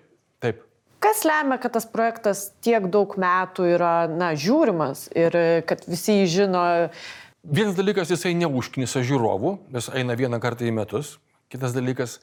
Kas 1.00 1.24
lemia, 1.24 1.56
kad 1.60 1.72
tas 1.76 1.86
projektas 1.88 2.50
tiek 2.64 2.86
daug 2.92 3.16
metų 3.20 3.70
yra, 3.74 3.94
na, 4.12 4.34
žiūrimas 4.36 5.06
ir 5.16 5.36
kad 5.68 5.86
visi 5.88 6.20
jį 6.20 6.30
žino? 6.34 6.62
Vienas 7.40 7.76
dalykas, 7.78 8.12
jisai 8.12 8.34
neužknisa 8.36 9.00
žiūrovų, 9.08 9.56
nes 9.72 9.88
eina 9.96 10.16
vieną 10.18 10.42
kartą 10.42 10.68
į 10.68 10.74
metus. 10.76 11.14
Kitas 11.50 11.72
dalykas, 11.72 12.18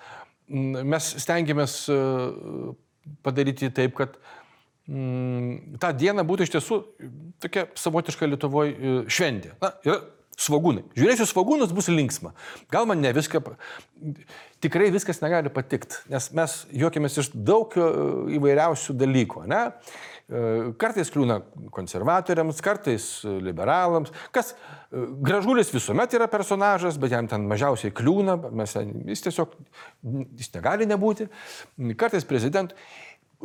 mes 0.47 1.07
stengiamės 1.23 1.79
e, 1.89 1.97
padaryti 3.25 3.73
taip, 3.73 3.97
kad 3.97 4.19
Mm, 4.87 5.75
tą 5.83 5.89
dieną 5.99 6.23
būtų 6.23 6.45
iš 6.47 6.53
tiesų 6.53 6.77
tokia 7.43 7.65
savotiška 7.75 8.27
Lietuvoje 8.29 8.71
e, 8.71 8.91
šventė. 9.11 9.51
Na, 9.59 9.73
yra 9.83 9.97
svagūnai. 10.39 10.85
Žiūrėsiu 10.95 11.27
svagūnus, 11.27 11.73
bus 11.75 11.89
linksma. 11.91 12.31
Gal 12.71 12.87
man 12.87 13.03
ne 13.03 13.11
viską, 13.15 13.41
tikrai 14.63 14.89
viskas 14.93 15.21
negali 15.23 15.51
patikti, 15.53 15.99
nes 16.11 16.29
mes 16.37 16.59
juokiamės 16.83 17.17
iš 17.23 17.31
daug 17.35 17.73
e, 17.77 17.87
įvairiausių 18.37 18.95
dalykų. 18.97 19.45
Ne? 19.51 19.63
E, 20.27 20.43
kartais 20.81 21.11
kliūna 21.13 21.39
konservatoriams, 21.73 22.61
kartais 22.65 23.09
liberalams. 23.23 24.13
Kas 24.35 24.53
gražulis 24.91 25.73
visuomet 25.73 26.15
yra 26.17 26.29
personažas, 26.31 26.99
bet 27.01 27.15
jam 27.15 27.27
ten 27.31 27.47
mažiausiai 27.49 27.93
kliūna, 27.95 28.39
mes, 28.55 28.77
jis 29.13 29.27
tiesiog, 29.27 29.53
jis 30.39 30.53
negali 30.55 30.89
nebūti. 30.89 31.29
Kartais 31.99 32.27
prezidentų 32.27 32.75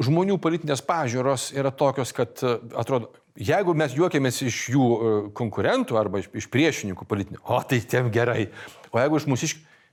žmonių 0.01 0.39
politinės 0.41 0.83
pažiūros 0.87 1.51
yra 1.57 1.73
tokios, 1.75 2.13
kad 2.17 2.41
e, 2.45 2.57
atrodo, 2.79 3.11
jeigu 3.37 3.75
mes 3.77 3.97
juokiamės 3.97 4.41
iš 4.47 4.61
jų 4.73 4.87
e, 4.87 5.11
konkurentų 5.37 5.99
arba 6.01 6.23
iš, 6.23 6.31
iš 6.43 6.49
priešininkų 6.53 7.09
politinių, 7.09 7.43
o 7.45 7.61
tai 7.69 7.83
tiem 7.85 8.09
gerai. 8.15 8.49
O 8.93 9.01
jeigu 9.01 9.21
iš 9.21 9.29
mūsų, 9.29 9.51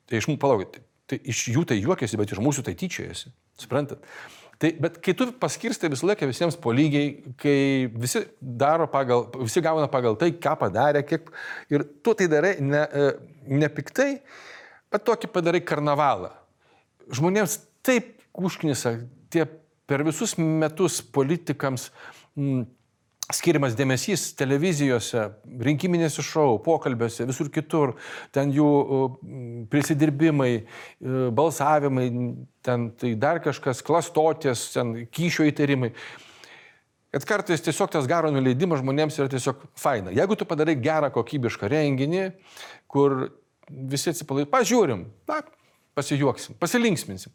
tai 0.09 0.21
iš 0.21 0.29
mūsų, 0.31 0.39
palaukit, 0.41 0.79
tai, 1.09 1.19
iš 1.31 1.47
jų 1.53 1.65
tai 1.69 1.79
juokiasi, 1.79 2.19
bet 2.19 2.33
iš 2.33 2.41
mūsų 2.43 2.65
tai 2.67 2.75
tyčiojasi. 2.79 3.33
Suprantat? 3.59 4.05
Tai, 4.59 4.73
bet 4.83 4.97
kai 4.99 5.13
tu 5.15 5.29
paskirstai 5.39 5.87
visą 5.91 6.09
laiką 6.09 6.27
visiems 6.27 6.57
po 6.59 6.73
lygiai, 6.75 7.13
kai 7.39 7.87
visi 7.95 8.25
pagal, 8.91 9.29
visi 9.39 9.63
gauna 9.63 9.87
pagal 9.87 10.17
tai, 10.19 10.33
ką 10.35 10.57
padarė, 10.59 11.05
kiek, 11.07 11.29
ir 11.71 11.85
tu 12.03 12.13
tai 12.13 12.27
darai 12.27 12.57
ne, 12.59 12.81
e, 12.83 13.05
ne 13.55 13.69
piktai, 13.71 14.09
bet 14.91 15.05
tokį 15.07 15.31
padarai 15.31 15.61
karnavalą. 15.63 16.33
Žmonėms 17.07 17.55
taip 17.87 18.17
užknisa 18.35 18.97
tie 19.31 19.47
per 19.87 20.03
visus 20.03 20.35
metus 20.37 20.99
politikams 21.01 21.87
m, 22.35 22.65
skiriamas 23.33 23.75
dėmesys 23.77 24.31
televizijose, 24.37 25.27
rinkiminėse 25.65 26.23
šou, 26.25 26.57
pokalbiuose, 26.65 27.27
visur 27.29 27.51
kitur, 27.53 27.93
ten 28.33 28.53
jų 28.53 28.69
prisidirbimai, 29.69 30.63
balsavimai, 31.37 32.07
ten 32.65 32.89
tai 32.97 33.13
dar 33.21 33.41
kažkas, 33.43 33.83
klastotės, 33.85 34.71
ten 34.73 34.95
kyšio 35.13 35.45
įtarimai. 35.51 35.91
Kad 37.13 37.25
kartais 37.25 37.63
tiesiog 37.65 37.89
tas 37.93 38.09
garo 38.09 38.29
nuleidimas 38.33 38.83
žmonėms 38.83 39.15
yra 39.17 39.29
tiesiog 39.31 39.63
faina. 39.77 40.13
Jeigu 40.13 40.37
tu 40.37 40.45
padarai 40.49 40.75
gerą 40.77 41.09
kokybišką 41.13 41.69
renginį, 41.71 42.27
kur 42.89 43.31
visi 43.69 44.11
atsipalaiduoja, 44.11 44.51
pažiūrim, 44.53 45.07
na, 45.29 45.41
pasijuoksim, 45.97 46.57
pasilinksminsim. 46.61 47.33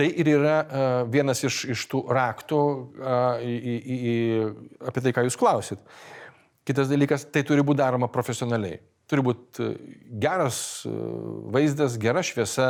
Tai 0.00 0.06
ir 0.08 0.30
yra 0.32 0.54
uh, 0.64 0.84
vienas 1.12 1.42
iš, 1.44 1.58
iš 1.74 1.82
tų 1.92 1.98
raktų 2.16 2.60
uh, 2.60 3.42
į, 3.44 3.56
į, 3.76 3.96
į, 4.12 4.14
apie 4.88 5.02
tai, 5.04 5.12
ką 5.12 5.26
jūs 5.26 5.36
klausit. 5.36 5.82
Kitas 6.64 6.88
dalykas, 6.88 7.26
tai 7.28 7.42
turi 7.44 7.64
būti 7.66 7.82
daroma 7.82 8.08
profesionaliai. 8.12 8.80
Turi 9.10 9.24
būti 9.26 9.66
geras 10.22 10.86
vaizdas, 11.50 11.96
gera 11.98 12.22
šviesa, 12.22 12.68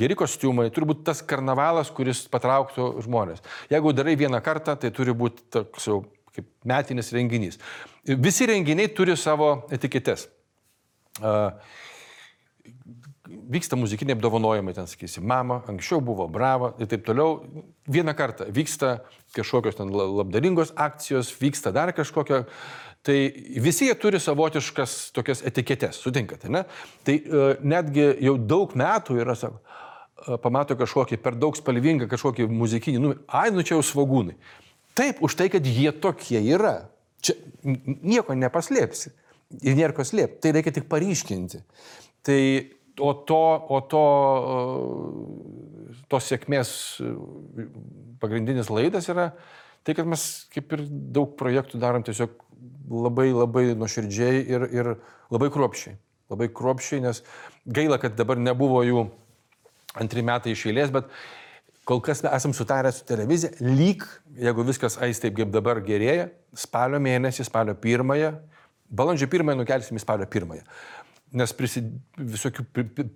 geri 0.00 0.16
kostiumai, 0.16 0.70
turi 0.72 0.88
būti 0.88 1.04
tas 1.04 1.20
karnavalas, 1.28 1.90
kuris 1.92 2.22
patrauktų 2.32 2.86
žmonės. 3.04 3.44
Jeigu 3.68 3.92
darai 3.92 4.14
vieną 4.16 4.40
kartą, 4.40 4.72
tai 4.80 4.88
turi 4.96 5.12
būti 5.12 5.44
toks 5.52 5.90
jau 5.90 5.98
kaip 6.32 6.48
metinis 6.64 7.12
renginys. 7.12 7.60
Visi 8.08 8.48
renginiai 8.48 8.88
turi 8.96 9.18
savo 9.20 9.52
etiketes. 9.74 10.30
Uh, 11.20 11.52
vyksta 13.52 13.76
muzikiniai 13.78 14.16
apdovanojimai, 14.16 14.74
ten 14.76 14.88
sakysim, 14.90 15.26
mama, 15.28 15.60
anksčiau 15.70 16.00
buvo 16.04 16.26
brava 16.30 16.72
ir 16.80 16.90
taip 16.90 17.04
toliau. 17.06 17.40
Vieną 17.92 18.14
kartą 18.18 18.46
vyksta 18.52 19.00
kažkokios 19.36 19.78
ten 19.80 19.92
labdaringos 19.92 20.74
akcijos, 20.76 21.32
vyksta 21.40 21.72
dar 21.74 21.92
kažkokio. 21.96 22.44
Tai 23.02 23.16
visi 23.58 23.88
jie 23.88 23.94
turi 23.98 24.20
savotiškas 24.22 25.10
tokias 25.16 25.40
etiketes, 25.42 25.98
sutinkate, 25.98 26.46
ne? 26.52 26.62
Tai 27.02 27.16
uh, 27.18 27.46
netgi 27.66 28.04
jau 28.22 28.36
daug 28.38 28.76
metų 28.78 29.16
yra, 29.18 29.34
sako, 29.34 29.58
uh, 29.58 30.36
pamato 30.42 30.76
kažkokį 30.78 31.18
per 31.22 31.34
daug 31.34 31.58
spalvingą 31.58 32.06
kažkokį 32.10 32.46
muzikinį, 32.46 33.00
nu, 33.02 33.16
ai, 33.26 33.48
nu 33.50 33.64
čia 33.66 33.74
jau 33.74 33.82
svagūnai. 33.90 34.36
Taip, 34.94 35.22
už 35.24 35.34
tai, 35.38 35.48
kad 35.50 35.66
jie 35.66 35.90
tokie 35.92 36.38
yra. 36.52 36.92
Čia 37.22 37.36
nieko 37.64 38.36
nepaslėpsi. 38.36 39.12
Ir 39.62 39.76
nėra 39.76 39.94
ko 39.96 40.04
slėpti. 40.06 40.40
Tai 40.44 40.54
reikia 40.56 40.74
tik 40.78 40.88
paryškinti. 40.90 41.62
Tai 42.26 42.38
o 43.00 43.12
to, 43.14 43.42
o 43.68 43.80
to, 43.88 44.04
tos 46.12 46.28
sėkmės 46.28 46.70
pagrindinis 48.22 48.70
laidas 48.72 49.08
yra 49.12 49.32
tai, 49.82 49.96
kad 49.96 50.06
mes 50.08 50.24
kaip 50.52 50.72
ir 50.76 50.84
daug 50.88 51.34
projektų 51.38 51.80
darom 51.82 52.04
tiesiog 52.06 52.36
labai 52.92 53.30
labai 53.32 53.64
nuoširdžiai 53.78 54.42
ir, 54.46 54.66
ir 54.70 54.90
labai 55.32 55.50
kruopščiai. 55.52 55.96
Labai 56.32 56.48
kruopščiai, 56.54 57.02
nes 57.04 57.20
gaila, 57.66 57.98
kad 58.00 58.14
dabar 58.16 58.40
nebuvo 58.40 58.80
jų 58.86 59.06
antri 60.00 60.24
metai 60.24 60.54
iš 60.54 60.66
eilės, 60.70 60.92
bet 60.94 61.10
kol 61.88 62.00
kas 62.04 62.22
mes 62.24 62.32
esam 62.38 62.54
sutarę 62.56 62.92
su 62.94 63.04
televizija, 63.08 63.52
lyg, 63.60 64.06
jeigu 64.38 64.64
viskas 64.68 64.96
eis 65.04 65.20
taip 65.20 65.36
kaip 65.40 65.50
dabar 65.52 65.82
gerėja, 65.84 66.30
spalio 66.56 67.02
mėnesį, 67.02 67.48
spalio 67.48 67.74
pirmąją, 67.74 68.32
balandžio 68.92 69.28
pirmąją 69.32 69.60
nukelsim 69.60 69.98
į 69.98 70.04
spalio 70.04 70.28
pirmąją 70.30 70.64
nes 71.36 71.52
prisid... 71.56 71.90
visokių 72.18 72.64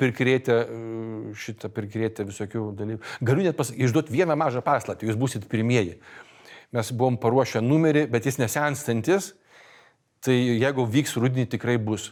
pirkrėtę, 0.00 0.56
e, 0.56 1.34
šitą 1.38 1.70
pirkrėtę 1.72 2.26
visokių 2.28 2.68
dalykų. 2.78 3.02
Galiu 3.28 3.46
net 3.46 3.58
pas... 3.58 3.72
išduoti 3.72 4.14
vieną 4.14 4.36
mažą 4.38 4.62
paslaptį, 4.66 5.10
jūs 5.10 5.18
busit 5.20 5.48
pirmieji. 5.50 5.98
Mes 6.74 6.92
buvom 6.92 7.18
paruošę 7.22 7.62
numerį, 7.62 8.06
bet 8.10 8.26
jis 8.26 8.40
nesenstantis, 8.42 9.34
tai 10.24 10.36
jeigu 10.36 10.86
vyks 10.90 11.16
rudinį 11.20 11.46
tikrai 11.54 11.76
bus. 11.78 12.10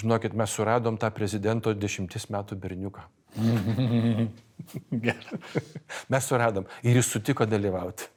Žinokit, 0.00 0.36
mes 0.38 0.52
suradom 0.54 0.96
tą 1.00 1.10
prezidento 1.12 1.74
dešimties 1.74 2.30
metų 2.32 2.56
berniuką. 2.62 3.04
mes 6.12 6.26
suradom 6.26 6.66
ir 6.82 6.98
jis 7.00 7.10
sutiko 7.10 7.46
dalyvauti. 7.48 8.08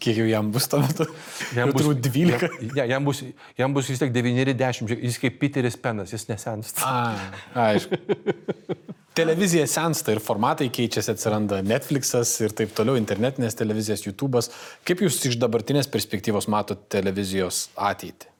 Kiek 0.00 0.16
jau 0.16 0.26
jam 0.30 0.48
bus 0.52 0.64
tuo 0.70 0.80
metu? 0.80 1.04
Jam 1.56 1.72
bus 1.76 1.84
12. 1.84 2.30
Jam, 2.30 2.70
ja, 2.78 2.86
jam, 2.88 3.04
bus, 3.04 3.20
jam 3.58 3.74
bus 3.76 3.90
vis 3.90 4.00
tiek 4.00 4.14
9-10, 4.14 4.94
jis 4.96 5.18
kaip 5.20 5.36
Peteris 5.42 5.76
Penas, 5.76 6.14
jis 6.14 6.24
nesensta. 6.30 6.86
A, 6.88 7.66
aišku. 7.68 7.98
Televizija 9.20 9.66
sensta 9.68 10.14
ir 10.14 10.22
formatai 10.22 10.70
keičiasi, 10.72 11.12
atsiranda 11.12 11.58
Netflixas 11.66 12.32
ir 12.46 12.54
taip 12.56 12.72
toliau, 12.76 12.96
internetinės 12.96 13.58
televizijas, 13.58 14.06
YouTube'as. 14.06 14.48
Kaip 14.86 15.02
jūs 15.04 15.18
iš 15.28 15.36
dabartinės 15.42 15.90
perspektyvos 15.90 16.48
matote 16.48 16.86
televizijos 16.96 17.66
ateitį? 17.74 18.30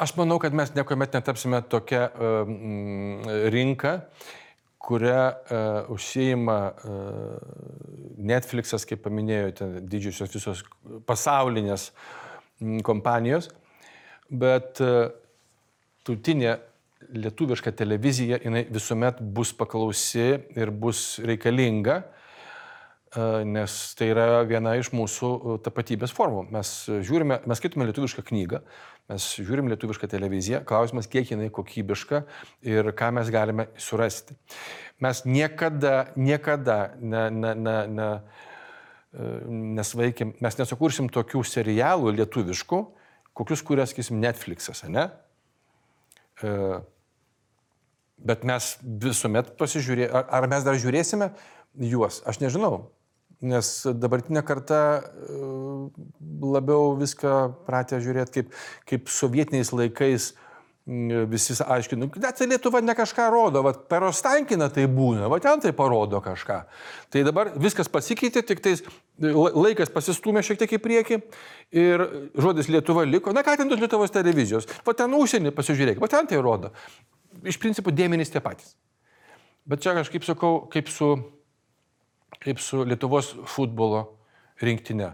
Aš 0.00 0.14
manau, 0.16 0.38
kad 0.40 0.56
mes 0.56 0.72
niekuomet 0.72 1.12
netapsime 1.12 1.60
tokia 1.68 2.06
um, 2.08 3.20
rinka, 3.52 3.98
kuria 4.80 5.22
uh, 5.28 5.92
užsieima 5.92 6.58
uh, 6.72 7.36
Netflixas, 8.20 8.84
kaip 8.88 9.02
paminėjote, 9.04 9.68
didžiosios 9.88 10.32
visos 10.34 10.64
pasaulinės 11.08 11.90
kompanijos, 12.84 13.48
bet 14.30 14.80
e, 14.84 15.08
tautinė 16.04 16.58
lietuviška 17.16 17.72
televizija, 17.72 18.38
jinai 18.44 18.66
visuomet 18.68 19.22
bus 19.34 19.54
paklausi 19.56 20.26
ir 20.60 20.72
bus 20.82 21.16
reikalinga, 21.24 21.96
e, 22.04 22.19
nes 23.46 23.78
tai 23.98 24.12
yra 24.12 24.44
viena 24.46 24.76
iš 24.78 24.92
mūsų 24.94 25.30
e, 25.30 25.56
tapatybės 25.64 26.12
formų. 26.14 26.44
Mes 26.54 26.74
žiūrime, 26.88 27.40
mes 27.50 27.58
skaitome 27.58 27.88
lietuvišką 27.88 28.22
knygą, 28.28 28.60
mes 29.10 29.26
žiūrim 29.40 29.72
lietuvišką 29.72 30.06
televiziją, 30.12 30.60
klausimas, 30.68 31.10
kiek 31.10 31.32
jinai 31.32 31.48
kokybiška 31.50 32.22
ir 32.70 32.92
ką 32.94 33.10
mes 33.16 33.32
galime 33.34 33.66
surasti 33.80 34.38
mes 35.00 35.24
niekada, 35.24 36.12
niekada 36.16 36.94
ne, 37.00 37.30
ne, 37.30 37.54
ne, 37.54 37.76
ne, 37.86 38.08
e, 39.12 39.28
nesvaikim, 39.48 40.34
mes 40.44 40.58
nesukursim 40.60 41.08
tokių 41.12 41.42
serialų 41.46 42.12
lietuviškų, 42.20 42.80
kokius 43.36 43.64
kuria, 43.64 43.88
sakysim, 43.88 44.20
Netflix'as, 44.20 44.84
ne? 44.92 45.08
E, 46.44 46.52
bet 48.20 48.44
mes 48.44 48.74
visuomet 48.82 49.54
pasižiūrėsime, 49.56 50.24
ar 50.28 50.48
mes 50.52 50.66
dar 50.66 50.76
žiūrėsime 50.76 51.32
juos, 51.88 52.20
aš 52.28 52.42
nežinau, 52.44 52.90
nes 53.40 53.72
dabartinė 53.96 54.42
karta 54.46 54.82
e, 55.00 55.40
labiau 56.44 56.94
viską 57.00 57.34
pratė 57.66 58.00
žiūrėti 58.04 58.40
kaip, 58.40 58.54
kaip 58.90 59.12
sovietiniais 59.12 59.72
laikais 59.72 60.32
visi 61.30 61.54
aiškinu, 61.62 62.08
net 62.18 62.38
tai 62.38 62.46
Lietuva 62.48 62.80
ne 62.82 62.94
kažką 62.96 63.28
rodo, 63.30 63.62
va, 63.62 63.72
per 63.72 64.02
Ostankina 64.08 64.70
tai 64.72 64.86
būna, 64.90 65.28
va 65.30 65.38
ten 65.42 65.60
tai 65.62 65.72
parodo 65.76 66.18
kažką. 66.24 66.56
Tai 67.12 67.22
dabar 67.26 67.52
viskas 67.60 67.90
pasikeitė, 67.92 68.42
tik 68.46 68.62
tais 68.64 68.82
laikas 69.20 69.92
pasistumė 69.92 70.42
šiek 70.42 70.58
tiek 70.62 70.74
į 70.78 70.80
priekį 70.82 71.20
ir 71.76 72.06
žodis 72.34 72.72
Lietuva 72.72 73.04
liko, 73.06 73.34
na 73.36 73.44
ką 73.46 73.58
ten 73.60 73.70
tos 73.70 73.82
Lietuvos 73.82 74.14
televizijos, 74.14 74.66
va 74.86 74.96
ten 74.96 75.14
užsienį 75.14 75.52
pasižiūrėk, 75.54 76.00
va 76.02 76.10
ten 76.10 76.26
tai 76.26 76.40
rodo. 76.42 76.72
Iš 77.46 77.60
principo 77.62 77.92
dėmenys 77.94 78.32
tie 78.32 78.42
patys. 78.42 78.74
Bet 79.68 79.84
čia 79.84 79.94
kažkaip 79.94 80.24
sakau, 80.26 80.64
kaip 80.72 80.88
su, 80.90 81.12
kaip 82.40 82.60
su 82.62 82.84
Lietuvos 82.88 83.34
futbolo 83.50 84.04
rinktinė. 84.62 85.12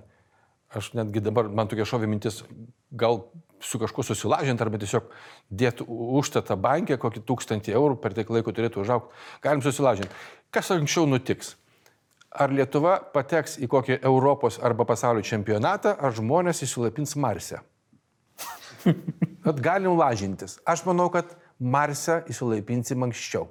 Aš 0.77 0.93
netgi 0.99 1.23
dabar, 1.25 1.49
man 1.49 1.69
tokia 1.71 1.87
šovė 1.89 2.09
mintis, 2.11 2.43
gal 2.91 3.25
su 3.61 3.79
kažkuo 3.81 4.05
susilažinti 4.05 4.63
arba 4.63 4.79
tiesiog 4.81 5.07
dėti 5.51 5.87
užtatą 5.87 6.57
bankė, 6.61 6.99
kokį 7.01 7.23
tūkstantį 7.27 7.75
eurų 7.79 8.01
per 8.03 8.15
tiek 8.17 8.31
laiko 8.31 8.53
turėtų 8.55 8.83
užaukti, 8.83 9.15
galim 9.45 9.63
susilažinti. 9.65 10.13
Kas 10.55 10.71
anksčiau 10.75 11.07
nutiks? 11.09 11.55
Ar 12.37 12.53
Lietuva 12.53 12.99
pateks 13.15 13.57
į 13.65 13.69
kokį 13.73 14.01
Europos 14.05 14.59
arba 14.61 14.85
pasaulio 14.85 15.25
čempionatą, 15.25 15.95
ar 15.97 16.13
žmonės 16.13 16.61
įsilapins 16.67 17.17
Marse? 17.17 17.63
At 19.49 19.63
galim 19.63 19.97
lažintis. 19.97 20.59
Aš 20.69 20.85
manau, 20.85 21.09
kad 21.13 21.33
Marse 21.59 22.21
įsilaipinsim 22.29 23.07
anksčiau. 23.07 23.49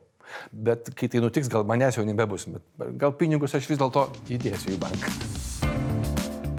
Bet 0.51 0.91
kai 0.97 1.09
tai 1.11 1.23
nutiks, 1.23 1.49
gal 1.51 1.65
manęs 1.67 1.99
jau 1.99 2.05
nebebus, 2.07 2.47
bet 2.51 2.95
gal 3.01 3.15
pinigus 3.17 3.55
aš 3.57 3.69
vis 3.71 3.81
dėlto 3.81 4.07
įdėsiu 4.35 4.75
į 4.75 4.79
banką. 4.81 5.13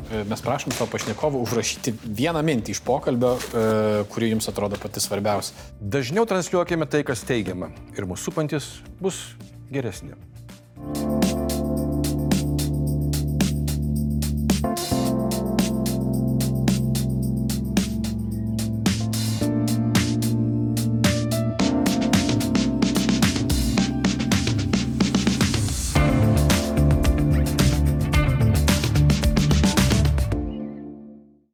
E, 0.07 0.23
mes 0.31 0.43
prašom 0.43 0.75
savo 0.75 0.91
pašnekovų 0.93 1.41
užrašyti 1.43 1.97
vieną 2.05 2.43
mintį 2.47 2.77
iš 2.77 2.83
pokalbio, 2.87 3.35
e, 3.37 3.65
kuri 4.13 4.31
jums 4.31 4.47
atrodo 4.53 4.79
pati 4.81 5.03
svarbiausia. 5.03 5.57
Dažniau 5.81 6.29
transliuokime 6.31 6.87
tai, 6.87 7.03
kas 7.07 7.27
teigiama 7.27 7.73
ir 7.97 8.07
mūsų 8.07 8.31
supantis 8.31 8.71
bus 9.03 9.23
geresni. 9.73 10.15